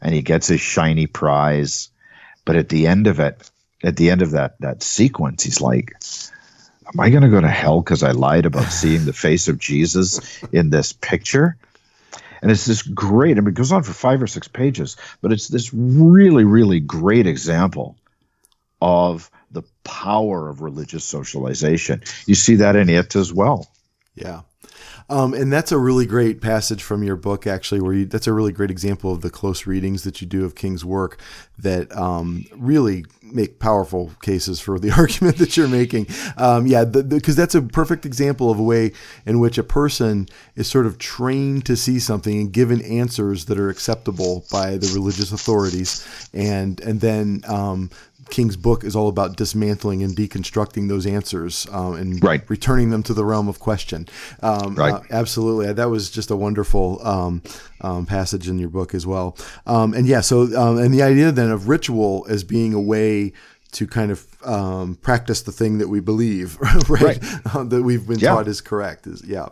And 0.00 0.14
he 0.14 0.22
gets 0.22 0.46
his 0.46 0.60
shiny 0.60 1.06
prize. 1.06 1.88
But 2.44 2.56
at 2.56 2.68
the 2.68 2.86
end 2.86 3.06
of 3.06 3.20
it 3.20 3.50
at 3.82 3.96
the 3.96 4.10
end 4.10 4.22
of 4.22 4.32
that 4.32 4.54
that 4.60 4.82
sequence, 4.82 5.42
he's 5.42 5.60
like, 5.60 5.92
"Am 6.86 7.00
I 7.00 7.10
going 7.10 7.22
to 7.22 7.28
go 7.28 7.40
to 7.40 7.48
hell 7.48 7.80
because 7.80 8.02
I 8.02 8.12
lied 8.12 8.46
about 8.46 8.72
seeing 8.72 9.04
the 9.04 9.12
face 9.12 9.48
of 9.48 9.58
Jesus 9.58 10.20
in 10.52 10.70
this 10.70 10.92
picture?" 10.92 11.56
And 12.42 12.50
it's 12.50 12.66
this 12.66 12.82
great. 12.82 13.38
I 13.38 13.40
mean, 13.40 13.48
it 13.48 13.54
goes 13.54 13.72
on 13.72 13.84
for 13.84 13.92
five 13.92 14.20
or 14.20 14.26
six 14.26 14.48
pages, 14.48 14.96
but 15.20 15.32
it's 15.32 15.48
this 15.48 15.72
really, 15.72 16.44
really 16.44 16.80
great 16.80 17.26
example 17.26 17.96
of 18.80 19.30
the 19.52 19.62
power 19.84 20.48
of 20.48 20.60
religious 20.60 21.04
socialization. 21.04 22.02
You 22.26 22.34
see 22.34 22.56
that 22.56 22.74
in 22.74 22.88
it 22.88 23.14
as 23.14 23.32
well. 23.32 23.70
Yeah. 24.16 24.40
Um, 25.08 25.34
and 25.34 25.52
that's 25.52 25.72
a 25.72 25.78
really 25.78 26.06
great 26.06 26.40
passage 26.40 26.82
from 26.82 27.02
your 27.02 27.16
book, 27.16 27.46
actually, 27.46 27.80
where 27.80 27.92
you, 27.92 28.06
that's 28.06 28.26
a 28.26 28.32
really 28.32 28.52
great 28.52 28.70
example 28.70 29.12
of 29.12 29.20
the 29.20 29.30
close 29.30 29.66
readings 29.66 30.04
that 30.04 30.20
you 30.20 30.26
do 30.26 30.44
of 30.44 30.54
King's 30.54 30.84
work 30.84 31.20
that 31.58 31.94
um, 31.96 32.44
really 32.56 33.04
make 33.22 33.58
powerful 33.58 34.12
cases 34.22 34.60
for 34.60 34.78
the 34.78 34.90
argument 34.96 35.38
that 35.38 35.56
you're 35.56 35.68
making. 35.68 36.06
Um, 36.36 36.66
yeah, 36.66 36.84
because 36.84 37.36
that's 37.36 37.54
a 37.54 37.62
perfect 37.62 38.04
example 38.04 38.50
of 38.50 38.58
a 38.58 38.62
way 38.62 38.92
in 39.26 39.40
which 39.40 39.58
a 39.58 39.62
person 39.62 40.28
is 40.56 40.68
sort 40.68 40.86
of 40.86 40.98
trained 40.98 41.64
to 41.66 41.76
see 41.76 41.98
something 41.98 42.38
and 42.40 42.52
given 42.52 42.82
answers 42.82 43.46
that 43.46 43.58
are 43.58 43.70
acceptable 43.70 44.44
by 44.50 44.76
the 44.76 44.90
religious 44.94 45.32
authorities, 45.32 46.28
and 46.32 46.80
and 46.80 47.00
then 47.00 47.42
um, 47.46 47.90
King's 48.30 48.56
book 48.56 48.84
is 48.84 48.96
all 48.96 49.08
about 49.08 49.36
dismantling 49.36 50.02
and 50.02 50.16
deconstructing 50.16 50.88
those 50.88 51.06
answers 51.06 51.66
um, 51.70 51.94
and 51.94 52.22
right. 52.22 52.48
returning 52.48 52.90
them 52.90 53.02
to 53.04 53.14
the 53.14 53.24
realm 53.24 53.48
of 53.48 53.60
question. 53.60 54.08
Um, 54.42 54.74
right. 54.74 54.94
Uh, 54.94 55.02
absolutely. 55.10 55.72
That 55.72 55.90
was 55.90 56.10
just 56.10 56.30
a 56.30 56.36
wonderful 56.36 57.04
um, 57.06 57.42
um 57.80 58.06
passage 58.06 58.48
in 58.48 58.58
your 58.58 58.68
book 58.68 58.94
as 58.94 59.06
well. 59.06 59.36
Um, 59.66 59.94
and 59.94 60.06
yeah, 60.06 60.20
so, 60.20 60.42
um, 60.56 60.78
and 60.78 60.94
the 60.94 61.02
idea 61.02 61.32
then 61.32 61.50
of 61.50 61.68
ritual 61.68 62.26
as 62.28 62.44
being 62.44 62.74
a 62.74 62.80
way 62.80 63.32
to 63.72 63.86
kind 63.86 64.10
of 64.10 64.26
um, 64.44 64.96
practice 64.96 65.42
the 65.42 65.52
thing 65.52 65.78
that 65.78 65.88
we 65.88 66.00
believe, 66.00 66.58
right? 66.88 66.88
right. 66.88 67.20
that 67.70 67.82
we've 67.84 68.06
been 68.06 68.18
yeah. 68.18 68.30
taught 68.30 68.48
is 68.48 68.60
correct. 68.60 69.06
Is 69.06 69.24
yeah. 69.24 69.48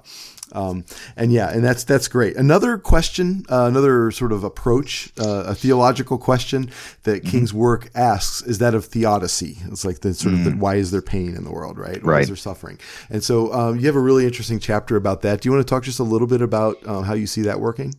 Um, 0.53 0.84
and 1.16 1.32
yeah, 1.32 1.51
and 1.51 1.62
that's 1.64 1.84
that's 1.84 2.09
great. 2.09 2.36
Another 2.36 2.78
question, 2.78 3.44
uh, 3.51 3.66
another 3.66 4.11
sort 4.11 4.32
of 4.32 4.44
approach, 4.44 5.12
uh, 5.18 5.44
a 5.46 5.55
theological 5.55 6.18
question 6.18 6.70
that 7.05 7.22
mm-hmm. 7.22 7.30
King's 7.30 7.55
work 7.55 7.90
asks 7.94 8.42
is 8.42 8.59
that 8.59 8.74
of 8.74 8.84
theodicy. 8.84 9.59
It's 9.66 9.84
like 9.84 10.01
the 10.01 10.14
sort 10.14 10.34
mm. 10.34 10.38
of 10.38 10.44
the, 10.44 10.51
mm. 10.53 10.59
why 10.59 10.76
is 10.76 10.90
there 10.90 11.03
pain 11.03 11.36
in 11.36 11.44
the 11.44 11.53
world, 11.53 11.78
right? 11.78 12.03
Why 12.03 12.12
right. 12.12 12.22
is 12.22 12.28
there 12.28 12.36
suffering? 12.36 12.78
And 13.09 13.22
so 13.22 13.53
um, 13.53 13.78
you 13.78 13.86
have 13.86 13.96
a 13.96 14.01
really 14.01 14.24
interesting 14.24 14.59
chapter 14.59 14.96
about 14.96 15.22
that. 15.22 15.40
Do 15.40 15.48
you 15.48 15.53
want 15.53 15.66
to 15.66 15.70
talk 15.70 15.84
just 15.84 16.01
a 16.01 16.05
little 16.05 16.26
bit 16.26 16.42
about 16.42 16.78
uh, 16.84 17.03
how 17.03 17.14
you 17.14 17.26
see 17.26 17.42
that 17.42 17.61
working? 17.61 17.94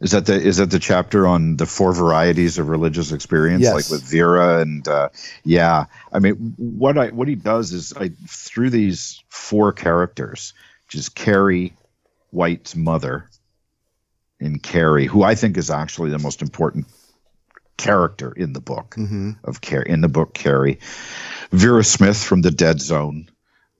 Is 0.00 0.12
that 0.12 0.26
the 0.26 0.40
is 0.40 0.58
that 0.58 0.70
the 0.70 0.78
chapter 0.78 1.26
on 1.26 1.56
the 1.56 1.66
four 1.66 1.92
varieties 1.92 2.58
of 2.58 2.68
religious 2.68 3.10
experience, 3.10 3.62
yes. 3.62 3.74
like 3.74 3.90
with 3.90 4.08
Vera 4.08 4.60
and 4.60 4.86
uh, 4.86 5.08
yeah? 5.42 5.86
I 6.12 6.20
mean, 6.20 6.54
what 6.56 6.96
I 6.96 7.08
what 7.08 7.26
he 7.26 7.34
does 7.34 7.72
is 7.72 7.92
I 7.96 8.10
through 8.28 8.70
these 8.70 9.24
four 9.28 9.72
characters, 9.72 10.54
which 10.86 10.94
is 10.94 11.08
Carrie, 11.08 11.74
White's 12.30 12.76
mother 12.76 13.28
in 14.40 14.58
Carrie, 14.58 15.06
who 15.06 15.22
I 15.22 15.34
think 15.34 15.56
is 15.56 15.70
actually 15.70 16.10
the 16.10 16.18
most 16.18 16.42
important 16.42 16.86
character 17.76 18.32
in 18.32 18.52
the 18.52 18.60
book 18.60 18.94
mm-hmm. 18.96 19.32
of 19.44 19.60
Carrie 19.60 19.88
in 19.88 20.00
the 20.00 20.08
book 20.08 20.34
Carrie, 20.34 20.80
Vera 21.50 21.84
Smith 21.84 22.22
from 22.22 22.42
the 22.42 22.50
Dead 22.50 22.80
Zone, 22.80 23.30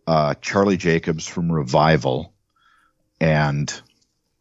uh, 0.06 0.34
Charlie 0.40 0.76
Jacobs 0.76 1.26
from 1.26 1.52
Revival, 1.52 2.32
and 3.20 3.82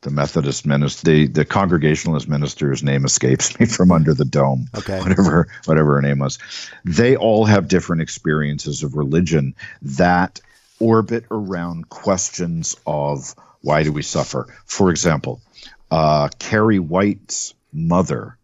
the 0.02 0.12
Methodist 0.12 0.66
minister, 0.66 1.12
the, 1.12 1.28
the 1.28 1.46
Congregationalist 1.46 2.30
minister's 2.30 2.84
name 2.84 3.04
escapes 3.04 3.60
me 3.60 3.66
from 3.78 3.92
under 3.92 4.14
the 4.14 4.26
dome. 4.26 4.68
Okay, 4.78 5.00
whatever 5.00 5.48
whatever 5.66 5.96
her 5.96 6.02
name 6.02 6.20
was, 6.20 6.40
they 6.86 7.16
all 7.16 7.46
have 7.46 7.68
different 7.68 8.02
experiences 8.02 8.84
of 8.84 8.96
religion 8.96 9.56
that 9.82 10.40
orbit 10.80 11.26
around 11.32 11.90
questions 11.90 12.76
of 12.86 13.36
why 13.62 13.84
do 13.84 13.92
we 13.92 14.04
suffer? 14.04 14.48
For 14.66 14.90
example, 14.90 15.42
uh, 15.92 16.30
Carrie 16.40 16.80
White's 16.80 17.54
mother 17.74 18.38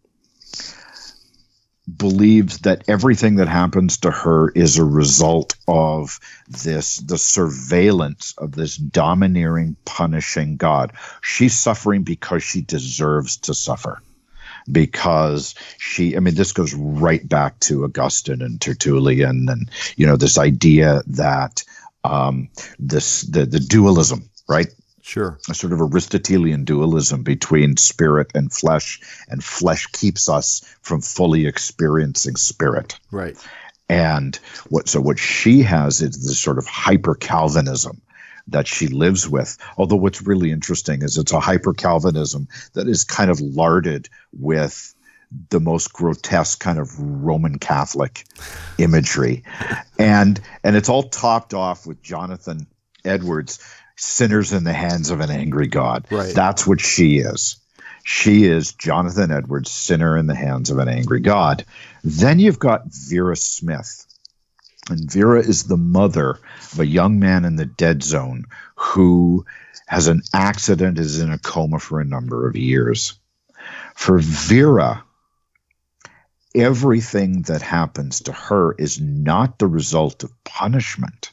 believes 1.98 2.60
that 2.60 2.84
everything 2.88 3.36
that 3.36 3.50
happens 3.50 3.98
to 3.98 4.12
her 4.12 4.50
is 4.50 4.78
a 4.78 4.86
result 4.86 5.56
of 5.68 6.20
this 6.48 6.98
the 6.98 7.18
surveillance 7.18 8.34
of 8.38 8.54
this 8.54 8.78
domineering 8.78 9.76
punishing 9.84 10.56
god. 10.56 10.94
She's 11.22 11.60
suffering 11.60 12.04
because 12.04 12.42
she 12.42 12.62
deserves 12.62 13.38
to 13.38 13.54
suffer. 13.54 14.02
Because 14.72 15.56
she 15.78 16.16
i 16.16 16.22
mean 16.22 16.36
this 16.36 16.54
goes 16.54 16.74
right 16.74 17.28
back 17.28 17.60
to 17.60 17.84
augustine 17.84 18.42
and 18.42 18.62
tertullian 18.62 19.50
and 19.50 19.70
you 19.98 20.08
know 20.08 20.16
this 20.16 20.38
idea 20.38 21.02
that 21.08 21.66
um, 22.06 22.48
this 22.80 23.24
the, 23.24 23.46
the 23.46 23.60
dualism 23.60 24.30
right 24.48 24.74
Sure. 25.04 25.38
A 25.50 25.54
sort 25.54 25.74
of 25.74 25.82
Aristotelian 25.82 26.64
dualism 26.64 27.24
between 27.24 27.76
spirit 27.76 28.32
and 28.34 28.52
flesh, 28.52 29.02
and 29.28 29.44
flesh 29.44 29.86
keeps 29.88 30.30
us 30.30 30.62
from 30.82 31.02
fully 31.02 31.46
experiencing 31.46 32.38
spirit. 32.38 32.98
Right. 33.12 33.38
And 33.90 34.34
what 34.70 34.88
so 34.88 35.02
what 35.02 35.20
she 35.20 35.62
has 35.64 36.02
is 36.02 36.26
this 36.26 36.40
sort 36.40 36.58
of 36.58 36.66
hyper 36.66 37.16
Calvinism 37.16 38.02
that 38.48 38.66
she 38.66 38.88
lives 38.88 39.28
with. 39.28 39.58
Although 39.78 39.98
what's 39.98 40.22
really 40.22 40.52
interesting 40.52 41.02
is 41.02 41.18
it's 41.18 41.34
a 41.34 41.40
hyper 41.40 41.74
Calvinism 41.74 42.48
that 42.72 42.88
is 42.88 43.04
kind 43.04 43.30
of 43.30 43.42
larded 43.42 44.08
with 44.32 44.96
the 45.50 45.60
most 45.60 45.92
grotesque 45.92 46.62
kind 46.62 46.80
of 46.80 46.98
Roman 46.98 47.60
Catholic 47.60 48.24
imagery. 48.78 49.44
and 50.00 50.40
and 50.64 50.78
it's 50.78 50.88
all 50.88 51.04
topped 51.04 51.54
off 51.54 51.86
with 51.86 52.02
Jonathan 52.02 52.68
Edwards 53.04 53.60
sinners 53.96 54.54
in 54.54 54.64
the 54.64 54.74
hands 54.74 55.10
of 55.10 55.20
an 55.20 55.30
angry 55.30 55.68
God. 55.68 56.06
Right. 56.12 56.34
That's 56.34 56.66
what 56.66 56.82
she 56.82 57.18
is. 57.18 57.58
She 58.04 58.44
is 58.46 58.74
Jonathan 58.74 59.32
Edwards, 59.32 59.72
sinner 59.72 60.18
in 60.18 60.28
the 60.28 60.36
hands 60.36 60.70
of 60.70 60.78
an 60.78 60.90
angry 60.90 61.22
God. 61.22 61.66
Then 62.04 62.40
you've 62.40 62.60
got 62.60 62.88
Vera 62.88 63.38
Smith. 63.38 64.06
And 64.90 65.10
Vera 65.10 65.40
is 65.40 65.64
the 65.64 65.78
mother 65.78 66.40
of 66.74 66.80
a 66.80 66.86
young 66.86 67.20
man 67.20 67.46
in 67.46 67.56
the 67.56 67.66
dead 67.66 68.04
zone 68.04 68.46
who 68.76 69.46
has 69.88 70.08
an 70.08 70.22
accident, 70.34 71.00
is 71.00 71.22
in 71.22 71.32
a 71.32 71.38
coma 71.38 71.80
for 71.80 72.02
a 72.02 72.06
number 72.06 72.48
of 72.48 72.58
years. 72.58 73.14
For 73.96 74.20
Vera, 74.20 75.06
everything 76.54 77.44
that 77.44 77.62
happens 77.62 78.22
to 78.22 78.34
her 78.34 78.74
is 78.74 79.00
not 79.00 79.60
the 79.60 79.68
result 79.68 80.24
of 80.24 80.44
punishment 80.44 81.32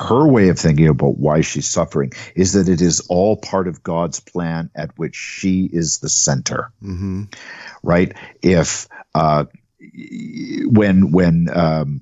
her 0.00 0.26
way 0.26 0.48
of 0.48 0.58
thinking 0.58 0.88
about 0.88 1.18
why 1.18 1.42
she's 1.42 1.68
suffering 1.68 2.12
is 2.34 2.54
that 2.54 2.68
it 2.68 2.80
is 2.80 3.00
all 3.08 3.36
part 3.36 3.68
of 3.68 3.82
God's 3.82 4.18
plan 4.18 4.70
at 4.74 4.98
which 4.98 5.14
she 5.14 5.68
is 5.70 5.98
the 5.98 6.08
center. 6.08 6.72
Mm-hmm. 6.82 7.24
Right? 7.82 8.14
If 8.42 8.88
uh, 9.14 9.44
when 10.64 11.12
when 11.12 11.48
um, 11.52 12.00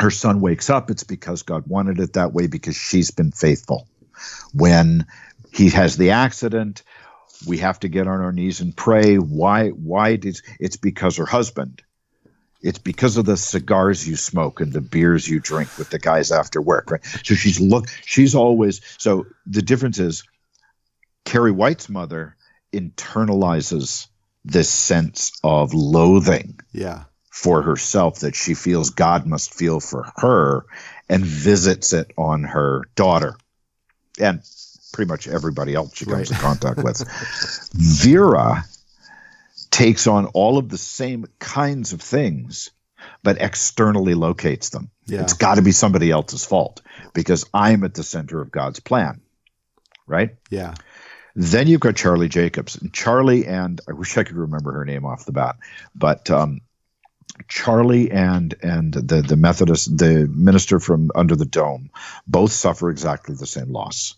her 0.00 0.10
son 0.10 0.40
wakes 0.40 0.70
up, 0.70 0.90
it's 0.90 1.04
because 1.04 1.42
God 1.42 1.64
wanted 1.66 2.00
it 2.00 2.14
that 2.14 2.32
way 2.32 2.46
because 2.46 2.76
she's 2.76 3.10
been 3.10 3.32
faithful. 3.32 3.86
When 4.54 5.06
he 5.52 5.68
has 5.70 5.96
the 5.96 6.12
accident, 6.12 6.82
we 7.46 7.58
have 7.58 7.78
to 7.80 7.88
get 7.88 8.08
on 8.08 8.20
our 8.20 8.32
knees 8.32 8.60
and 8.60 8.74
pray. 8.74 9.16
Why? 9.16 9.68
Why 9.68 10.16
did 10.16 10.40
it's 10.58 10.76
because 10.76 11.18
her 11.18 11.26
husband 11.26 11.82
it's 12.60 12.78
because 12.78 13.16
of 13.16 13.24
the 13.24 13.36
cigars 13.36 14.06
you 14.08 14.16
smoke 14.16 14.60
and 14.60 14.72
the 14.72 14.80
beers 14.80 15.28
you 15.28 15.40
drink 15.40 15.76
with 15.78 15.90
the 15.90 15.98
guys 15.98 16.32
after 16.32 16.60
work, 16.60 16.90
right? 16.90 17.04
So 17.04 17.34
she's 17.34 17.60
look, 17.60 17.88
she's 18.04 18.34
always 18.34 18.80
so 18.98 19.26
the 19.46 19.62
difference 19.62 19.98
is 19.98 20.24
Carrie 21.24 21.52
White's 21.52 21.88
mother 21.88 22.36
internalizes 22.72 24.08
this 24.44 24.68
sense 24.68 25.32
of 25.44 25.74
loathing 25.74 26.58
yeah. 26.72 27.04
for 27.30 27.62
herself 27.62 28.20
that 28.20 28.34
she 28.34 28.54
feels 28.54 28.90
God 28.90 29.26
must 29.26 29.54
feel 29.54 29.80
for 29.80 30.10
her 30.16 30.64
and 31.08 31.24
visits 31.24 31.92
it 31.92 32.12
on 32.16 32.44
her 32.44 32.84
daughter 32.94 33.36
and 34.18 34.42
pretty 34.92 35.08
much 35.08 35.28
everybody 35.28 35.74
else 35.74 35.96
she 35.96 36.04
comes 36.04 36.30
right. 36.30 36.30
in 36.30 36.36
contact 36.36 36.82
with. 36.82 37.04
Vera 37.72 38.64
takes 39.70 40.06
on 40.06 40.26
all 40.26 40.58
of 40.58 40.68
the 40.68 40.78
same 40.78 41.26
kinds 41.38 41.92
of 41.92 42.00
things, 42.00 42.70
but 43.22 43.40
externally 43.40 44.14
locates 44.14 44.70
them. 44.70 44.90
Yeah. 45.06 45.22
It's 45.22 45.34
got 45.34 45.56
to 45.56 45.62
be 45.62 45.72
somebody 45.72 46.10
else's 46.10 46.44
fault 46.44 46.82
because 47.14 47.44
I'm 47.54 47.84
at 47.84 47.94
the 47.94 48.02
center 48.02 48.40
of 48.40 48.50
God's 48.50 48.80
plan. 48.80 49.20
Right? 50.06 50.36
Yeah. 50.50 50.74
Then 51.34 51.68
you've 51.68 51.80
got 51.80 51.96
Charlie 51.96 52.28
Jacobs. 52.28 52.76
And 52.76 52.92
Charlie 52.92 53.46
and 53.46 53.80
I 53.88 53.92
wish 53.92 54.16
I 54.16 54.24
could 54.24 54.36
remember 54.36 54.72
her 54.72 54.84
name 54.84 55.04
off 55.04 55.24
the 55.24 55.32
bat, 55.32 55.56
but 55.94 56.30
um, 56.30 56.62
Charlie 57.46 58.10
and 58.10 58.54
and 58.62 58.92
the 58.92 59.22
the 59.22 59.36
Methodist 59.36 59.96
the 59.96 60.26
minister 60.26 60.80
from 60.80 61.10
under 61.14 61.36
the 61.36 61.44
dome 61.44 61.90
both 62.26 62.50
suffer 62.50 62.90
exactly 62.90 63.36
the 63.36 63.46
same 63.46 63.70
loss. 63.70 64.16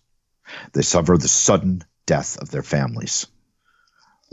They 0.73 0.83
suffer 0.83 1.19
the 1.19 1.29
sudden 1.29 1.83
death 2.07 2.39
of 2.39 2.51
their 2.51 2.63
families 2.63 3.27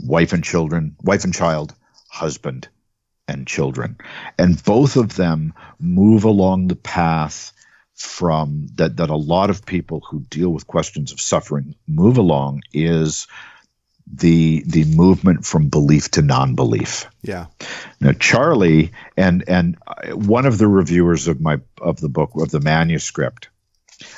wife 0.00 0.32
and 0.32 0.44
children, 0.44 0.96
wife 1.02 1.24
and 1.24 1.34
child, 1.34 1.74
husband, 2.08 2.68
and 3.26 3.46
children. 3.46 3.96
And 4.38 4.62
both 4.62 4.96
of 4.96 5.16
them 5.16 5.52
move 5.78 6.24
along 6.24 6.68
the 6.68 6.76
path 6.76 7.52
from 7.94 8.68
that 8.76 8.96
that 8.96 9.10
a 9.10 9.16
lot 9.16 9.50
of 9.50 9.66
people 9.66 10.00
who 10.08 10.20
deal 10.20 10.50
with 10.50 10.66
questions 10.66 11.10
of 11.12 11.20
suffering 11.20 11.74
move 11.86 12.16
along 12.16 12.62
is 12.72 13.26
the 14.10 14.62
the 14.66 14.84
movement 14.84 15.44
from 15.44 15.68
belief 15.68 16.10
to 16.12 16.22
non-belief. 16.22 17.06
Yeah. 17.22 17.46
Now 18.00 18.12
Charlie 18.12 18.92
and 19.16 19.44
and 19.48 19.76
one 20.12 20.46
of 20.46 20.58
the 20.58 20.68
reviewers 20.68 21.28
of 21.28 21.40
my 21.40 21.60
of 21.80 22.00
the 22.00 22.08
book 22.08 22.30
of 22.36 22.50
the 22.50 22.60
manuscript. 22.60 23.48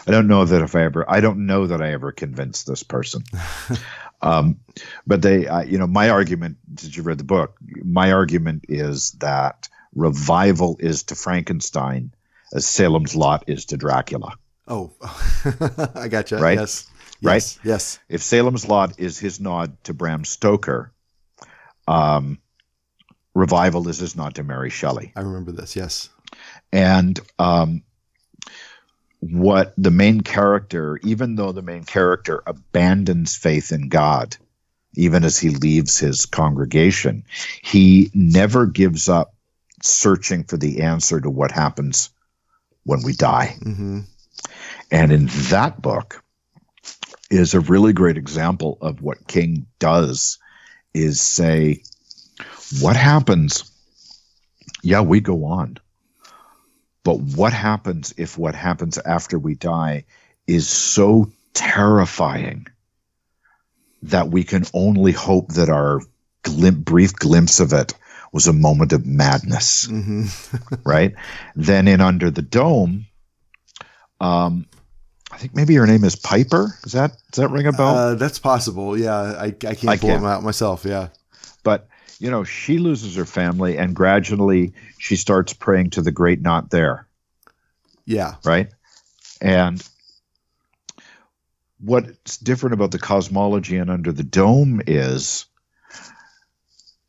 I 0.06 0.10
don't 0.10 0.28
know 0.28 0.44
that 0.44 0.60
if 0.60 0.76
I 0.76 0.84
ever 0.84 1.10
I 1.10 1.20
don't 1.20 1.46
know 1.46 1.66
that 1.66 1.80
I 1.80 1.92
ever 1.92 2.12
convinced 2.12 2.66
this 2.66 2.82
person. 2.82 3.24
um, 4.22 4.60
but 5.06 5.22
they 5.22 5.46
uh, 5.46 5.62
you 5.62 5.78
know 5.78 5.86
my 5.86 6.10
argument 6.10 6.58
did 6.74 6.94
you 6.96 7.02
read 7.02 7.18
the 7.18 7.24
book 7.24 7.56
my 7.82 8.12
argument 8.12 8.64
is 8.68 9.12
that 9.20 9.68
revival 9.94 10.76
is 10.80 11.02
to 11.04 11.14
Frankenstein 11.14 12.12
as 12.52 12.66
Salem's 12.66 13.14
Lot 13.14 13.44
is 13.46 13.66
to 13.66 13.76
Dracula. 13.76 14.34
Oh, 14.66 14.92
I 15.94 16.08
gotcha. 16.08 16.38
Right? 16.38 16.58
Yes. 16.58 16.88
Right? 17.22 17.34
Yes. 17.34 17.58
Yes. 17.64 17.98
If 18.08 18.22
Salem's 18.22 18.66
Lot 18.66 18.98
is 18.98 19.18
his 19.18 19.40
nod 19.40 19.76
to 19.84 19.94
Bram 19.94 20.24
Stoker, 20.24 20.92
um, 21.86 22.38
revival 23.34 23.88
is 23.88 23.98
his 23.98 24.16
nod 24.16 24.36
to 24.36 24.44
Mary 24.44 24.70
Shelley. 24.70 25.12
I 25.16 25.20
remember 25.20 25.52
this. 25.52 25.76
Yes. 25.76 26.08
And 26.72 27.18
um, 27.38 27.82
what 29.20 29.74
the 29.76 29.90
main 29.90 30.22
character, 30.22 30.98
even 31.04 31.36
though 31.36 31.52
the 31.52 31.62
main 31.62 31.84
character 31.84 32.42
abandons 32.46 33.36
faith 33.36 33.70
in 33.70 33.88
God, 33.88 34.36
even 34.94 35.24
as 35.24 35.38
he 35.38 35.50
leaves 35.50 35.98
his 35.98 36.26
congregation, 36.26 37.24
he 37.62 38.10
never 38.14 38.66
gives 38.66 39.08
up 39.08 39.34
searching 39.82 40.44
for 40.44 40.56
the 40.56 40.82
answer 40.82 41.20
to 41.20 41.30
what 41.30 41.52
happens 41.52 42.10
when 42.84 43.02
we 43.02 43.12
die. 43.12 43.56
hmm 43.62 44.00
And 44.90 45.12
in 45.12 45.26
that 45.50 45.80
book 45.80 46.22
is 47.30 47.54
a 47.54 47.60
really 47.60 47.92
great 47.92 48.16
example 48.16 48.78
of 48.80 49.02
what 49.02 49.26
King 49.28 49.66
does 49.78 50.38
is 50.94 51.20
say, 51.20 51.82
what 52.80 52.96
happens? 52.96 53.70
Yeah, 54.82 55.02
we 55.02 55.20
go 55.20 55.44
on. 55.44 55.78
But 57.04 57.18
what 57.18 57.52
happens 57.52 58.12
if 58.16 58.36
what 58.36 58.54
happens 58.54 58.98
after 58.98 59.38
we 59.38 59.54
die 59.54 60.04
is 60.46 60.68
so 60.68 61.30
terrifying 61.54 62.66
that 64.02 64.28
we 64.28 64.44
can 64.44 64.64
only 64.74 65.12
hope 65.12 65.48
that 65.52 65.68
our 65.68 66.00
glim- 66.42 66.82
brief 66.82 67.14
glimpse 67.14 67.60
of 67.60 67.72
it 67.72 67.94
was 68.32 68.46
a 68.46 68.52
moment 68.52 68.92
of 68.92 69.06
madness? 69.06 69.86
hmm 69.86 70.26
right? 70.84 71.14
Then 71.56 71.88
in 71.88 72.00
Under 72.00 72.30
the 72.30 72.42
Dome, 72.42 73.06
um, 74.20 74.66
I 75.32 75.38
think 75.38 75.54
maybe 75.54 75.74
her 75.76 75.86
name 75.86 76.04
is 76.04 76.16
Piper. 76.16 76.76
Is 76.84 76.92
that 76.92 77.12
does 77.32 77.42
that 77.42 77.50
ring 77.50 77.66
a 77.66 77.72
bell? 77.72 77.96
Uh, 77.96 78.14
that's 78.16 78.38
possible. 78.38 78.98
Yeah. 78.98 79.16
I, 79.16 79.46
I 79.46 79.50
can't 79.52 79.88
I 79.88 79.96
pull 79.96 80.10
them 80.10 80.24
out 80.24 80.42
myself. 80.42 80.84
Yeah. 80.84 81.08
but 81.62 81.88
you 82.20 82.30
know, 82.30 82.44
she 82.44 82.78
loses 82.78 83.16
her 83.16 83.24
family, 83.24 83.78
and 83.78 83.96
gradually 83.96 84.74
she 84.98 85.16
starts 85.16 85.54
praying 85.54 85.90
to 85.90 86.02
the 86.02 86.12
great 86.12 86.42
not 86.42 86.70
there, 86.70 87.06
Yeah. 88.04 88.34
right? 88.44 88.68
And 89.40 89.82
what's 91.80 92.36
different 92.36 92.74
about 92.74 92.90
the 92.90 92.98
cosmology 92.98 93.78
and 93.78 93.90
Under 93.90 94.12
the 94.12 94.22
Dome 94.22 94.82
is 94.86 95.46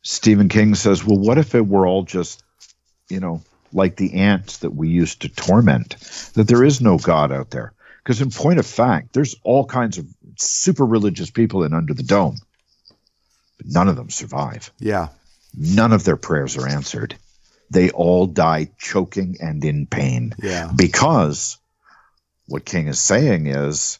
Stephen 0.00 0.48
King 0.48 0.74
says, 0.74 1.04
well, 1.04 1.18
what 1.18 1.36
if 1.36 1.54
it 1.54 1.66
were 1.66 1.86
all 1.86 2.04
just, 2.04 2.42
you 3.10 3.20
know, 3.20 3.42
like 3.70 3.96
the 3.96 4.14
ants 4.14 4.58
that 4.58 4.74
we 4.74 4.88
used 4.88 5.22
to 5.22 5.28
torment, 5.28 5.96
that 6.34 6.48
there 6.48 6.64
is 6.64 6.80
no 6.80 6.96
God 6.96 7.30
out 7.30 7.50
there? 7.50 7.74
Because 7.98 8.22
in 8.22 8.30
point 8.30 8.58
of 8.58 8.66
fact, 8.66 9.12
there's 9.12 9.36
all 9.44 9.66
kinds 9.66 9.98
of 9.98 10.06
super 10.38 10.86
religious 10.86 11.30
people 11.30 11.64
in 11.64 11.74
Under 11.74 11.92
the 11.92 12.02
Dome, 12.02 12.38
but 13.62 13.72
none 13.72 13.88
of 13.88 13.96
them 13.96 14.10
survive. 14.10 14.70
Yeah. 14.78 15.08
None 15.56 15.92
of 15.92 16.04
their 16.04 16.16
prayers 16.16 16.56
are 16.56 16.68
answered. 16.68 17.16
They 17.70 17.90
all 17.90 18.26
die 18.26 18.70
choking 18.78 19.36
and 19.40 19.64
in 19.64 19.86
pain 19.86 20.34
Yeah. 20.42 20.70
because 20.74 21.58
what 22.46 22.64
King 22.64 22.88
is 22.88 23.00
saying 23.00 23.46
is 23.46 23.98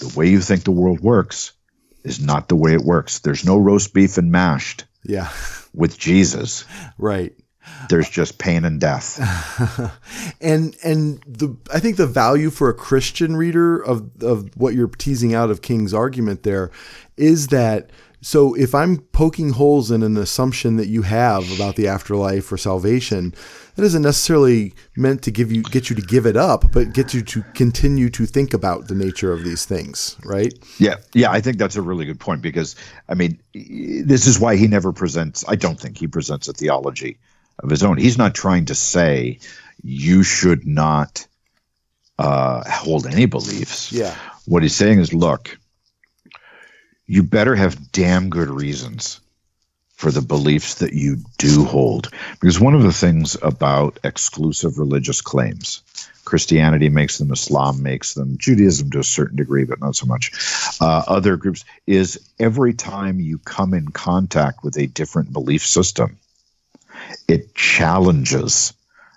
the 0.00 0.12
way 0.16 0.28
you 0.28 0.40
think 0.40 0.64
the 0.64 0.70
world 0.70 1.00
works 1.00 1.52
is 2.04 2.20
not 2.20 2.48
the 2.48 2.56
way 2.56 2.74
it 2.74 2.82
works. 2.82 3.18
There's 3.20 3.44
no 3.44 3.56
roast 3.58 3.92
beef 3.94 4.18
and 4.18 4.30
mashed 4.30 4.84
Yeah. 5.04 5.28
with 5.74 5.98
Jesus. 5.98 6.64
Right. 6.98 7.32
There's 7.88 8.08
just 8.08 8.38
pain 8.38 8.64
and 8.64 8.80
death. 8.80 9.18
and 10.40 10.76
and 10.82 11.22
the 11.26 11.56
I 11.72 11.80
think 11.80 11.96
the 11.96 12.06
value 12.06 12.50
for 12.50 12.68
a 12.68 12.74
Christian 12.74 13.36
reader 13.36 13.78
of 13.78 14.10
of 14.22 14.56
what 14.56 14.74
you're 14.74 14.88
teasing 14.88 15.34
out 15.34 15.50
of 15.50 15.62
King's 15.62 15.94
argument 15.94 16.42
there 16.42 16.70
is 17.16 17.48
that 17.48 17.90
so 18.20 18.54
if 18.54 18.74
I'm 18.74 18.98
poking 18.98 19.50
holes 19.50 19.90
in 19.90 20.02
an 20.02 20.16
assumption 20.16 20.76
that 20.76 20.88
you 20.88 21.02
have 21.02 21.50
about 21.54 21.76
the 21.76 21.86
afterlife 21.86 22.50
or 22.50 22.56
salvation, 22.56 23.32
that 23.76 23.84
isn't 23.84 24.02
necessarily 24.02 24.74
meant 24.96 25.22
to 25.22 25.30
give 25.30 25.52
you 25.52 25.62
get 25.62 25.88
you 25.88 25.94
to 25.94 26.02
give 26.02 26.26
it 26.26 26.36
up, 26.36 26.72
but 26.72 26.92
get 26.92 27.14
you 27.14 27.22
to 27.22 27.42
continue 27.54 28.10
to 28.10 28.26
think 28.26 28.52
about 28.52 28.88
the 28.88 28.94
nature 28.94 29.32
of 29.32 29.44
these 29.44 29.64
things, 29.64 30.16
right? 30.24 30.52
Yeah, 30.78 30.96
yeah, 31.14 31.30
I 31.30 31.40
think 31.40 31.58
that's 31.58 31.76
a 31.76 31.82
really 31.82 32.06
good 32.06 32.18
point 32.18 32.42
because 32.42 32.74
I 33.08 33.14
mean, 33.14 33.40
this 33.54 34.26
is 34.26 34.40
why 34.40 34.56
he 34.56 34.66
never 34.66 34.92
presents. 34.92 35.44
I 35.46 35.54
don't 35.54 35.78
think 35.78 35.96
he 35.96 36.08
presents 36.08 36.48
a 36.48 36.52
theology 36.52 37.18
of 37.58 37.70
his 37.70 37.82
own. 37.82 37.96
He's 37.96 38.18
not 38.18 38.34
trying 38.34 38.66
to 38.66 38.74
say 38.74 39.38
you 39.82 40.22
should 40.22 40.66
not 40.66 41.26
uh, 42.18 42.68
hold 42.68 43.06
any 43.06 43.26
beliefs. 43.26 43.92
Yeah. 43.92 44.14
What 44.46 44.62
he's 44.62 44.74
saying 44.74 45.00
is, 45.00 45.12
look, 45.12 45.58
you 47.06 47.22
better 47.22 47.54
have 47.54 47.92
damn 47.92 48.28
good 48.28 48.50
reasons 48.50 49.20
for 49.94 50.10
the 50.12 50.22
beliefs 50.22 50.76
that 50.76 50.92
you 50.92 51.16
do 51.38 51.64
hold. 51.64 52.10
Because 52.40 52.60
one 52.60 52.74
of 52.74 52.82
the 52.82 52.92
things 52.92 53.36
about 53.42 53.98
exclusive 54.04 54.78
religious 54.78 55.20
claims, 55.20 55.82
Christianity 56.24 56.88
makes 56.88 57.18
them, 57.18 57.32
Islam 57.32 57.82
makes 57.82 58.14
them, 58.14 58.36
Judaism 58.38 58.90
to 58.92 59.00
a 59.00 59.04
certain 59.04 59.36
degree, 59.36 59.64
but 59.64 59.80
not 59.80 59.96
so 59.96 60.06
much, 60.06 60.30
uh, 60.80 61.02
other 61.08 61.36
groups, 61.36 61.64
is 61.86 62.20
every 62.38 62.74
time 62.74 63.18
you 63.18 63.38
come 63.38 63.74
in 63.74 63.88
contact 63.88 64.62
with 64.62 64.76
a 64.76 64.86
different 64.86 65.32
belief 65.32 65.66
system, 65.66 66.16
it 67.28 67.54
challenges 67.54 68.72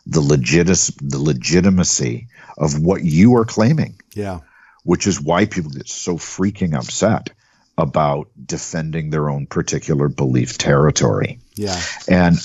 the, 0.06 0.22
legit- 0.22 0.68
the 1.02 1.18
legitimacy 1.20 2.28
of 2.58 2.80
what 2.80 3.04
you 3.04 3.36
are 3.38 3.46
claiming 3.46 4.00
Yeah. 4.14 4.42
which 4.84 5.08
is 5.08 5.22
why 5.22 5.46
people 5.46 5.72
get 5.72 5.88
so 5.88 6.18
freaking 6.18 6.76
upset 6.76 7.30
about 7.78 8.28
defending 8.46 9.10
their 9.10 9.30
own 9.30 9.48
particular 9.48 10.10
belief 10.10 10.58
territory. 10.58 11.40
Yeah. 11.56 11.82
And 12.08 12.38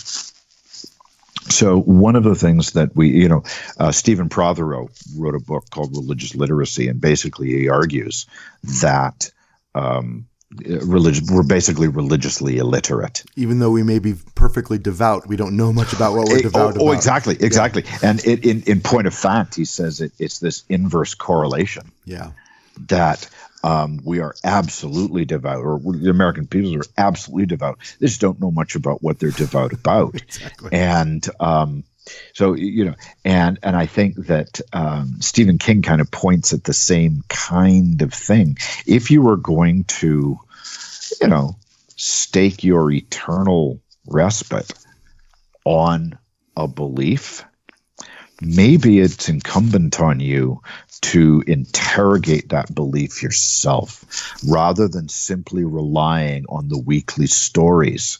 so, 1.48 1.78
one 1.80 2.16
of 2.16 2.24
the 2.24 2.34
things 2.34 2.72
that 2.72 2.94
we, 2.96 3.08
you 3.10 3.28
know, 3.28 3.42
uh, 3.78 3.92
Stephen 3.92 4.28
Prothero 4.28 4.88
wrote 5.16 5.34
a 5.34 5.40
book 5.40 5.68
called 5.70 5.96
Religious 5.96 6.34
Literacy, 6.34 6.88
and 6.88 7.00
basically 7.00 7.48
he 7.48 7.68
argues 7.68 8.26
that 8.82 9.30
um, 9.74 10.26
religion, 10.50 11.26
we're 11.30 11.42
basically 11.42 11.88
religiously 11.88 12.58
illiterate. 12.58 13.24
Even 13.36 13.58
though 13.58 13.70
we 13.70 13.82
may 13.82 13.98
be 13.98 14.14
perfectly 14.34 14.78
devout, 14.78 15.26
we 15.26 15.36
don't 15.36 15.56
know 15.56 15.72
much 15.72 15.92
about 15.92 16.14
what 16.14 16.28
we're 16.28 16.38
Eh, 16.38 16.42
devout 16.42 16.76
oh, 16.76 16.80
oh, 16.80 16.84
about. 16.86 16.96
exactly, 16.96 17.36
exactly. 17.40 17.84
And 18.02 18.24
it, 18.24 18.44
in 18.44 18.62
in 18.62 18.80
point 18.80 19.06
of 19.06 19.14
fact, 19.14 19.54
he 19.54 19.64
says 19.64 20.00
it, 20.00 20.12
it's 20.18 20.38
this 20.38 20.64
inverse 20.68 21.14
correlation. 21.14 21.90
Yeah. 22.04 22.30
that 22.88 23.28
um, 23.64 24.00
we 24.04 24.20
are 24.20 24.34
absolutely 24.44 25.24
devout, 25.24 25.64
or 25.64 25.80
the 25.80 26.10
American 26.10 26.46
people 26.46 26.76
are 26.76 26.84
absolutely 26.96 27.46
devout. 27.46 27.78
They 27.98 28.06
just 28.06 28.20
don't 28.20 28.40
know 28.40 28.50
much 28.52 28.76
about 28.76 29.02
what 29.02 29.18
they're 29.18 29.30
devout 29.30 29.72
about. 29.72 30.14
Exactly. 30.22 30.70
And 30.72 31.26
um, 31.40 31.82
so, 32.32 32.54
you 32.54 32.84
know, 32.84 32.94
and 33.24 33.58
and 33.62 33.76
I 33.76 33.86
think 33.86 34.26
that 34.26 34.60
um, 34.72 35.20
Stephen 35.20 35.58
King 35.58 35.82
kind 35.82 36.00
of 36.00 36.10
points 36.10 36.52
at 36.52 36.64
the 36.64 36.74
same 36.74 37.22
kind 37.28 38.02
of 38.02 38.12
thing. 38.12 38.58
If 38.86 39.10
you 39.10 39.22
were 39.22 39.36
going 39.36 39.84
to, 39.84 40.38
you 41.20 41.28
know, 41.28 41.56
stake 41.96 42.62
your 42.62 42.90
eternal 42.90 43.80
respite 44.06 44.72
on 45.64 46.18
a 46.56 46.68
belief, 46.68 47.44
maybe 48.40 49.00
it's 49.00 49.28
incumbent 49.28 50.00
on 50.00 50.20
you 50.20 50.62
to 51.02 51.42
interrogate 51.46 52.50
that 52.50 52.74
belief 52.74 53.22
yourself 53.22 54.34
rather 54.46 54.88
than 54.88 55.08
simply 55.08 55.64
relying 55.64 56.44
on 56.48 56.68
the 56.68 56.78
weekly 56.78 57.26
stories 57.26 58.18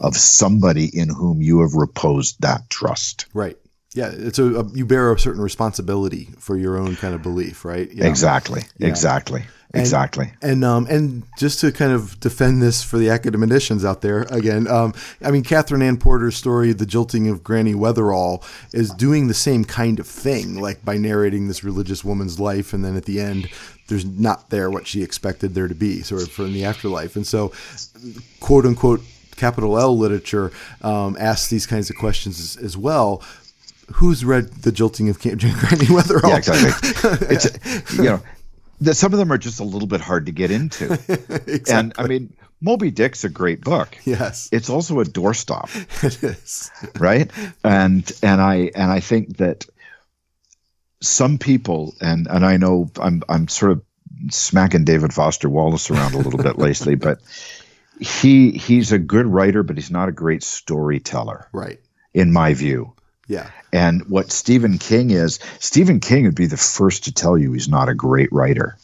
of 0.00 0.16
somebody 0.16 0.86
in 0.86 1.08
whom 1.08 1.42
you 1.42 1.60
have 1.60 1.74
reposed 1.74 2.40
that 2.40 2.68
trust. 2.70 3.26
Right. 3.34 3.56
Yeah. 3.94 4.10
It's 4.12 4.38
a, 4.38 4.60
a 4.60 4.68
you 4.72 4.86
bear 4.86 5.12
a 5.12 5.18
certain 5.18 5.42
responsibility 5.42 6.28
for 6.38 6.56
your 6.56 6.76
own 6.76 6.96
kind 6.96 7.14
of 7.14 7.22
belief, 7.22 7.64
right? 7.64 7.90
Yeah. 7.92 8.06
Exactly. 8.06 8.62
Yeah. 8.78 8.88
Exactly. 8.88 9.44
exactly. 9.74 10.32
And 10.40 10.64
um, 10.64 10.86
and 10.88 11.24
just 11.38 11.60
to 11.60 11.72
kind 11.72 11.92
of 11.92 12.18
defend 12.20 12.62
this 12.62 12.82
for 12.82 12.96
the 12.98 13.10
academicians 13.10 13.84
out 13.84 14.00
there 14.00 14.22
again, 14.30 14.66
um, 14.66 14.94
I 15.22 15.30
mean, 15.30 15.42
Katherine 15.42 15.82
Anne 15.82 15.98
Porter's 15.98 16.36
story, 16.36 16.72
"The 16.72 16.86
Jilting 16.86 17.28
of 17.28 17.44
Granny 17.44 17.74
Weatherall," 17.74 18.42
is 18.72 18.90
doing 18.90 19.28
the 19.28 19.34
same 19.34 19.64
kind 19.64 20.00
of 20.00 20.06
thing, 20.06 20.60
like 20.60 20.84
by 20.84 20.96
narrating 20.96 21.48
this 21.48 21.64
religious 21.64 22.02
woman's 22.02 22.40
life, 22.40 22.72
and 22.72 22.82
then 22.82 22.96
at 22.96 23.04
the 23.04 23.20
end, 23.20 23.50
there's 23.88 24.06
not 24.06 24.48
there 24.50 24.70
what 24.70 24.86
she 24.86 25.02
expected 25.02 25.54
there 25.54 25.68
to 25.68 25.74
be, 25.74 26.02
sort 26.02 26.22
of 26.22 26.30
from 26.30 26.52
the 26.52 26.64
afterlife, 26.64 27.14
and 27.14 27.26
so, 27.26 27.52
quote 28.40 28.64
unquote, 28.64 29.02
capital 29.38 29.78
L 29.78 29.96
literature 29.96 30.52
um, 30.82 31.16
asks 31.18 31.48
these 31.48 31.66
kinds 31.66 31.88
of 31.88 31.96
questions 31.96 32.38
as, 32.40 32.62
as 32.62 32.76
well. 32.76 33.22
Who's 33.94 34.22
read 34.24 34.48
The 34.52 34.70
Jilting 34.72 35.08
of 35.08 35.18
Camp 35.18 35.40
Granny 35.40 35.86
Weatherall? 35.86 36.28
Yeah, 36.28 36.36
exactly. 36.36 37.28
it's 37.34 37.96
you 37.96 38.04
know, 38.04 38.20
that 38.82 38.94
some 38.94 39.12
of 39.12 39.18
them 39.18 39.32
are 39.32 39.38
just 39.38 39.60
a 39.60 39.64
little 39.64 39.88
bit 39.88 40.00
hard 40.02 40.26
to 40.26 40.32
get 40.32 40.50
into. 40.50 40.92
exactly. 41.46 41.60
And 41.70 41.94
I 41.96 42.06
mean, 42.06 42.32
Moby 42.60 42.90
Dick's 42.90 43.24
a 43.24 43.28
great 43.28 43.62
book. 43.62 43.96
yes, 44.04 44.48
It's 44.52 44.68
also 44.68 45.00
a 45.00 45.04
doorstop, 45.04 45.70
it 46.04 46.22
is. 46.22 46.70
right? 46.98 47.30
And 47.64 48.10
and 48.22 48.40
I 48.42 48.70
and 48.74 48.90
I 48.92 49.00
think 49.00 49.38
that 49.38 49.64
some 51.00 51.38
people 51.38 51.94
and 52.00 52.26
and 52.26 52.44
I 52.44 52.56
know 52.56 52.90
I'm 53.00 53.22
I'm 53.28 53.48
sort 53.48 53.72
of 53.72 53.82
smacking 54.30 54.84
David 54.84 55.14
Foster 55.14 55.48
Wallace 55.48 55.90
around 55.90 56.14
a 56.14 56.18
little 56.18 56.42
bit 56.42 56.58
lately, 56.58 56.96
but 56.96 57.20
he 58.00 58.52
he's 58.52 58.92
a 58.92 58.98
good 58.98 59.26
writer, 59.26 59.62
but 59.62 59.76
he's 59.76 59.90
not 59.90 60.08
a 60.08 60.12
great 60.12 60.42
storyteller, 60.42 61.48
Right. 61.52 61.80
in 62.14 62.32
my 62.32 62.54
view. 62.54 62.92
Yeah. 63.26 63.50
And 63.72 64.08
what 64.08 64.32
Stephen 64.32 64.78
King 64.78 65.10
is, 65.10 65.38
Stephen 65.58 66.00
King 66.00 66.24
would 66.24 66.34
be 66.34 66.46
the 66.46 66.56
first 66.56 67.04
to 67.04 67.12
tell 67.12 67.36
you 67.36 67.52
he's 67.52 67.68
not 67.68 67.88
a 67.90 67.94
great 67.94 68.32
writer, 68.32 68.78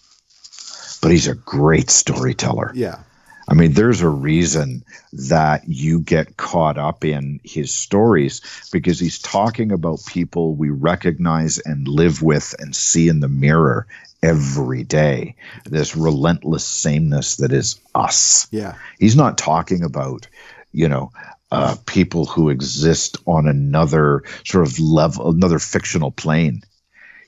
but 1.01 1.11
he's 1.11 1.29
a 1.29 1.35
great 1.35 1.89
storyteller. 1.91 2.71
Yeah. 2.75 2.99
I 3.47 3.55
mean, 3.55 3.73
there's 3.73 4.01
a 4.01 4.09
reason 4.09 4.85
that 5.13 5.69
you 5.69 6.01
get 6.01 6.37
caught 6.37 6.79
up 6.79 7.05
in 7.05 7.41
his 7.45 7.73
stories 7.73 8.41
because 8.73 8.99
he's 8.99 9.19
talking 9.19 9.71
about 9.71 10.05
people 10.07 10.55
we 10.55 10.71
recognize 10.71 11.59
and 11.59 11.87
live 11.87 12.23
with 12.23 12.55
and 12.59 12.75
see 12.75 13.09
in 13.09 13.21
the 13.21 13.29
mirror 13.29 13.87
every 14.23 14.83
day. 14.83 15.37
This 15.67 15.95
relentless 15.95 16.65
sameness 16.65 17.37
that 17.37 17.53
is 17.53 17.79
us. 17.95 18.49
Yeah. 18.51 18.77
He's 18.99 19.17
not 19.17 19.37
talking 19.37 19.85
about, 19.85 20.27
you 20.73 20.89
know, 20.89 21.13
uh, 21.51 21.77
people 21.87 22.25
who 22.25 22.49
exist 22.49 23.19
on 23.27 23.47
another 23.47 24.23
sort 24.45 24.67
of 24.67 24.81
level, 24.81 25.31
another 25.31 25.59
fictional 25.59 26.11
plane. 26.11 26.63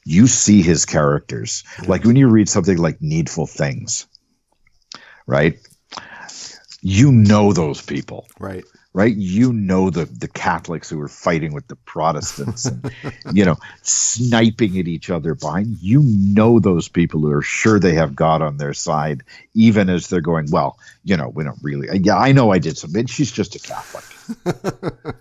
You 0.05 0.27
see 0.27 0.63
his 0.63 0.87
characters. 0.87 1.65
Like 1.87 2.05
when 2.05 2.17
you 2.17 2.29
read 2.29 2.49
something 2.49 2.79
like 2.79 3.03
Needful 3.03 3.47
Things, 3.47 4.07
right? 5.27 5.59
You 6.89 7.11
know 7.11 7.53
those 7.53 7.83
people, 7.83 8.29
Right. 8.39 8.65
right? 8.93 9.13
You 9.17 9.53
know 9.53 9.91
the 9.91 10.05
the 10.05 10.29
Catholics 10.29 10.89
who 10.89 11.01
are 11.01 11.09
fighting 11.09 11.53
with 11.53 11.67
the 11.67 11.75
Protestants 11.75 12.65
and 12.67 12.93
you 13.33 13.45
know 13.45 13.57
sniping 13.83 14.79
at 14.79 14.87
each 14.87 15.11
other 15.11 15.35
behind. 15.35 15.79
You 15.81 16.01
know 16.05 16.61
those 16.61 16.87
people 16.89 17.21
who 17.23 17.33
are 17.33 17.43
sure 17.43 17.81
they 17.81 17.95
have 17.95 18.15
God 18.15 18.41
on 18.41 18.59
their 18.59 18.73
side, 18.73 19.25
even 19.55 19.91
as 19.91 20.07
they're 20.07 20.21
going, 20.21 20.49
well, 20.53 20.79
you 21.03 21.17
know, 21.17 21.29
we 21.29 21.43
don't 21.43 21.59
really. 21.61 21.89
Yeah, 22.01 22.19
I 22.19 22.31
know 22.31 22.53
I 22.53 22.59
did 22.61 22.79
something. 22.79 23.07
She's 23.07 23.33
just 23.33 23.57
a 23.57 23.59
Catholic. 23.59 24.05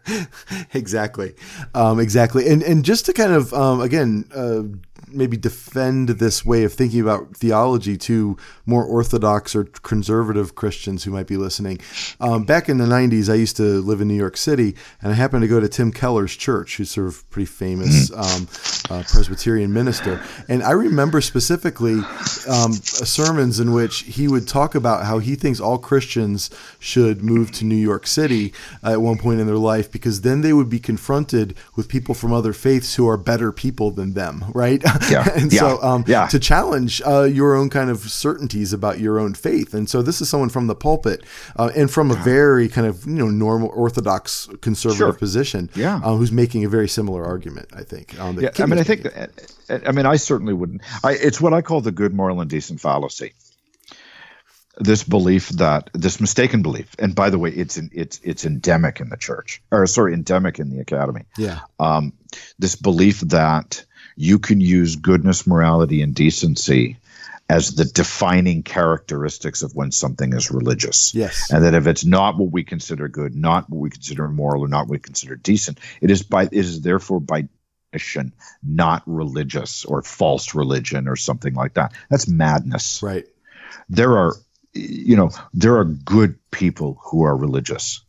exactly, 0.74 1.34
um, 1.74 1.99
exactly, 1.99 2.47
and 2.47 2.61
and 2.63 2.86
just 2.86 3.05
to 3.07 3.13
kind 3.13 3.32
of 3.34 3.53
um, 3.53 3.82
again 3.82 4.26
uh, 4.36 4.63
maybe 5.08 5.38
defend 5.38 6.10
this 6.10 6.45
way 6.45 6.64
of 6.64 6.74
thinking 6.74 7.01
about 7.01 7.36
theology 7.36 7.97
to 7.97 8.38
more 8.66 8.84
orthodox 8.84 9.56
or 9.56 9.66
conservative 9.66 10.56
Christians 10.56 11.03
who 11.03 11.12
might 11.12 11.28
be 11.28 11.38
listening. 11.38 11.80
Um, 12.20 12.43
back 12.43 12.70
in 12.70 12.78
the 12.78 12.86
'90s, 12.86 13.30
I 13.30 13.36
used 13.36 13.58
to 13.58 13.82
live 13.82 14.01
in 14.01 14.08
New 14.08 14.16
York 14.16 14.38
City, 14.38 14.76
and 15.01 15.12
I 15.12 15.16
happened 15.16 15.41
to 15.41 15.47
go 15.47 15.60
to 15.60 15.70
Tim 15.70 15.91
Keller's 15.91 16.36
church, 16.36 16.78
who's 16.78 16.91
sort 16.91 17.08
of 17.08 17.30
pretty 17.30 17.45
famous 17.45 18.12
um, 18.12 18.47
uh, 18.89 19.03
Presbyterian 19.08 19.74
minister, 19.74 20.24
and 20.47 20.64
I 20.64 20.72
remember 20.72 21.22
specifically 21.22 22.01
um, 22.47 22.74
sermons 22.74 23.60
in 23.60 23.72
which 23.72 23.99
he 23.99 24.28
would 24.28 24.47
talk 24.47 24.76
about 24.76 25.06
how 25.06 25.20
he 25.20 25.36
thinks 25.36 25.60
all 25.60 25.78
Christians 25.78 26.49
should 26.80 27.24
move 27.24 27.51
to 27.53 27.66
New 27.66 27.76
York 27.76 28.08
City 28.08 28.53
uh, 28.84 28.91
at 28.91 29.01
one 29.01 29.18
point 29.18 29.39
in 29.39 29.47
their 29.47 29.58
life 29.58 29.91
because 29.91 30.22
then 30.22 30.41
they 30.41 30.53
would 30.53 30.70
be 30.70 30.80
confronted 30.80 31.56
with 31.76 31.88
people 31.88 32.16
from 32.16 32.34
other 32.34 32.53
faiths 32.53 32.95
who 32.95 33.08
are 33.08 33.18
better 33.18 33.51
people 33.51 33.91
than 33.91 34.14
them, 34.14 34.45
right? 34.53 34.82
Yeah, 35.10 35.28
and 35.36 35.52
yeah, 35.54 35.60
so 35.60 35.82
um, 35.82 36.04
yeah. 36.08 36.28
to 36.28 36.39
challenge 36.39 37.02
uh, 37.06 37.24
your 37.24 37.56
own 37.56 37.70
kind 37.70 37.89
of 37.89 38.00
certainties 38.00 38.74
about 38.74 39.00
your 39.00 39.20
own 39.20 39.34
faith. 39.34 39.74
And 39.74 39.89
so 39.89 40.02
this 40.02 40.22
is 40.22 40.30
someone 40.30 40.50
from 40.50 40.68
the 40.68 40.76
pulpit 40.76 41.24
uh, 41.56 41.72
and 41.76 41.89
from 41.91 42.12
a 42.12 42.16
very 42.16 42.68
kind 42.70 42.88
of 42.88 43.06
you 43.06 43.14
know 43.14 43.30
normal 43.30 43.70
orthodox 43.74 44.48
conservative 44.62 44.98
Sure. 44.98 45.14
position, 45.14 45.70
Yeah. 45.76 46.02
uh, 46.04 46.16
who's 46.16 46.32
making 46.32 46.66
a 46.66 46.70
very 46.70 46.88
similar 46.88 47.24
argument. 47.26 47.70
I 47.74 47.84
think. 47.84 48.20
Um, 48.20 48.39
Yeah, 48.39 48.50
I 48.60 48.66
mean, 48.66 48.80
I 48.80 48.84
think. 48.84 49.04
making. 49.04 49.88
I 49.88 49.91
mean, 49.91 50.06
I 50.06 50.16
certainly 50.18 50.54
wouldn't. 50.54 50.82
I, 51.04 51.14
it's 51.14 51.41
what 51.41 51.54
I 51.54 51.62
call 51.62 51.82
the 51.82 51.91
good, 51.91 52.14
moral, 52.14 52.39
and 52.41 52.50
decent 52.50 52.80
fallacy. 52.82 53.34
This 54.78 55.04
belief 55.04 55.50
that 55.50 55.89
this 55.93 56.20
mistaken 56.20 56.62
belief, 56.62 56.88
and 57.00 57.16
by 57.16 57.30
the 57.30 57.39
way, 57.39 57.50
it's 57.50 57.78
in, 57.78 57.89
it's 57.93 58.20
it's 58.24 58.46
endemic 58.46 59.00
in 59.00 59.08
the 59.10 59.16
church, 59.16 59.62
or 59.72 59.88
sorry, 59.88 60.14
endemic 60.14 60.60
in 60.60 60.70
the 60.70 60.80
academy. 60.82 61.22
yeah, 61.38 61.60
Um, 61.80 62.12
this 62.60 62.76
belief 62.76 63.22
that 63.22 63.86
you 64.16 64.39
can 64.39 64.61
use 64.61 64.95
goodness, 64.95 65.45
morality, 65.45 66.01
and 66.01 66.16
decency 66.16 66.97
as 67.47 67.76
the 67.76 67.86
defining 67.86 68.63
characteristics 68.63 69.61
of 69.61 69.76
when 69.76 69.91
something 69.91 70.34
is 70.34 70.49
religious. 70.49 71.13
Yes. 71.13 71.51
And 71.51 71.63
that 71.63 71.76
if 71.76 71.86
it's 71.86 72.03
not 72.03 72.38
what 72.38 72.51
we 72.51 72.63
consider 72.63 73.07
good, 73.07 73.36
not 73.36 73.70
what 73.70 73.80
we 73.80 73.89
consider 73.89 74.28
moral, 74.28 74.66
or 74.66 74.68
not 74.68 74.82
what 74.82 74.91
we 74.91 74.99
consider 74.99 75.36
decent, 75.36 75.80
it 76.01 76.09
is 76.09 76.24
by 76.24 76.43
it 76.43 76.53
is 76.53 76.82
therefore 76.82 77.20
by 77.20 77.47
definition 77.91 78.34
not 78.63 79.03
religious 79.05 79.86
or 79.86 80.01
false 80.01 80.55
religion 80.55 81.07
or 81.07 81.16
something 81.16 81.53
like 81.53 81.76
that. 81.76 81.93
That's 82.09 82.28
madness. 82.28 83.01
right. 83.03 83.26
There 83.89 84.18
are 84.18 84.34
you 84.76 85.16
know, 85.16 85.32
there 85.53 85.78
are 85.78 85.86
good 85.86 86.38
people 86.51 86.99
who 87.01 87.24
are 87.24 87.36
religious. 87.36 88.01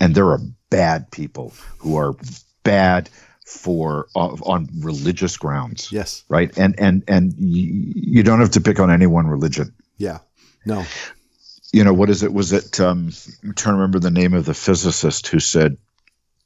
And 0.00 0.14
there 0.14 0.28
are 0.30 0.40
bad 0.70 1.10
people 1.10 1.52
who 1.78 1.96
are 1.96 2.14
bad 2.62 3.10
for 3.48 4.06
uh, 4.14 4.36
on 4.42 4.68
religious 4.80 5.36
grounds 5.38 5.90
Yes. 5.90 6.22
right 6.28 6.56
and 6.58 6.78
and 6.78 7.02
and 7.08 7.32
y- 7.38 7.92
you 7.94 8.22
don't 8.22 8.40
have 8.40 8.50
to 8.50 8.60
pick 8.60 8.78
on 8.78 8.90
any 8.90 9.06
one 9.06 9.26
religion 9.26 9.74
Yeah. 9.96 10.18
No. 10.66 10.84
you 11.72 11.82
know 11.82 11.94
what 11.94 12.10
is 12.10 12.22
it 12.22 12.32
was 12.32 12.52
it 12.52 12.78
um 12.78 13.10
i'm 13.42 13.54
trying 13.54 13.72
to 13.74 13.78
remember 13.78 13.98
the 13.98 14.10
name 14.10 14.34
of 14.34 14.44
the 14.44 14.52
physicist 14.54 15.26
who 15.28 15.40
said 15.40 15.76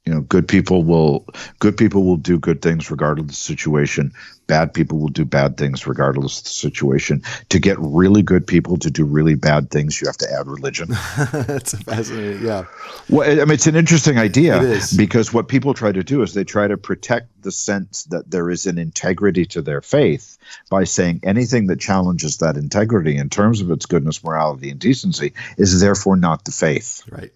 you 0.04 0.12
know 0.12 0.20
good 0.20 0.48
people 0.48 0.82
will 0.82 1.26
good 1.58 1.76
people 1.76 2.04
will 2.04 2.16
do 2.16 2.38
good 2.38 2.62
things 2.62 2.90
regardless 2.90 3.24
of 3.24 3.28
the 3.28 3.34
situation 3.34 4.12
bad 4.46 4.74
people 4.74 4.98
will 4.98 5.08
do 5.08 5.24
bad 5.24 5.56
things 5.56 5.86
regardless 5.86 6.38
of 6.38 6.44
the 6.44 6.50
situation 6.50 7.22
to 7.48 7.58
get 7.58 7.76
really 7.78 8.22
good 8.22 8.46
people 8.46 8.76
to 8.76 8.90
do 8.90 9.04
really 9.04 9.34
bad 9.34 9.70
things 9.70 10.00
you 10.00 10.06
have 10.06 10.16
to 10.16 10.30
add 10.32 10.46
religion 10.46 10.88
That's 11.32 11.74
fascinating. 11.82 12.44
Yeah. 12.44 12.66
Well, 13.08 13.28
I 13.28 13.44
mean, 13.44 13.52
it's 13.52 13.66
an 13.66 13.76
interesting 13.76 14.18
idea 14.18 14.80
because 14.96 15.32
what 15.32 15.48
people 15.48 15.74
try 15.74 15.92
to 15.92 16.02
do 16.02 16.22
is 16.22 16.34
they 16.34 16.44
try 16.44 16.66
to 16.66 16.76
protect 16.76 17.42
the 17.42 17.52
sense 17.52 18.04
that 18.04 18.30
there 18.30 18.50
is 18.50 18.66
an 18.66 18.78
integrity 18.78 19.44
to 19.46 19.62
their 19.62 19.80
faith 19.80 20.38
by 20.70 20.84
saying 20.84 21.20
anything 21.22 21.66
that 21.68 21.80
challenges 21.80 22.38
that 22.38 22.56
integrity 22.56 23.16
in 23.16 23.28
terms 23.28 23.60
of 23.60 23.70
its 23.70 23.86
goodness, 23.86 24.22
morality, 24.22 24.70
and 24.70 24.80
decency 24.80 25.32
is 25.56 25.80
therefore 25.80 26.16
not 26.16 26.44
the 26.44 26.52
faith, 26.52 27.02
Right. 27.10 27.32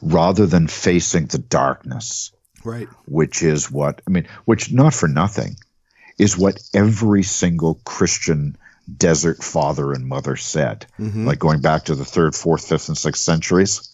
Rather 0.00 0.46
than 0.46 0.66
facing 0.68 1.26
the 1.26 1.38
darkness, 1.38 2.32
Right. 2.64 2.88
which 3.06 3.42
is 3.42 3.70
what, 3.70 4.00
I 4.06 4.10
mean, 4.10 4.26
which 4.44 4.72
not 4.72 4.94
for 4.94 5.08
nothing 5.08 5.56
is 6.18 6.36
what 6.38 6.60
every 6.72 7.22
single 7.22 7.80
Christian 7.84 8.56
desert 8.98 9.42
father 9.42 9.92
and 9.92 10.06
mother 10.06 10.36
said 10.36 10.86
Mhm. 11.00 11.26
like 11.26 11.38
going 11.38 11.60
back 11.60 11.86
to 11.86 11.94
the 11.94 12.04
third, 12.04 12.34
fourth, 12.34 12.66
fifth, 12.66 12.88
and 12.88 12.98
sixth 12.98 13.22
centuries, 13.22 13.88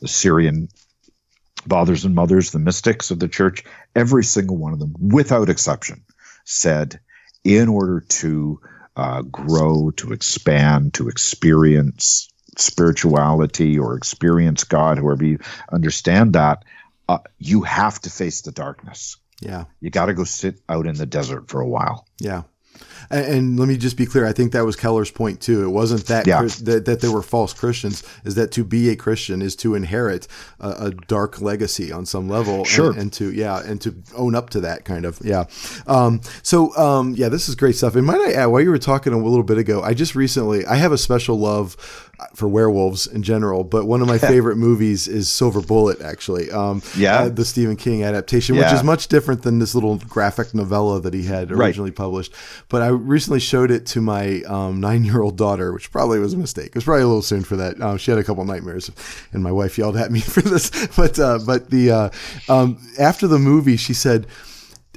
the 0.00 0.08
Syrian 0.08 0.68
fathers 1.68 2.06
and 2.06 2.14
mothers, 2.14 2.50
the 2.50 2.58
mystics 2.58 3.10
of 3.10 3.18
the 3.18 3.28
church, 3.28 3.64
every 3.94 4.24
single 4.24 4.56
one 4.56 4.72
of 4.72 4.78
them, 4.78 4.94
without 4.98 5.50
exception, 5.50 6.02
said, 6.46 6.98
in 7.44 7.68
order 7.68 8.00
to 8.00 8.60
uh, 8.96 9.22
grow, 9.22 9.90
to 9.92 10.12
expand, 10.12 10.94
to 10.94 11.08
experience 11.08 12.29
spirituality 12.56 13.78
or 13.78 13.96
experience 13.96 14.64
God, 14.64 14.98
however 14.98 15.24
you 15.24 15.38
understand 15.70 16.34
that, 16.34 16.64
uh, 17.08 17.18
you 17.38 17.62
have 17.62 18.00
to 18.00 18.10
face 18.10 18.42
the 18.42 18.52
darkness. 18.52 19.16
Yeah. 19.40 19.64
You 19.80 19.90
got 19.90 20.06
to 20.06 20.14
go 20.14 20.24
sit 20.24 20.60
out 20.68 20.86
in 20.86 20.96
the 20.96 21.06
desert 21.06 21.48
for 21.48 21.60
a 21.60 21.68
while. 21.68 22.06
Yeah. 22.18 22.42
And, 23.10 23.26
and 23.26 23.58
let 23.58 23.68
me 23.68 23.76
just 23.76 23.96
be 23.96 24.06
clear. 24.06 24.26
I 24.26 24.32
think 24.32 24.52
that 24.52 24.64
was 24.64 24.76
Keller's 24.76 25.10
point 25.10 25.40
too. 25.40 25.64
It 25.64 25.70
wasn't 25.70 26.06
that 26.06 26.26
Yeah. 26.26 26.42
That, 26.42 26.84
that 26.84 27.00
they 27.00 27.08
were 27.08 27.22
false 27.22 27.52
Christians. 27.52 28.02
Is 28.24 28.36
that 28.36 28.52
to 28.52 28.64
be 28.64 28.90
a 28.90 28.96
Christian 28.96 29.42
is 29.42 29.56
to 29.56 29.74
inherit 29.74 30.28
a, 30.60 30.86
a 30.86 30.90
dark 30.90 31.40
legacy 31.40 31.90
on 31.90 32.06
some 32.06 32.28
level. 32.28 32.64
Sure. 32.64 32.90
And, 32.90 32.98
and 32.98 33.12
to 33.14 33.32
yeah, 33.32 33.60
and 33.64 33.80
to 33.80 33.94
own 34.14 34.34
up 34.34 34.50
to 34.50 34.60
that 34.60 34.84
kind 34.84 35.04
of 35.04 35.20
yeah. 35.24 35.44
Um, 35.86 36.20
so 36.42 36.76
um, 36.76 37.14
yeah, 37.14 37.28
this 37.28 37.48
is 37.48 37.54
great 37.54 37.76
stuff. 37.76 37.96
And 37.96 38.06
might 38.06 38.20
I 38.20 38.32
add, 38.32 38.46
while 38.46 38.60
you 38.60 38.70
were 38.70 38.78
talking 38.78 39.12
a 39.12 39.18
little 39.18 39.42
bit 39.42 39.58
ago, 39.58 39.82
I 39.82 39.94
just 39.94 40.14
recently 40.14 40.64
I 40.66 40.76
have 40.76 40.92
a 40.92 40.98
special 40.98 41.38
love 41.38 42.09
for 42.34 42.48
werewolves 42.48 43.06
in 43.06 43.22
general, 43.22 43.64
but 43.64 43.86
one 43.86 44.00
of 44.02 44.08
my 44.08 44.18
favorite 44.32 44.56
movies 44.56 45.08
is 45.08 45.28
Silver 45.28 45.60
Bullet. 45.60 46.00
Actually, 46.00 46.50
um, 46.50 46.82
Yeah. 46.96 47.20
uh, 47.20 47.28
the 47.28 47.44
Stephen 47.44 47.76
King 47.76 48.02
adaptation, 48.04 48.56
which 48.56 48.72
is 48.72 48.82
much 48.84 49.08
different 49.08 49.42
than 49.42 49.58
this 49.58 49.74
little 49.74 49.96
graphic 50.08 50.54
novella 50.54 51.00
that 51.00 51.14
he 51.14 51.24
had 51.24 51.50
Right. 51.50 51.66
originally 51.68 51.90
published. 51.90 52.32
But 52.68 52.82
I 52.82 52.88
recently 52.88 53.40
showed 53.40 53.70
it 53.70 53.86
to 53.86 54.00
my 54.00 54.42
um, 54.42 54.80
nine-year-old 54.80 55.36
daughter, 55.36 55.72
which 55.72 55.90
probably 55.90 56.18
was 56.18 56.32
a 56.34 56.38
mistake. 56.38 56.66
It 56.68 56.74
was 56.76 56.84
probably 56.84 57.02
a 57.02 57.06
little 57.06 57.22
soon 57.22 57.42
for 57.42 57.56
that. 57.56 57.80
Um, 57.80 57.98
she 57.98 58.10
had 58.10 58.18
a 58.18 58.24
couple 58.24 58.44
nightmares, 58.44 58.90
and 59.32 59.42
my 59.42 59.52
wife 59.52 59.78
yelled 59.78 59.96
at 59.96 60.10
me 60.12 60.20
for 60.34 60.40
this. 60.42 60.70
But 60.96 61.18
uh, 61.18 61.38
but 61.44 61.70
the 61.70 61.90
uh, 61.90 62.10
um, 62.48 62.78
after 62.98 63.26
the 63.26 63.38
movie, 63.38 63.76
she 63.76 63.94
said. 63.94 64.26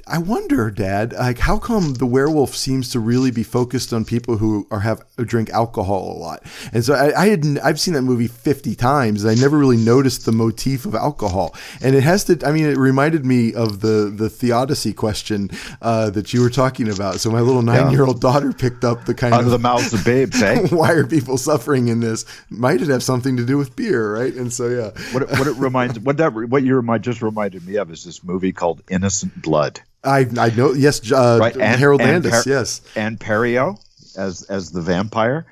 I 0.06 0.18
wonder, 0.18 0.70
Dad, 0.70 1.14
like 1.14 1.38
how 1.38 1.58
come 1.58 1.94
the 1.94 2.06
werewolf 2.06 2.54
seems 2.54 2.90
to 2.90 3.00
really 3.00 3.30
be 3.30 3.42
focused 3.42 3.92
on 3.92 4.04
people 4.04 4.36
who 4.36 4.66
are 4.70 4.80
have 4.80 5.02
drink 5.16 5.50
alcohol 5.50 6.12
a 6.12 6.18
lot? 6.18 6.42
And 6.72 6.84
so 6.84 6.94
I, 6.94 7.22
I 7.22 7.28
had 7.28 7.58
I've 7.62 7.80
seen 7.80 7.94
that 7.94 8.02
movie 8.02 8.26
fifty 8.28 8.74
times, 8.74 9.24
and 9.24 9.30
I 9.30 9.40
never 9.40 9.56
really 9.56 9.78
noticed 9.78 10.26
the 10.26 10.32
motif 10.32 10.84
of 10.84 10.94
alcohol. 10.94 11.54
And 11.82 11.94
it 11.94 12.02
has 12.02 12.24
to. 12.24 12.38
I 12.46 12.52
mean, 12.52 12.66
it 12.66 12.76
reminded 12.76 13.24
me 13.24 13.54
of 13.54 13.80
the 13.80 14.12
the 14.14 14.28
theodicy 14.28 14.92
question 14.92 15.50
uh, 15.80 16.10
that 16.10 16.34
you 16.34 16.42
were 16.42 16.50
talking 16.50 16.90
about. 16.90 17.20
So 17.20 17.30
my 17.30 17.40
little 17.40 17.62
nine 17.62 17.90
year 17.90 18.04
old 18.04 18.20
daughter 18.20 18.52
picked 18.52 18.84
up 18.84 19.06
the 19.06 19.14
kind 19.14 19.32
Out 19.32 19.40
of 19.40 19.46
of 19.46 19.52
the 19.52 19.58
mouths 19.58 19.94
of 19.94 20.04
babes, 20.04 20.42
eh? 20.42 20.66
why 20.70 20.92
are 20.92 21.06
people 21.06 21.38
suffering 21.38 21.88
in 21.88 22.00
this? 22.00 22.26
Might 22.50 22.82
it 22.82 22.88
have 22.88 23.02
something 23.02 23.36
to 23.38 23.44
do 23.44 23.56
with 23.56 23.74
beer, 23.74 24.14
right? 24.14 24.34
And 24.34 24.52
so 24.52 24.68
yeah, 24.68 24.90
What 25.12 25.22
it, 25.22 25.30
what 25.38 25.46
it 25.46 25.56
reminds 25.56 25.98
what 26.00 26.18
that 26.18 26.34
what 26.34 26.62
you 26.62 26.76
remind 26.76 27.04
just 27.04 27.22
reminded 27.22 27.66
me 27.66 27.76
of 27.76 27.90
is 27.90 28.04
this 28.04 28.22
movie 28.22 28.52
called 28.52 28.82
Innocent 28.90 29.40
Blood. 29.40 29.80
I 30.04 30.26
I 30.38 30.50
know. 30.50 30.72
Yes, 30.72 31.10
uh, 31.10 31.38
Right, 31.40 31.54
and- 31.56 31.78
Harold 31.80 32.00
and 32.00 32.10
Landis. 32.10 32.30
Par- 32.30 32.42
yes, 32.46 32.80
and 32.96 33.18
Parillaud 33.18 33.78
as 34.16 34.42
as 34.42 34.70
the 34.70 34.80
vampire. 34.82 35.46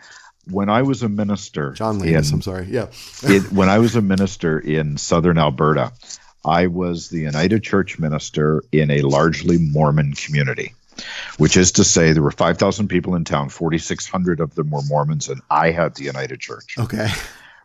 When 0.51 0.69
I 0.69 0.83
was 0.83 1.03
a 1.05 1.09
minister, 1.09 1.71
John 1.73 1.99
Landis. 2.01 2.29
in- 2.31 2.35
I'm 2.35 2.43
sorry. 2.43 2.67
Yeah. 2.69 2.87
it, 3.23 3.53
when 3.53 3.69
I 3.69 3.79
was 3.79 3.95
a 3.97 4.03
minister 4.03 4.59
in 4.59 4.97
southern 4.97 5.39
Alberta, 5.39 5.93
I 6.45 6.67
was 6.67 7.09
the 7.11 7.21
United 7.21 7.63
Church 7.63 7.99
minister 8.01 8.65
in 8.73 8.91
a 8.91 9.03
largely 9.03 9.59
Mormon 9.59 10.15
community, 10.15 10.75
which 11.39 11.57
is 11.57 11.71
to 11.73 11.85
say 11.85 12.13
there 12.13 12.25
were 12.25 12.33
5,000 12.33 12.89
people 12.89 13.15
in 13.15 13.23
town, 13.25 13.51
4,600 13.51 14.41
of 14.41 14.53
them 14.57 14.71
were 14.71 14.83
Mormons, 14.83 15.29
and 15.29 15.41
I 15.49 15.71
had 15.71 15.95
the 15.95 16.03
United 16.03 16.41
Church, 16.41 16.75
Okay. 16.77 17.09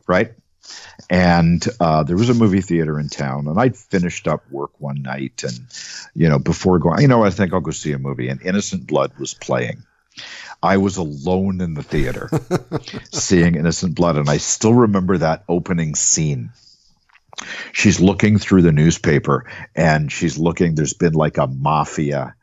right? 0.05 0.33
And 1.09 1.65
uh, 1.79 2.03
there 2.03 2.17
was 2.17 2.29
a 2.29 2.33
movie 2.33 2.61
theater 2.61 2.99
in 2.99 3.09
town, 3.09 3.47
and 3.47 3.59
I'd 3.59 3.77
finished 3.77 4.27
up 4.27 4.49
work 4.51 4.71
one 4.79 5.01
night, 5.01 5.43
and 5.43 5.59
you 6.15 6.27
know, 6.27 6.39
before 6.39 6.79
going, 6.79 7.01
you 7.01 7.07
know, 7.07 7.23
I 7.23 7.29
think 7.29 7.53
I'll 7.53 7.61
go 7.61 7.71
see 7.71 7.93
a 7.93 7.99
movie, 7.99 8.29
and 8.29 8.41
Innocent 8.41 8.87
Blood 8.87 9.13
was 9.17 9.33
playing. 9.33 9.83
I 10.61 10.77
was 10.77 10.97
alone 10.97 11.61
in 11.61 11.75
the 11.75 11.83
theater 11.83 12.29
seeing 13.11 13.55
Innocent 13.55 13.95
Blood, 13.95 14.17
and 14.17 14.29
I 14.29 14.37
still 14.37 14.73
remember 14.73 15.17
that 15.19 15.43
opening 15.47 15.95
scene. 15.95 16.51
She's 17.71 17.99
looking 17.99 18.39
through 18.39 18.63
the 18.63 18.71
newspaper, 18.71 19.45
and 19.75 20.11
she's 20.11 20.37
looking. 20.37 20.73
There's 20.73 20.93
been 20.93 21.13
like 21.13 21.37
a 21.37 21.47
mafia 21.47 22.35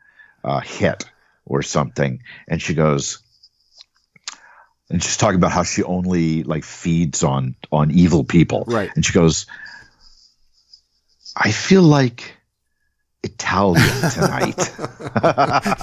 uh, 0.43 0.61
hit 0.61 1.05
or 1.45 1.61
something, 1.61 2.23
and 2.47 2.61
she 2.61 2.73
goes, 2.73 3.21
and 4.89 5.01
she's 5.03 5.17
talking 5.17 5.37
about 5.37 5.51
how 5.51 5.63
she 5.63 5.83
only 5.83 6.43
like 6.43 6.63
feeds 6.63 7.23
on 7.23 7.55
on 7.71 7.91
evil 7.91 8.23
people, 8.23 8.63
Right. 8.67 8.89
And 8.95 9.05
she 9.05 9.13
goes, 9.13 9.45
I 11.35 11.51
feel 11.51 11.81
like 11.81 12.33
Italian 13.23 13.81
tonight. 14.11 14.71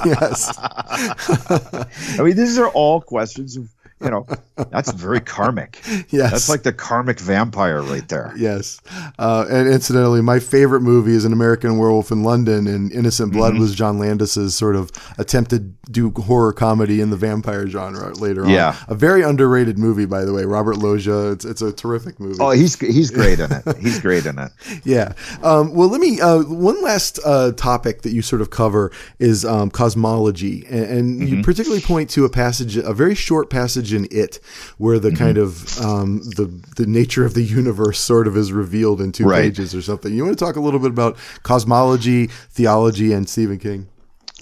yes. 0.06 0.56
I 2.18 2.22
mean, 2.22 2.36
these 2.36 2.58
are 2.58 2.68
all 2.68 3.00
questions 3.00 3.56
of, 3.56 3.68
you 4.00 4.10
know, 4.10 4.26
that's 4.70 4.92
very 4.92 5.20
karmic. 5.20 5.80
Yes. 6.10 6.30
That's 6.32 6.48
like 6.48 6.62
the 6.62 6.72
karmic 6.72 7.18
vampire 7.20 7.80
right 7.82 8.06
there. 8.08 8.32
Yes. 8.36 8.80
Uh, 9.18 9.46
and 9.50 9.68
incidentally, 9.68 10.20
my 10.20 10.38
favorite 10.40 10.80
movie 10.80 11.12
is 11.14 11.24
An 11.24 11.32
American 11.32 11.78
Werewolf 11.78 12.10
in 12.10 12.22
London, 12.22 12.66
and 12.66 12.92
Innocent 12.92 13.32
Blood 13.32 13.52
Mm-hmm. 13.54 13.60
was 13.60 13.74
John 13.74 13.98
Landis's 13.98 14.54
sort 14.54 14.76
of 14.76 14.90
attempt 15.18 15.50
to 15.50 15.58
do 15.90 16.10
horror 16.10 16.52
comedy 16.52 17.00
in 17.00 17.10
the 17.10 17.16
vampire 17.16 17.66
genre 17.66 18.12
later 18.14 18.44
on. 18.44 18.50
Yeah. 18.50 18.76
A 18.88 18.94
very 18.94 19.22
underrated 19.22 19.78
movie, 19.78 20.06
by 20.06 20.24
the 20.24 20.32
way. 20.32 20.44
Robert 20.44 20.76
Loggia. 20.78 21.32
It's, 21.32 21.44
it's 21.44 21.62
a 21.62 21.72
terrific 21.72 22.18
movie. 22.20 22.38
Oh, 22.40 22.50
he's 22.50 22.78
he's 22.78 23.10
great 23.20 23.40
in 23.40 23.50
it. 23.52 23.76
He's 23.78 23.98
great 24.00 24.26
in 24.26 24.38
it. 24.38 24.50
Yeah. 24.84 25.12
Um, 25.42 25.72
well, 25.74 25.88
let 25.88 26.00
me. 26.00 26.20
Uh, 26.20 26.42
one 26.42 26.82
last 26.82 27.18
uh, 27.24 27.52
topic 27.52 28.02
that 28.02 28.12
you 28.12 28.22
sort 28.22 28.42
of 28.42 28.50
cover 28.50 28.90
is 29.18 29.44
um, 29.44 29.70
cosmology, 29.70 30.66
and, 30.68 30.84
and 30.84 31.12
Mm-hmm. 31.22 31.36
you 31.36 31.42
particularly 31.42 31.82
point 31.82 32.08
to 32.10 32.24
a 32.24 32.30
passage, 32.30 32.76
a 32.76 32.92
very 32.94 33.14
short 33.14 33.50
passage 33.50 33.92
in 33.92 34.06
it, 34.10 34.40
where 34.78 34.98
the 34.98 35.10
kind 35.12 35.36
Mm-hmm. 35.38 35.82
of 35.82 35.84
um, 35.84 36.18
the 36.36 36.46
the 36.76 36.86
nature 36.86 37.24
of 37.24 37.34
the 37.34 37.42
universe 37.42 37.98
sort 37.98 38.26
of 38.26 38.36
is 38.36 38.52
revealed 38.52 39.00
in 39.00 39.12
two 39.12 39.24
Right. 39.24 39.42
pages 39.44 39.74
or 39.74 39.80
something. 39.82 40.12
You 40.14 40.24
want 40.24 40.38
to 40.38 40.44
talk 40.44 40.56
a 40.56 40.60
little 40.60 40.80
bit 40.80 40.90
about 40.90 41.16
cosmology, 41.42 42.26
theology, 42.26 43.12
and 43.12 43.28
Stephen 43.28 43.58
King? 43.58 43.88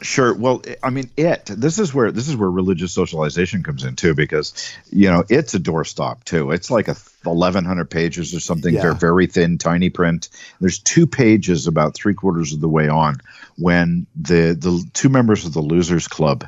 Sure. 0.03 0.33
Well, 0.33 0.63
I 0.83 0.89
mean, 0.89 1.11
it. 1.19 1.45
This 1.45 1.79
is 1.79 1.93
where 1.93 2.11
this 2.11 2.27
is 2.27 2.35
where 2.35 2.51
religious 2.51 2.91
socialization 2.93 3.63
comes 3.63 3.85
in 3.85 3.97
too, 3.97 4.15
because 4.15 4.55
you 4.91 5.11
know 5.11 5.25
it's 5.29 5.53
a 5.55 5.59
doorstop 5.61 6.25
too. 6.25 6.53
It's 6.53 6.71
like 6.71 6.89
a 6.89 6.97
eleven 7.27 7.67
hundred 7.67 7.91
pages 7.91 8.35
or 8.35 8.41
something. 8.41 8.73
Yeah. 8.73 8.81
They're 8.81 8.95
very 8.95 9.27
thin, 9.27 9.59
tiny 9.59 9.91
print. 9.91 10.31
There's 10.59 10.79
two 10.79 11.07
pages 11.07 11.67
about 11.67 11.95
three 11.95 12.15
quarters 12.15 12.55
of 12.55 12.61
the 12.61 12.69
way 12.69 12.89
on 12.89 13.21
when 13.59 14.07
the 14.17 14.57
the 14.59 14.83
two 14.95 15.11
members 15.11 15.45
of 15.45 15.53
the 15.53 15.61
Losers 15.61 16.09
Club 16.09 16.47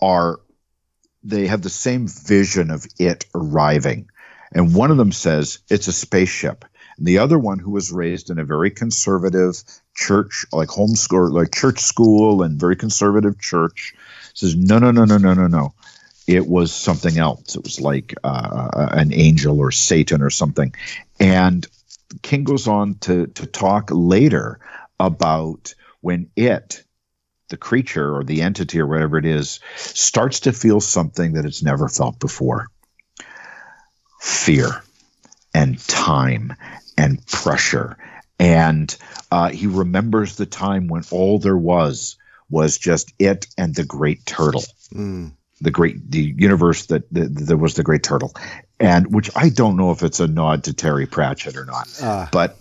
are 0.00 0.40
they 1.28 1.46
have 1.46 1.62
the 1.62 1.70
same 1.70 2.08
vision 2.08 2.70
of 2.70 2.86
it 2.98 3.26
arriving, 3.34 4.08
and 4.52 4.74
one 4.74 4.90
of 4.90 4.96
them 4.96 5.12
says 5.12 5.58
it's 5.68 5.88
a 5.88 5.92
spaceship. 5.92 6.64
And 6.98 7.06
the 7.06 7.18
other 7.18 7.38
one, 7.38 7.58
who 7.58 7.72
was 7.72 7.92
raised 7.92 8.30
in 8.30 8.38
a 8.38 8.44
very 8.44 8.70
conservative 8.70 9.62
church, 9.94 10.46
like 10.52 10.68
homeschool, 10.68 11.30
like 11.32 11.54
church 11.54 11.80
school, 11.80 12.42
and 12.42 12.60
very 12.60 12.76
conservative 12.76 13.38
church, 13.40 13.94
says, 14.34 14.54
no, 14.54 14.78
no, 14.78 14.90
no, 14.90 15.04
no, 15.04 15.18
no, 15.18 15.34
no, 15.34 15.46
no. 15.46 15.74
It 16.26 16.46
was 16.46 16.72
something 16.72 17.18
else. 17.18 17.54
It 17.54 17.62
was 17.62 17.80
like 17.80 18.14
uh, 18.24 18.88
an 18.92 19.12
angel 19.12 19.60
or 19.60 19.70
Satan 19.70 20.22
or 20.22 20.30
something. 20.30 20.74
And 21.20 21.66
King 22.22 22.44
goes 22.44 22.66
on 22.66 22.94
to 23.00 23.26
to 23.26 23.46
talk 23.46 23.90
later 23.92 24.58
about 24.98 25.74
when 26.00 26.30
it, 26.36 26.84
the 27.48 27.56
creature 27.56 28.16
or 28.16 28.24
the 28.24 28.42
entity 28.42 28.80
or 28.80 28.86
whatever 28.86 29.18
it 29.18 29.24
is, 29.24 29.60
starts 29.76 30.40
to 30.40 30.52
feel 30.52 30.80
something 30.80 31.32
that 31.34 31.44
it's 31.44 31.62
never 31.62 31.88
felt 31.88 32.18
before. 32.18 32.66
Fear 34.20 34.82
and 35.54 35.78
time 35.86 36.54
and 36.98 37.24
pressure. 37.26 37.96
And 38.38 38.94
uh, 39.30 39.50
he 39.50 39.66
remembers 39.66 40.36
the 40.36 40.46
time 40.46 40.88
when 40.88 41.02
all 41.10 41.38
there 41.38 41.56
was 41.56 42.16
was 42.50 42.78
just 42.78 43.12
it 43.18 43.46
and 43.58 43.74
the 43.74 43.84
great 43.84 44.24
turtle, 44.26 44.62
Mm. 44.94 45.32
the 45.60 45.70
great 45.72 46.10
the 46.12 46.32
universe 46.36 46.86
that, 46.86 47.02
there 47.10 47.56
was 47.56 47.74
the 47.74 47.82
great 47.82 48.02
turtle, 48.04 48.32
and 48.78 49.12
which 49.12 49.30
I 49.34 49.48
don't 49.48 49.76
know 49.76 49.90
if 49.90 50.02
it's 50.04 50.20
a 50.20 50.28
nod 50.28 50.64
to 50.64 50.72
Terry 50.74 51.06
Pratchett 51.06 51.56
or 51.56 51.64
not, 51.64 51.88
Ah. 52.00 52.28
but 52.30 52.56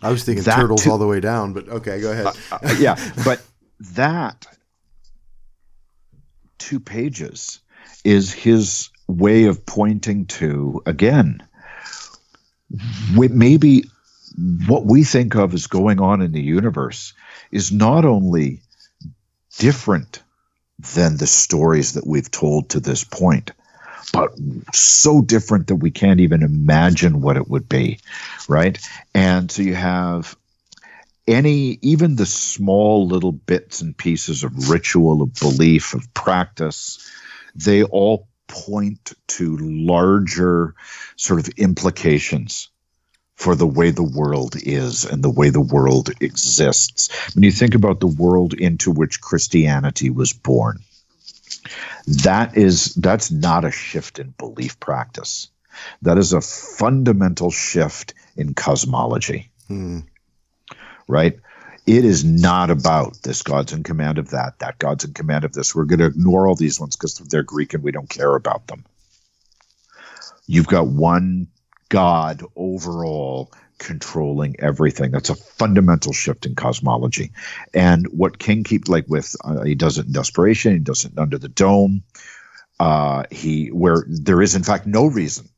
I 0.00 0.10
was 0.12 0.22
thinking 0.22 0.44
turtles 0.44 0.84
too- 0.84 0.92
all 0.92 0.98
the 0.98 1.08
way 1.08 1.18
down, 1.18 1.54
but 1.54 1.68
okay, 1.68 2.00
go 2.00 2.12
ahead. 2.12 2.26
uh, 2.52 2.58
yeah, 2.78 2.94
but 3.24 3.42
that 3.80 4.46
two 6.58 6.80
pages 6.80 7.60
is 8.04 8.32
his 8.32 8.90
way 9.06 9.44
of 9.44 9.64
pointing 9.64 10.26
to 10.26 10.82
again 10.84 11.42
maybe 13.10 13.84
what 14.66 14.84
we 14.84 15.02
think 15.02 15.34
of 15.34 15.54
as 15.54 15.66
going 15.66 16.00
on 16.00 16.20
in 16.20 16.32
the 16.32 16.42
universe 16.42 17.14
is 17.50 17.72
not 17.72 18.04
only 18.04 18.60
different 19.58 20.22
than 20.94 21.16
the 21.16 21.26
stories 21.26 21.94
that 21.94 22.06
we've 22.06 22.30
told 22.30 22.68
to 22.68 22.80
this 22.80 23.02
point 23.04 23.52
but 24.12 24.32
so 24.74 25.22
different 25.22 25.68
that 25.68 25.76
we 25.76 25.90
can't 25.90 26.20
even 26.20 26.42
imagine 26.42 27.20
what 27.20 27.36
it 27.36 27.48
would 27.48 27.68
be 27.68 27.98
right? 28.48 28.78
And 29.14 29.50
so 29.50 29.62
you 29.62 29.74
have 29.74 30.36
any 31.28 31.78
even 31.82 32.16
the 32.16 32.26
small 32.26 33.06
little 33.06 33.32
bits 33.32 33.80
and 33.80 33.96
pieces 33.96 34.42
of 34.42 34.70
ritual 34.70 35.22
of 35.22 35.34
belief 35.34 35.94
of 35.94 36.12
practice 36.14 36.98
they 37.54 37.82
all 37.84 38.26
point 38.48 39.12
to 39.26 39.56
larger 39.58 40.74
sort 41.16 41.38
of 41.38 41.48
implications 41.56 42.68
for 43.36 43.54
the 43.54 43.66
way 43.66 43.90
the 43.90 44.02
world 44.02 44.56
is 44.56 45.04
and 45.04 45.22
the 45.22 45.30
way 45.30 45.50
the 45.50 45.60
world 45.60 46.10
exists. 46.20 47.34
When 47.34 47.44
you 47.44 47.52
think 47.52 47.76
about 47.76 48.00
the 48.00 48.08
world 48.08 48.52
into 48.52 48.90
which 48.90 49.20
Christianity 49.20 50.10
was 50.10 50.32
born, 50.32 50.80
that 52.24 52.56
is 52.56 52.94
that's 52.94 53.30
not 53.30 53.64
a 53.64 53.70
shift 53.70 54.18
in 54.18 54.34
belief 54.38 54.80
practice. 54.80 55.48
That 56.02 56.18
is 56.18 56.32
a 56.32 56.40
fundamental 56.40 57.52
shift 57.52 58.14
in 58.36 58.54
cosmology. 58.54 59.52
Hmm. 59.68 60.00
Right? 61.08 61.40
It 61.86 62.04
is 62.04 62.22
not 62.22 62.70
about 62.70 63.22
this 63.22 63.42
God's 63.42 63.72
in 63.72 63.82
command 63.82 64.18
of 64.18 64.30
that, 64.30 64.58
that 64.58 64.78
God's 64.78 65.04
in 65.04 65.14
command 65.14 65.44
of 65.44 65.54
this. 65.54 65.74
We're 65.74 65.84
going 65.84 66.00
to 66.00 66.06
ignore 66.06 66.46
all 66.46 66.54
these 66.54 66.78
ones 66.78 66.96
because 66.96 67.14
they're 67.14 67.42
Greek 67.42 67.72
and 67.72 67.82
we 67.82 67.92
don't 67.92 68.10
care 68.10 68.34
about 68.34 68.66
them. 68.66 68.84
You've 70.46 70.66
got 70.66 70.86
one 70.86 71.48
God 71.88 72.42
overall 72.56 73.50
controlling 73.78 74.56
everything. 74.58 75.12
That's 75.12 75.30
a 75.30 75.34
fundamental 75.34 76.12
shift 76.12 76.46
in 76.46 76.54
cosmology. 76.54 77.32
And 77.72 78.06
what 78.08 78.38
King 78.38 78.64
keeps 78.64 78.88
like 78.88 79.06
with 79.08 79.34
uh, 79.42 79.62
he 79.62 79.74
does 79.74 79.98
it 79.98 80.06
in 80.06 80.12
desperation. 80.12 80.72
He 80.72 80.78
does 80.80 81.04
it 81.04 81.16
under 81.16 81.38
the 81.38 81.48
dome. 81.48 82.02
Uh, 82.78 83.24
he 83.30 83.68
where 83.68 84.04
there 84.08 84.42
is 84.42 84.54
in 84.54 84.62
fact 84.62 84.86
no 84.86 85.06
reason 85.06 85.48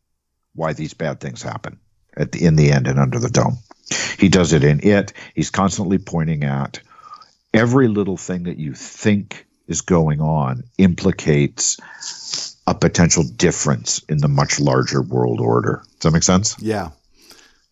why 0.55 0.73
these 0.73 0.95
bad 0.95 1.21
things 1.21 1.43
happen 1.43 1.79
at 2.17 2.33
the 2.33 2.45
in 2.45 2.57
the 2.57 2.71
end 2.71 2.87
and 2.87 2.99
under 2.99 3.19
the 3.19 3.31
dome. 3.31 3.59
He 4.19 4.29
does 4.29 4.53
it 4.53 4.65
in 4.65 4.81
it. 4.87 5.13
He's 5.35 5.51
constantly 5.51 5.99
pointing 5.99 6.45
at 6.45 6.81
every 7.53 7.89
little 7.89 8.17
thing 8.17 8.45
that 8.45 8.59
you 8.59 8.75
think 8.75 9.47
is 9.67 9.81
going 9.81 10.21
on 10.21 10.65
implicates 10.79 11.77
a 12.67 12.75
potential 12.75 13.25
difference 13.25 14.01
in 14.09 14.19
the 14.19 14.29
much 14.29 14.61
larger 14.61 15.03
world 15.03 15.41
order. 15.41 15.83
Does 15.95 16.03
that 16.03 16.13
make 16.13 16.23
sense? 16.23 16.57
Yeah. 16.61 16.91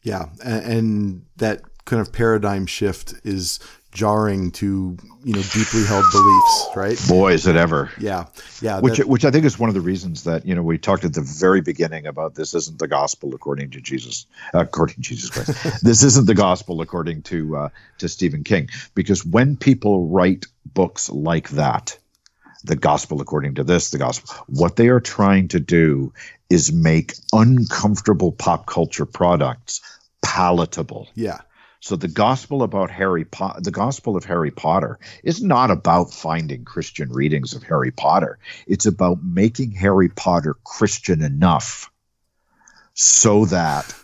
Yeah. 0.03 0.27
And, 0.45 0.65
and 0.65 1.27
that 1.37 1.63
kind 1.85 2.01
of 2.01 2.13
paradigm 2.13 2.67
shift 2.67 3.15
is 3.25 3.61
jarring 3.93 4.51
to, 4.53 4.97
you 5.25 5.33
know, 5.33 5.43
deeply 5.53 5.85
held 5.85 6.05
beliefs, 6.13 6.69
right? 6.77 7.01
Boy, 7.09 7.33
is 7.33 7.47
it 7.47 7.57
ever. 7.57 7.91
Yeah. 7.99 8.27
Yeah. 8.61 8.81
Which, 8.81 8.99
that- 8.99 9.09
which 9.09 9.25
I 9.25 9.31
think 9.31 9.45
is 9.45 9.59
one 9.59 9.69
of 9.71 9.75
the 9.75 9.81
reasons 9.81 10.25
that 10.25 10.47
you 10.47 10.55
know 10.55 10.63
we 10.63 10.79
talked 10.79 11.05
at 11.05 11.15
the 11.15 11.21
very 11.23 11.61
beginning 11.61 12.07
about 12.07 12.35
this 12.35 12.55
isn't 12.55 12.79
the 12.79 12.89
gospel 12.89 13.35
according 13.35 13.71
to 13.71 13.81
Jesus, 13.81 14.27
according 14.55 14.97
to 14.97 15.01
Jesus 15.01 15.31
Christ. 15.31 15.83
this 15.83 16.03
isn't 16.03 16.27
the 16.27 16.35
gospel 16.35 16.81
according 16.81 17.23
to 17.23 17.57
uh, 17.57 17.69
to 17.99 18.09
Stephen 18.09 18.45
King, 18.45 18.69
because 18.95 19.25
when 19.25 19.57
people 19.57 20.09
write 20.09 20.47
books 20.67 21.09
like 21.09 21.49
that, 21.51 21.99
the 22.65 22.77
gospel 22.77 23.21
according 23.21 23.55
to 23.57 23.65
this, 23.65 23.91
the 23.91 23.99
gospel, 23.99 24.35
what 24.49 24.77
they 24.77 24.89
are 24.89 25.01
trying 25.01 25.49
to 25.49 25.61
do 25.61 26.13
is 26.51 26.73
make 26.73 27.15
uncomfortable 27.33 28.33
pop 28.33 28.67
culture 28.67 29.07
products 29.07 29.81
palatable. 30.23 31.09
yeah. 31.15 31.39
So 31.81 31.97
the 31.97 32.09
gospel 32.09 32.63
about 32.63 32.91
Harry 32.91 33.25
Potter, 33.25 33.61
the 33.61 33.71
gospel 33.71 34.17
of 34.17 34.25
Harry 34.25 34.51
Potter 34.51 34.99
is 35.23 35.43
not 35.43 35.71
about 35.71 36.13
finding 36.13 36.65
Christian 36.65 37.11
readings 37.11 37.55
of 37.55 37.63
Harry 37.63 37.93
Potter. 37.93 38.39
It's 38.67 38.87
about 38.87 39.23
making 39.23 39.73
Harry 39.73 40.09
Potter 40.09 40.57
Christian 40.65 41.23
enough 41.23 41.91
so 42.95 43.45
that 43.47 43.95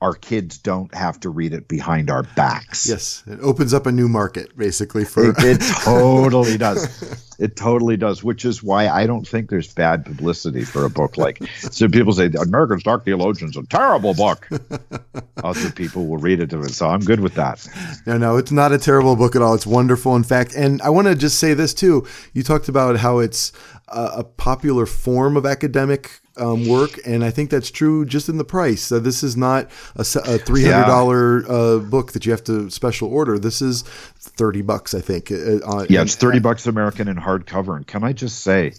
our 0.00 0.14
kids 0.14 0.58
don't 0.58 0.94
have 0.94 1.18
to 1.20 1.28
read 1.28 1.52
it 1.52 1.66
behind 1.66 2.08
our 2.08 2.22
backs. 2.22 2.88
Yes. 2.88 3.24
It 3.26 3.40
opens 3.40 3.74
up 3.74 3.86
a 3.86 3.92
new 3.92 4.08
market 4.08 4.56
basically 4.56 5.04
for, 5.04 5.30
It, 5.30 5.36
it 5.38 5.60
totally 5.82 6.56
does. 6.56 7.26
It 7.40 7.56
totally 7.56 7.96
does, 7.96 8.22
which 8.22 8.44
is 8.44 8.62
why 8.62 8.88
I 8.88 9.06
don't 9.06 9.26
think 9.26 9.50
there's 9.50 9.72
bad 9.72 10.04
publicity 10.04 10.64
for 10.64 10.84
a 10.84 10.90
book 10.90 11.16
like. 11.16 11.42
So 11.58 11.88
people 11.88 12.12
say 12.12 12.30
American 12.40 12.80
Dark 12.80 13.04
Theologian's 13.04 13.56
is 13.56 13.62
a 13.62 13.66
terrible 13.66 14.14
book. 14.14 14.48
Other 15.42 15.70
people 15.70 16.06
will 16.06 16.18
read 16.18 16.40
it, 16.40 16.52
so 16.70 16.88
I'm 16.88 17.00
good 17.00 17.20
with 17.20 17.34
that. 17.34 17.66
No, 18.06 18.18
no, 18.18 18.36
it's 18.36 18.50
not 18.50 18.72
a 18.72 18.78
terrible 18.78 19.16
book 19.16 19.36
at 19.36 19.42
all. 19.42 19.54
It's 19.54 19.66
wonderful, 19.66 20.16
in 20.16 20.24
fact. 20.24 20.54
And 20.56 20.82
I 20.82 20.90
want 20.90 21.06
to 21.08 21.14
just 21.14 21.38
say 21.38 21.54
this 21.54 21.74
too. 21.74 22.06
You 22.32 22.42
talked 22.42 22.68
about 22.68 22.96
how 22.96 23.18
it's 23.18 23.52
a, 23.88 24.10
a 24.18 24.24
popular 24.24 24.86
form 24.86 25.36
of 25.36 25.46
academic 25.46 26.20
um, 26.38 26.66
work, 26.68 26.98
and 27.06 27.24
I 27.24 27.30
think 27.30 27.50
that's 27.50 27.70
true 27.70 28.04
just 28.04 28.28
in 28.28 28.38
the 28.38 28.44
price. 28.44 28.82
So 28.82 28.98
this 28.98 29.22
is 29.22 29.36
not 29.36 29.70
a, 29.96 30.00
a 30.00 30.38
three 30.38 30.64
hundred 30.64 30.86
dollar 30.86 31.44
uh, 31.48 31.78
book 31.78 32.12
that 32.12 32.24
you 32.26 32.32
have 32.32 32.44
to 32.44 32.70
special 32.70 33.08
order. 33.08 33.38
This 33.38 33.60
is 33.62 33.82
thirty 33.82 34.62
bucks, 34.62 34.94
I 34.94 35.00
think. 35.00 35.30
uh, 35.30 35.58
uh, 35.64 35.86
Yeah, 35.88 36.02
it's 36.02 36.14
thirty 36.16 36.38
bucks 36.40 36.66
American 36.66 37.08
in 37.08 37.16
hardcover. 37.16 37.76
And 37.76 37.86
can 37.86 38.04
I 38.04 38.12
just 38.12 38.40
say 38.40 38.72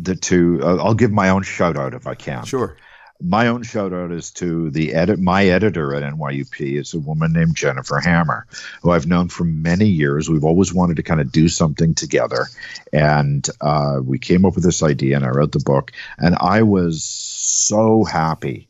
that 0.00 0.22
to 0.22 0.60
uh, 0.62 0.76
I'll 0.76 0.94
give 0.94 1.12
my 1.12 1.28
own 1.28 1.42
shout 1.42 1.76
out 1.76 1.94
if 1.94 2.06
I 2.06 2.14
can. 2.14 2.44
Sure. 2.44 2.76
My 3.20 3.48
own 3.48 3.64
shout 3.64 3.92
out 3.92 4.12
is 4.12 4.30
to 4.32 4.70
the 4.70 4.94
edit. 4.94 5.18
My 5.18 5.46
editor 5.46 5.94
at 5.94 6.04
NYUP 6.04 6.78
is 6.78 6.94
a 6.94 7.00
woman 7.00 7.32
named 7.32 7.56
Jennifer 7.56 7.98
Hammer, 7.98 8.46
who 8.82 8.92
I've 8.92 9.08
known 9.08 9.28
for 9.28 9.44
many 9.44 9.86
years. 9.86 10.30
We've 10.30 10.44
always 10.44 10.72
wanted 10.72 10.96
to 10.96 11.02
kind 11.02 11.20
of 11.20 11.32
do 11.32 11.48
something 11.48 11.94
together, 11.94 12.46
and 12.92 13.48
uh, 13.60 14.00
we 14.02 14.20
came 14.20 14.44
up 14.44 14.54
with 14.54 14.64
this 14.64 14.84
idea, 14.84 15.16
and 15.16 15.24
I 15.24 15.30
wrote 15.30 15.50
the 15.50 15.58
book. 15.58 15.92
And 16.18 16.36
I 16.36 16.62
was 16.62 17.02
so 17.02 18.04
happy 18.04 18.68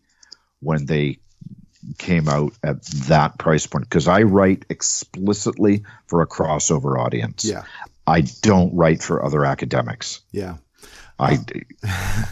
when 0.60 0.86
they 0.86 1.18
came 1.98 2.28
out 2.28 2.52
at 2.62 2.82
that 2.84 3.38
price 3.38 3.66
point 3.66 3.84
because 3.84 4.08
I 4.08 4.22
write 4.22 4.64
explicitly 4.68 5.84
for 6.06 6.22
a 6.22 6.26
crossover 6.26 6.98
audience. 6.98 7.44
Yeah. 7.44 7.64
I 8.06 8.22
don't 8.42 8.74
write 8.74 9.02
for 9.02 9.24
other 9.24 9.44
academics. 9.44 10.20
Yeah. 10.32 10.56
I 11.18 11.38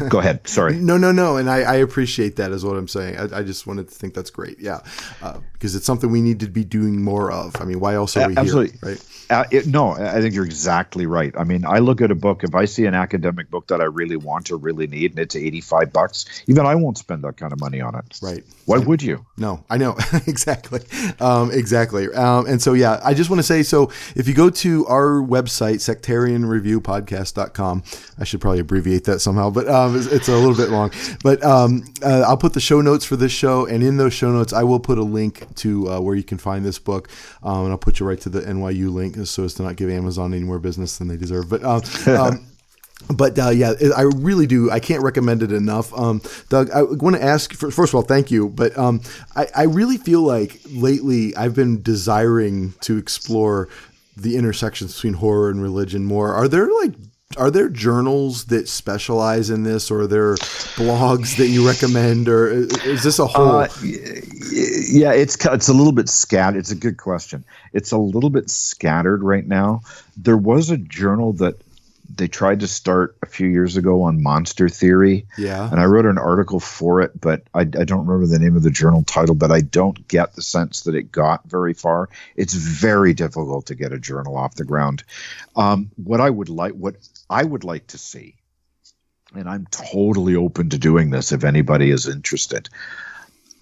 go 0.08 0.20
ahead. 0.20 0.46
Sorry. 0.46 0.76
No, 0.86 0.96
no, 0.96 1.10
no. 1.10 1.36
And 1.36 1.50
I, 1.50 1.62
I 1.62 1.74
appreciate 1.76 2.36
that, 2.36 2.52
is 2.52 2.64
what 2.64 2.76
I'm 2.76 2.86
saying. 2.86 3.16
I, 3.16 3.38
I 3.38 3.42
just 3.42 3.66
wanted 3.66 3.88
to 3.88 3.94
think 3.94 4.14
that's 4.14 4.30
great. 4.30 4.60
Yeah. 4.60 4.80
Uh, 5.20 5.40
because 5.56 5.74
it's 5.74 5.86
something 5.86 6.10
we 6.10 6.20
need 6.20 6.40
to 6.40 6.48
be 6.48 6.64
doing 6.64 7.02
more 7.02 7.32
of. 7.32 7.60
I 7.60 7.64
mean, 7.64 7.80
why 7.80 7.94
else 7.94 8.16
are 8.16 8.28
we 8.28 8.36
Absolutely. 8.36 8.78
here? 8.78 8.90
Right. 8.90 9.04
Uh, 9.28 9.44
it, 9.50 9.66
no, 9.66 9.92
I 9.92 10.20
think 10.20 10.34
you're 10.34 10.44
exactly 10.44 11.06
right. 11.06 11.34
I 11.36 11.44
mean, 11.44 11.64
I 11.64 11.78
look 11.78 12.00
at 12.00 12.10
a 12.10 12.14
book. 12.14 12.44
If 12.44 12.54
I 12.54 12.66
see 12.66 12.84
an 12.84 12.94
academic 12.94 13.50
book 13.50 13.66
that 13.68 13.80
I 13.80 13.84
really 13.84 14.16
want 14.16 14.50
or 14.50 14.58
really 14.58 14.86
need, 14.86 15.12
and 15.12 15.18
it's 15.18 15.34
85 15.34 15.92
bucks, 15.92 16.44
even 16.46 16.66
I 16.66 16.74
won't 16.74 16.98
spend 16.98 17.24
that 17.24 17.36
kind 17.36 17.52
of 17.52 17.58
money 17.58 17.80
on 17.80 17.96
it. 17.96 18.18
Right. 18.22 18.44
Why 18.66 18.78
would 18.78 19.02
you? 19.02 19.24
No, 19.38 19.64
I 19.68 19.78
know 19.78 19.96
exactly, 20.26 20.80
um, 21.18 21.50
exactly. 21.50 22.12
Um, 22.12 22.46
and 22.46 22.62
so, 22.62 22.74
yeah, 22.74 23.00
I 23.02 23.14
just 23.14 23.30
want 23.30 23.40
to 23.40 23.44
say, 23.44 23.62
so 23.62 23.90
if 24.14 24.28
you 24.28 24.34
go 24.34 24.50
to 24.50 24.86
our 24.86 25.22
website, 25.22 25.76
sectarianreviewpodcast.com, 25.76 27.82
I 28.18 28.24
should 28.24 28.40
probably 28.40 28.60
abbreviate 28.76 29.04
that 29.04 29.20
somehow, 29.20 29.50
but 29.50 29.68
um, 29.68 29.96
it's, 29.96 30.06
it's 30.06 30.28
a 30.28 30.36
little 30.36 30.54
bit 30.54 30.68
long. 30.68 30.92
But 31.22 31.42
um, 31.42 31.84
uh, 32.02 32.24
I'll 32.26 32.36
put 32.36 32.52
the 32.52 32.60
show 32.60 32.80
notes 32.80 33.04
for 33.04 33.16
this 33.16 33.32
show, 33.32 33.66
and 33.66 33.82
in 33.82 33.96
those 33.96 34.12
show 34.12 34.30
notes, 34.30 34.52
I 34.52 34.62
will 34.62 34.80
put 34.80 34.98
a 34.98 35.02
link 35.02 35.46
to 35.56 35.90
uh, 35.90 36.00
where 36.00 36.14
you 36.14 36.22
can 36.22 36.38
find 36.38 36.64
this 36.64 36.78
book, 36.78 37.08
um, 37.42 37.64
and 37.64 37.70
I'll 37.70 37.78
put 37.78 38.00
you 38.00 38.06
right 38.06 38.20
to 38.20 38.28
the 38.28 38.42
NYU 38.42 38.92
link, 38.92 39.16
so 39.26 39.44
as 39.44 39.54
to 39.54 39.62
not 39.62 39.76
give 39.76 39.90
Amazon 39.90 40.34
any 40.34 40.44
more 40.44 40.58
business 40.58 40.98
than 40.98 41.08
they 41.08 41.16
deserve. 41.16 41.48
But 41.48 41.64
um, 41.64 41.82
um, 42.06 42.46
but 43.16 43.38
uh, 43.38 43.50
yeah, 43.50 43.72
I 43.96 44.02
really 44.02 44.46
do. 44.46 44.70
I 44.70 44.80
can't 44.80 45.02
recommend 45.02 45.42
it 45.42 45.52
enough. 45.52 45.96
Um, 45.98 46.20
Doug, 46.48 46.70
I 46.70 46.82
want 46.82 47.16
to 47.16 47.22
ask 47.22 47.54
for, 47.54 47.70
first 47.70 47.92
of 47.92 47.96
all, 47.96 48.02
thank 48.02 48.30
you. 48.30 48.50
But 48.50 48.76
um, 48.76 49.00
I, 49.34 49.48
I 49.54 49.62
really 49.64 49.96
feel 49.96 50.22
like 50.22 50.60
lately 50.70 51.34
I've 51.36 51.54
been 51.54 51.82
desiring 51.82 52.74
to 52.82 52.98
explore 52.98 53.68
the 54.16 54.36
intersections 54.36 54.94
between 54.94 55.14
horror 55.14 55.50
and 55.50 55.62
religion 55.62 56.04
more. 56.04 56.32
Are 56.32 56.48
there 56.48 56.68
like 56.82 56.94
are 57.36 57.50
there 57.50 57.68
journals 57.68 58.46
that 58.46 58.68
specialize 58.68 59.50
in 59.50 59.62
this, 59.62 59.90
or 59.90 60.02
are 60.02 60.06
there 60.06 60.34
blogs 60.76 61.36
that 61.36 61.48
you 61.48 61.66
recommend, 61.66 62.28
or 62.28 62.48
is 62.48 62.84
is 62.84 63.02
this 63.02 63.18
a 63.18 63.26
whole? 63.26 63.56
Uh, 63.56 63.68
yeah, 63.82 65.12
it's 65.12 65.36
it's 65.46 65.68
a 65.68 65.74
little 65.74 65.92
bit 65.92 66.08
scattered. 66.08 66.58
It's 66.58 66.70
a 66.70 66.76
good 66.76 66.96
question. 66.96 67.44
It's 67.72 67.92
a 67.92 67.98
little 67.98 68.30
bit 68.30 68.50
scattered 68.50 69.22
right 69.22 69.46
now. 69.46 69.82
There 70.16 70.36
was 70.36 70.70
a 70.70 70.76
journal 70.76 71.32
that 71.34 71.56
they 72.14 72.28
tried 72.28 72.60
to 72.60 72.68
start 72.68 73.16
a 73.22 73.26
few 73.26 73.48
years 73.48 73.76
ago 73.76 74.02
on 74.02 74.22
monster 74.22 74.68
theory. 74.68 75.26
yeah, 75.36 75.70
and 75.70 75.80
I 75.80 75.84
wrote 75.84 76.06
an 76.06 76.18
article 76.18 76.60
for 76.60 77.00
it, 77.00 77.20
but 77.20 77.42
I, 77.54 77.60
I 77.60 77.64
don't 77.64 78.06
remember 78.06 78.26
the 78.26 78.38
name 78.38 78.56
of 78.56 78.62
the 78.62 78.70
journal 78.70 79.02
title. 79.02 79.34
But 79.34 79.52
I 79.52 79.60
don't 79.60 80.06
get 80.08 80.34
the 80.34 80.42
sense 80.42 80.82
that 80.82 80.94
it 80.94 81.12
got 81.12 81.48
very 81.48 81.74
far. 81.74 82.08
It's 82.36 82.54
very 82.54 83.14
difficult 83.14 83.66
to 83.66 83.74
get 83.74 83.92
a 83.92 83.98
journal 83.98 84.36
off 84.36 84.54
the 84.54 84.64
ground. 84.64 85.04
Um, 85.54 85.90
what 85.96 86.20
I 86.20 86.30
would 86.30 86.48
like, 86.48 86.72
what 86.72 86.96
I 87.28 87.42
would 87.42 87.64
like 87.64 87.88
to 87.88 87.98
see, 87.98 88.36
and 89.34 89.48
I'm 89.48 89.66
totally 89.70 90.36
open 90.36 90.70
to 90.70 90.78
doing 90.78 91.10
this 91.10 91.32
if 91.32 91.44
anybody 91.44 91.90
is 91.90 92.08
interested. 92.08 92.68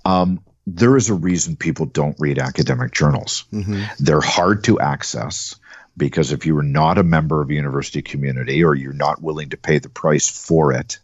Um, 0.05 0.41
there 0.67 0.97
is 0.97 1.11
a 1.11 1.15
reason 1.15 1.57
people 1.57 1.87
don't 1.87 2.17
read 2.19 2.39
academic 2.39 2.93
journals. 2.93 3.45
hmm 3.51 3.85
They're 3.99 4.21
hard 4.21 4.65
to 4.65 4.81
access 4.81 5.57
because 5.97 6.33
if 6.33 6.47
you 6.47 6.57
are 6.59 6.63
not 6.63 6.99
a 6.99 7.03
member 7.05 7.41
of 7.43 7.51
a 7.51 7.55
university 7.55 8.03
community 8.03 8.65
or 8.65 8.75
you're 8.75 8.93
not 8.93 9.23
willing 9.23 9.51
to 9.51 9.57
pay 9.57 9.79
the 9.79 9.89
price 9.89 10.29
for 10.29 10.73
it, 10.73 10.99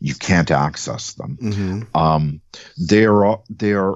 you 0.00 0.14
can't 0.14 0.50
access 0.50 1.14
them. 1.14 1.38
hmm 1.40 1.82
Um, 1.94 2.40
they 2.76 3.06
are 3.06 3.40
they 3.48 3.72
are 3.72 3.94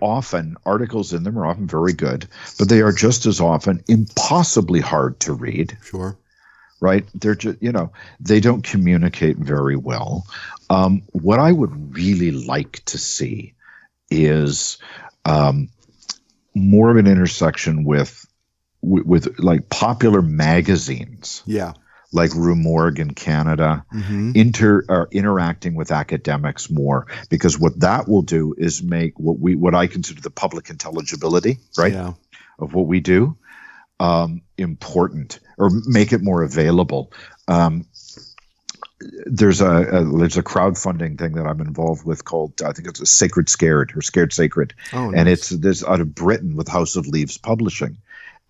often 0.00 0.56
articles 0.66 1.12
in 1.12 1.22
them 1.22 1.38
are 1.38 1.46
often 1.46 1.66
very 1.66 1.92
good, 1.92 2.26
but 2.58 2.68
they 2.68 2.80
are 2.80 2.92
just 2.92 3.26
as 3.26 3.40
often 3.40 3.82
impossibly 3.88 4.80
hard 4.80 5.20
to 5.20 5.32
read. 5.32 5.76
sure, 5.84 6.16
Right? 6.80 7.06
They're 7.14 7.34
just 7.34 7.62
you 7.62 7.72
know 7.72 7.92
they 8.20 8.40
don't 8.40 8.64
communicate 8.64 9.36
very 9.36 9.76
well. 9.76 10.26
Um, 10.70 11.02
what 11.12 11.38
I 11.38 11.52
would 11.52 11.94
really 11.94 12.30
like 12.30 12.82
to 12.86 12.98
see 12.98 13.54
is 14.10 14.78
um, 15.24 15.68
more 16.54 16.90
of 16.90 16.96
an 16.96 17.06
intersection 17.06 17.84
with, 17.84 18.26
with 18.84 19.06
with 19.06 19.38
like 19.38 19.68
popular 19.70 20.22
magazines. 20.22 21.42
Yeah. 21.46 21.72
like 22.12 22.32
Rue 22.34 22.54
Morgue 22.54 23.00
in 23.00 23.12
Canada, 23.14 23.84
inter 24.34 24.84
are 24.88 25.08
interacting 25.10 25.74
with 25.74 25.90
academics 25.90 26.70
more. 26.70 27.06
Because 27.28 27.58
what 27.58 27.80
that 27.80 28.06
will 28.08 28.22
do 28.22 28.54
is 28.56 28.82
make 28.82 29.18
what 29.18 29.38
we 29.40 29.56
what 29.56 29.74
I 29.74 29.88
consider 29.88 30.20
the 30.20 30.30
public 30.30 30.70
intelligibility, 30.70 31.58
right, 31.76 31.92
Yeah. 31.92 32.12
of 32.58 32.72
what 32.74 32.86
we 32.86 33.00
do 33.00 33.36
um, 34.00 34.42
important 34.58 35.40
or 35.58 35.70
make 35.86 36.12
it 36.12 36.22
more 36.22 36.42
available. 36.44 37.12
Um, 37.48 37.86
there's 39.26 39.60
a, 39.60 39.66
a 39.98 40.18
there's 40.18 40.36
a 40.38 40.42
crowdfunding 40.42 41.18
thing 41.18 41.32
that 41.32 41.46
I'm 41.46 41.60
involved 41.60 42.06
with 42.06 42.24
called 42.24 42.62
I 42.62 42.72
think 42.72 42.88
it's 42.88 43.00
a 43.00 43.06
Sacred 43.06 43.48
Scared 43.48 43.92
or 43.96 44.02
Scared 44.02 44.32
Sacred, 44.32 44.72
Oh, 44.92 45.12
and 45.12 45.28
it's 45.28 45.48
this 45.50 45.84
out 45.84 46.00
of 46.00 46.14
Britain 46.14 46.56
with 46.56 46.68
House 46.68 46.96
of 46.96 47.06
Leaves 47.06 47.36
Publishing, 47.36 47.98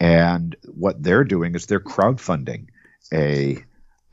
and 0.01 0.57
what 0.67 1.03
they're 1.03 1.25
doing 1.25 1.55
is 1.55 1.67
they're 1.67 1.81
crowdfunding 1.81 2.69
a 3.13 3.63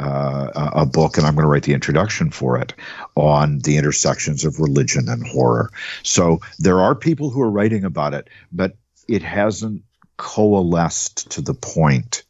uh, 0.01 0.71
a 0.73 0.85
book, 0.85 1.17
and 1.17 1.27
I'm 1.27 1.35
going 1.35 1.43
to 1.43 1.47
write 1.47 1.61
the 1.61 1.75
introduction 1.75 2.31
for 2.31 2.57
it 2.57 2.73
on 3.15 3.59
the 3.59 3.77
intersections 3.77 4.43
of 4.43 4.59
religion 4.59 5.07
and 5.07 5.25
horror. 5.27 5.69
So 6.01 6.39
there 6.57 6.79
are 6.79 6.95
people 6.95 7.29
who 7.29 7.39
are 7.41 7.51
writing 7.51 7.83
about 7.83 8.15
it, 8.15 8.27
but 8.51 8.77
it 9.07 9.21
hasn't 9.21 9.83
coalesced 10.17 11.29
to 11.31 11.41
the 11.41 11.53
point 11.53 12.23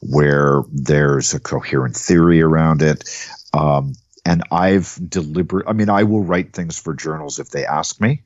where 0.00 0.62
there's 0.72 1.32
a 1.32 1.38
coherent 1.38 1.96
theory 1.96 2.42
around 2.42 2.82
it. 2.82 3.08
Um, 3.54 3.92
and 4.24 4.42
I've 4.50 4.98
deliberate. 5.08 5.66
I 5.68 5.74
mean, 5.74 5.90
I 5.90 6.02
will 6.02 6.22
write 6.24 6.52
things 6.52 6.78
for 6.78 6.94
journals 6.94 7.38
if 7.38 7.50
they 7.50 7.64
ask 7.64 8.00
me, 8.00 8.22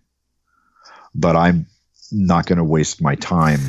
but 1.14 1.36
I'm 1.36 1.66
not 2.12 2.46
going 2.46 2.58
to 2.58 2.64
waste 2.64 3.02
my 3.02 3.14
time 3.14 3.60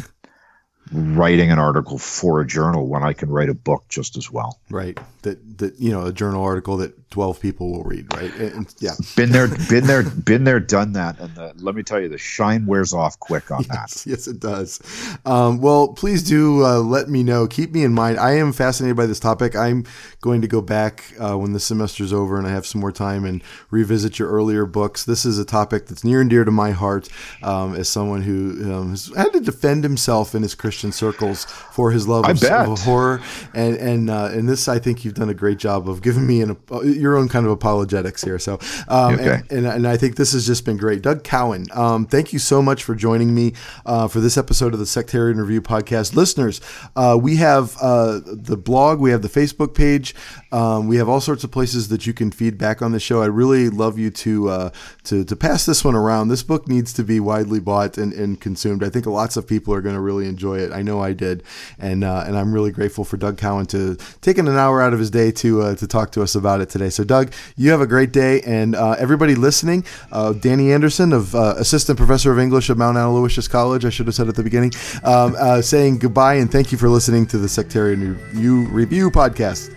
writing 0.91 1.51
an 1.51 1.59
article 1.59 1.97
for 1.97 2.41
a 2.41 2.47
journal 2.47 2.88
when 2.88 3.03
I 3.03 3.13
can 3.13 3.29
write 3.29 3.49
a 3.49 3.53
book 3.53 3.85
just 3.89 4.17
as 4.17 4.31
well. 4.31 4.59
Right. 4.69 4.99
That 5.23 5.57
that 5.57 5.79
you 5.79 5.91
know 5.91 6.05
a 6.05 6.13
journal 6.13 6.43
article 6.43 6.77
that 6.77 7.09
twelve 7.09 7.39
people 7.39 7.71
will 7.71 7.83
read. 7.83 8.13
Right. 8.13 8.33
And, 8.35 8.73
yeah. 8.79 8.91
Been 9.15 9.31
there, 9.31 9.47
been 9.47 9.88
there, 9.88 10.03
been 10.03 10.43
there, 10.43 10.59
done 10.59 10.93
that, 10.93 11.19
and 11.19 11.33
the, 11.35 11.53
let 11.57 11.73
me 11.73 11.81
tell 11.81 11.99
you, 11.99 12.07
the 12.07 12.17
shine 12.17 12.65
wears 12.65 12.93
off 12.93 13.19
quick 13.19 13.49
on 13.49 13.63
that. 13.69 13.89
Yes, 13.89 14.07
yes, 14.07 14.27
it 14.27 14.39
does. 14.39 14.79
Um, 15.25 15.59
well, 15.59 15.89
please 15.89 16.23
do 16.23 16.63
uh, 16.63 16.79
let 16.79 17.09
me 17.09 17.23
know. 17.23 17.47
Keep 17.47 17.71
me 17.71 17.83
in 17.83 17.93
mind. 17.93 18.19
I 18.19 18.33
am 18.33 18.53
fascinated 18.53 18.95
by 18.95 19.05
this 19.05 19.19
topic. 19.19 19.55
I'm 19.55 19.85
going 20.21 20.41
to 20.41 20.47
go 20.47 20.61
back 20.61 21.05
uh, 21.19 21.38
when 21.38 21.53
the 21.53 21.59
semester's 21.59 22.13
over 22.13 22.38
and 22.38 22.45
I 22.45 22.51
have 22.51 22.65
some 22.65 22.81
more 22.81 22.91
time 22.91 23.25
and 23.25 23.43
revisit 23.71 24.19
your 24.19 24.29
earlier 24.29 24.65
books. 24.65 25.05
This 25.05 25.25
is 25.25 25.39
a 25.39 25.45
topic 25.45 25.88
that's 25.88 26.03
near 26.03 26.21
and 26.21 26.29
dear 26.29 26.43
to 26.43 26.51
my 26.51 26.71
heart 26.71 27.09
um, 27.41 27.75
as 27.75 27.89
someone 27.89 28.21
who 28.21 28.73
um, 28.73 28.89
has 28.91 29.11
had 29.15 29.33
to 29.33 29.39
defend 29.39 29.83
himself 29.83 30.35
in 30.35 30.43
his 30.43 30.53
Christian 30.53 30.76
circles 30.93 31.45
for 31.45 31.91
his 31.91 32.07
love 32.07 32.25
of, 32.30 32.43
of 32.43 32.80
horror. 32.82 33.21
And 33.53 33.75
and 33.78 34.09
uh, 34.09 34.30
and 34.34 34.47
this, 34.47 34.67
I 34.67 34.80
think 34.80 35.03
you've 35.03 35.13
done 35.15 35.30
a 35.30 35.34
great 35.34 35.57
job 35.57 35.89
of 35.89 36.01
giving 36.01 36.25
me 36.28 36.41
an, 36.41 36.57
uh, 36.71 36.82
your 36.82 37.15
own 37.15 37.28
kind 37.30 37.45
of 37.45 37.51
apologetics 37.51 38.23
here. 38.23 38.39
So, 38.39 38.59
um, 38.88 39.15
Okay. 39.15 39.41
and, 39.49 39.51
and, 39.51 39.67
and 39.67 39.88
I 39.88 39.97
think 39.97 40.15
this 40.15 40.34
has 40.34 40.45
just 40.45 40.65
been 40.65 40.78
great. 40.78 41.01
Doug 41.01 41.23
Cowan, 41.23 41.65
um, 41.73 42.05
thank 42.05 42.34
you 42.34 42.39
so 42.39 42.61
much 42.61 42.84
for 42.84 42.95
joining 42.95 43.34
me 43.34 43.53
uh, 43.86 44.07
for 44.07 44.19
this 44.19 44.38
episode 44.38 44.73
of 44.73 44.80
the 44.80 44.86
Sectarian 44.86 45.39
Review 45.39 45.61
podcast. 45.61 46.15
Listeners, 46.15 46.61
uh, 46.95 47.17
we 47.19 47.38
have 47.38 47.75
uh, 47.82 48.19
the 48.25 48.57
blog, 48.57 48.99
we 48.99 49.11
have 49.11 49.21
the 49.21 49.30
Facebook 49.30 49.73
page, 49.73 50.13
um, 50.51 50.88
we 50.88 50.97
have 50.97 51.09
all 51.09 51.21
sorts 51.21 51.43
of 51.43 51.51
places 51.51 51.88
that 51.89 52.05
you 52.05 52.13
can 52.13 52.32
feed 52.32 52.57
back 52.57 52.82
on 52.82 52.91
the 52.91 52.99
show. 52.99 53.21
I 53.21 53.28
really 53.28 53.69
love 53.69 53.97
you 53.97 54.09
to 54.11 54.49
uh, 54.49 54.69
to, 55.05 55.23
to 55.23 55.36
pass 55.36 55.65
this 55.65 55.84
one 55.84 55.95
around. 55.95 56.28
This 56.28 56.43
book 56.43 56.67
needs 56.67 56.93
to 56.93 57.03
be 57.03 57.19
widely 57.19 57.59
bought 57.59 57.97
and, 57.97 58.13
and 58.13 58.39
consumed. 58.39 58.84
I 58.84 58.89
think 58.89 59.05
lots 59.05 59.38
of 59.38 59.47
people 59.47 59.73
are 59.73 59.82
going 59.82 59.95
to 59.95 60.01
really 60.01 60.28
enjoy 60.28 60.59
it. 60.59 60.66
I 60.72 60.82
know 60.82 61.01
I 61.01 61.13
did, 61.13 61.43
and 61.80 62.03
uh, 62.03 62.24
and 62.26 62.38
I'm 62.38 62.53
really 62.53 62.72
grateful 62.72 63.03
for 63.03 63.18
Doug 63.18 63.38
Cowan 63.38 63.65
to 63.68 63.97
taking 64.22 64.47
an 64.47 64.57
hour 64.57 64.82
out 64.82 64.93
of 64.93 64.99
his 64.99 65.09
day 65.09 65.32
to 65.32 65.61
uh, 65.61 65.76
to 65.76 65.88
talk 65.88 66.11
to 66.13 66.24
us 66.24 66.36
about 66.36 66.61
it 66.61 66.70
today. 66.70 66.89
So, 66.89 67.03
Doug, 67.03 67.34
you 67.55 67.72
have 67.72 67.82
a 67.82 67.88
great 67.88 68.11
day, 68.11 68.41
and 68.41 68.76
uh, 68.76 68.95
everybody 68.97 69.36
listening, 69.36 69.86
uh, 70.11 70.34
Danny 70.34 70.72
Anderson 70.72 71.13
of 71.13 71.36
uh, 71.36 71.55
Assistant 71.57 71.97
Professor 71.97 72.32
of 72.32 72.39
English 72.39 72.70
at 72.70 72.78
Mount 72.78 72.97
Aloysius 72.97 73.47
College, 73.47 73.86
I 73.86 73.89
should 73.89 74.07
have 74.07 74.15
said 74.15 74.28
at 74.28 74.36
the 74.36 74.43
beginning, 74.43 74.72
um, 75.03 75.36
uh, 75.38 75.61
saying 75.61 75.99
goodbye 75.99 76.36
and 76.36 76.51
thank 76.51 76.72
you 76.72 76.78
for 76.78 76.89
listening 76.89 77.26
to 77.28 77.38
the 77.38 77.49
Sectarian 77.49 78.18
Review 78.72 79.09
podcast. 79.09 79.76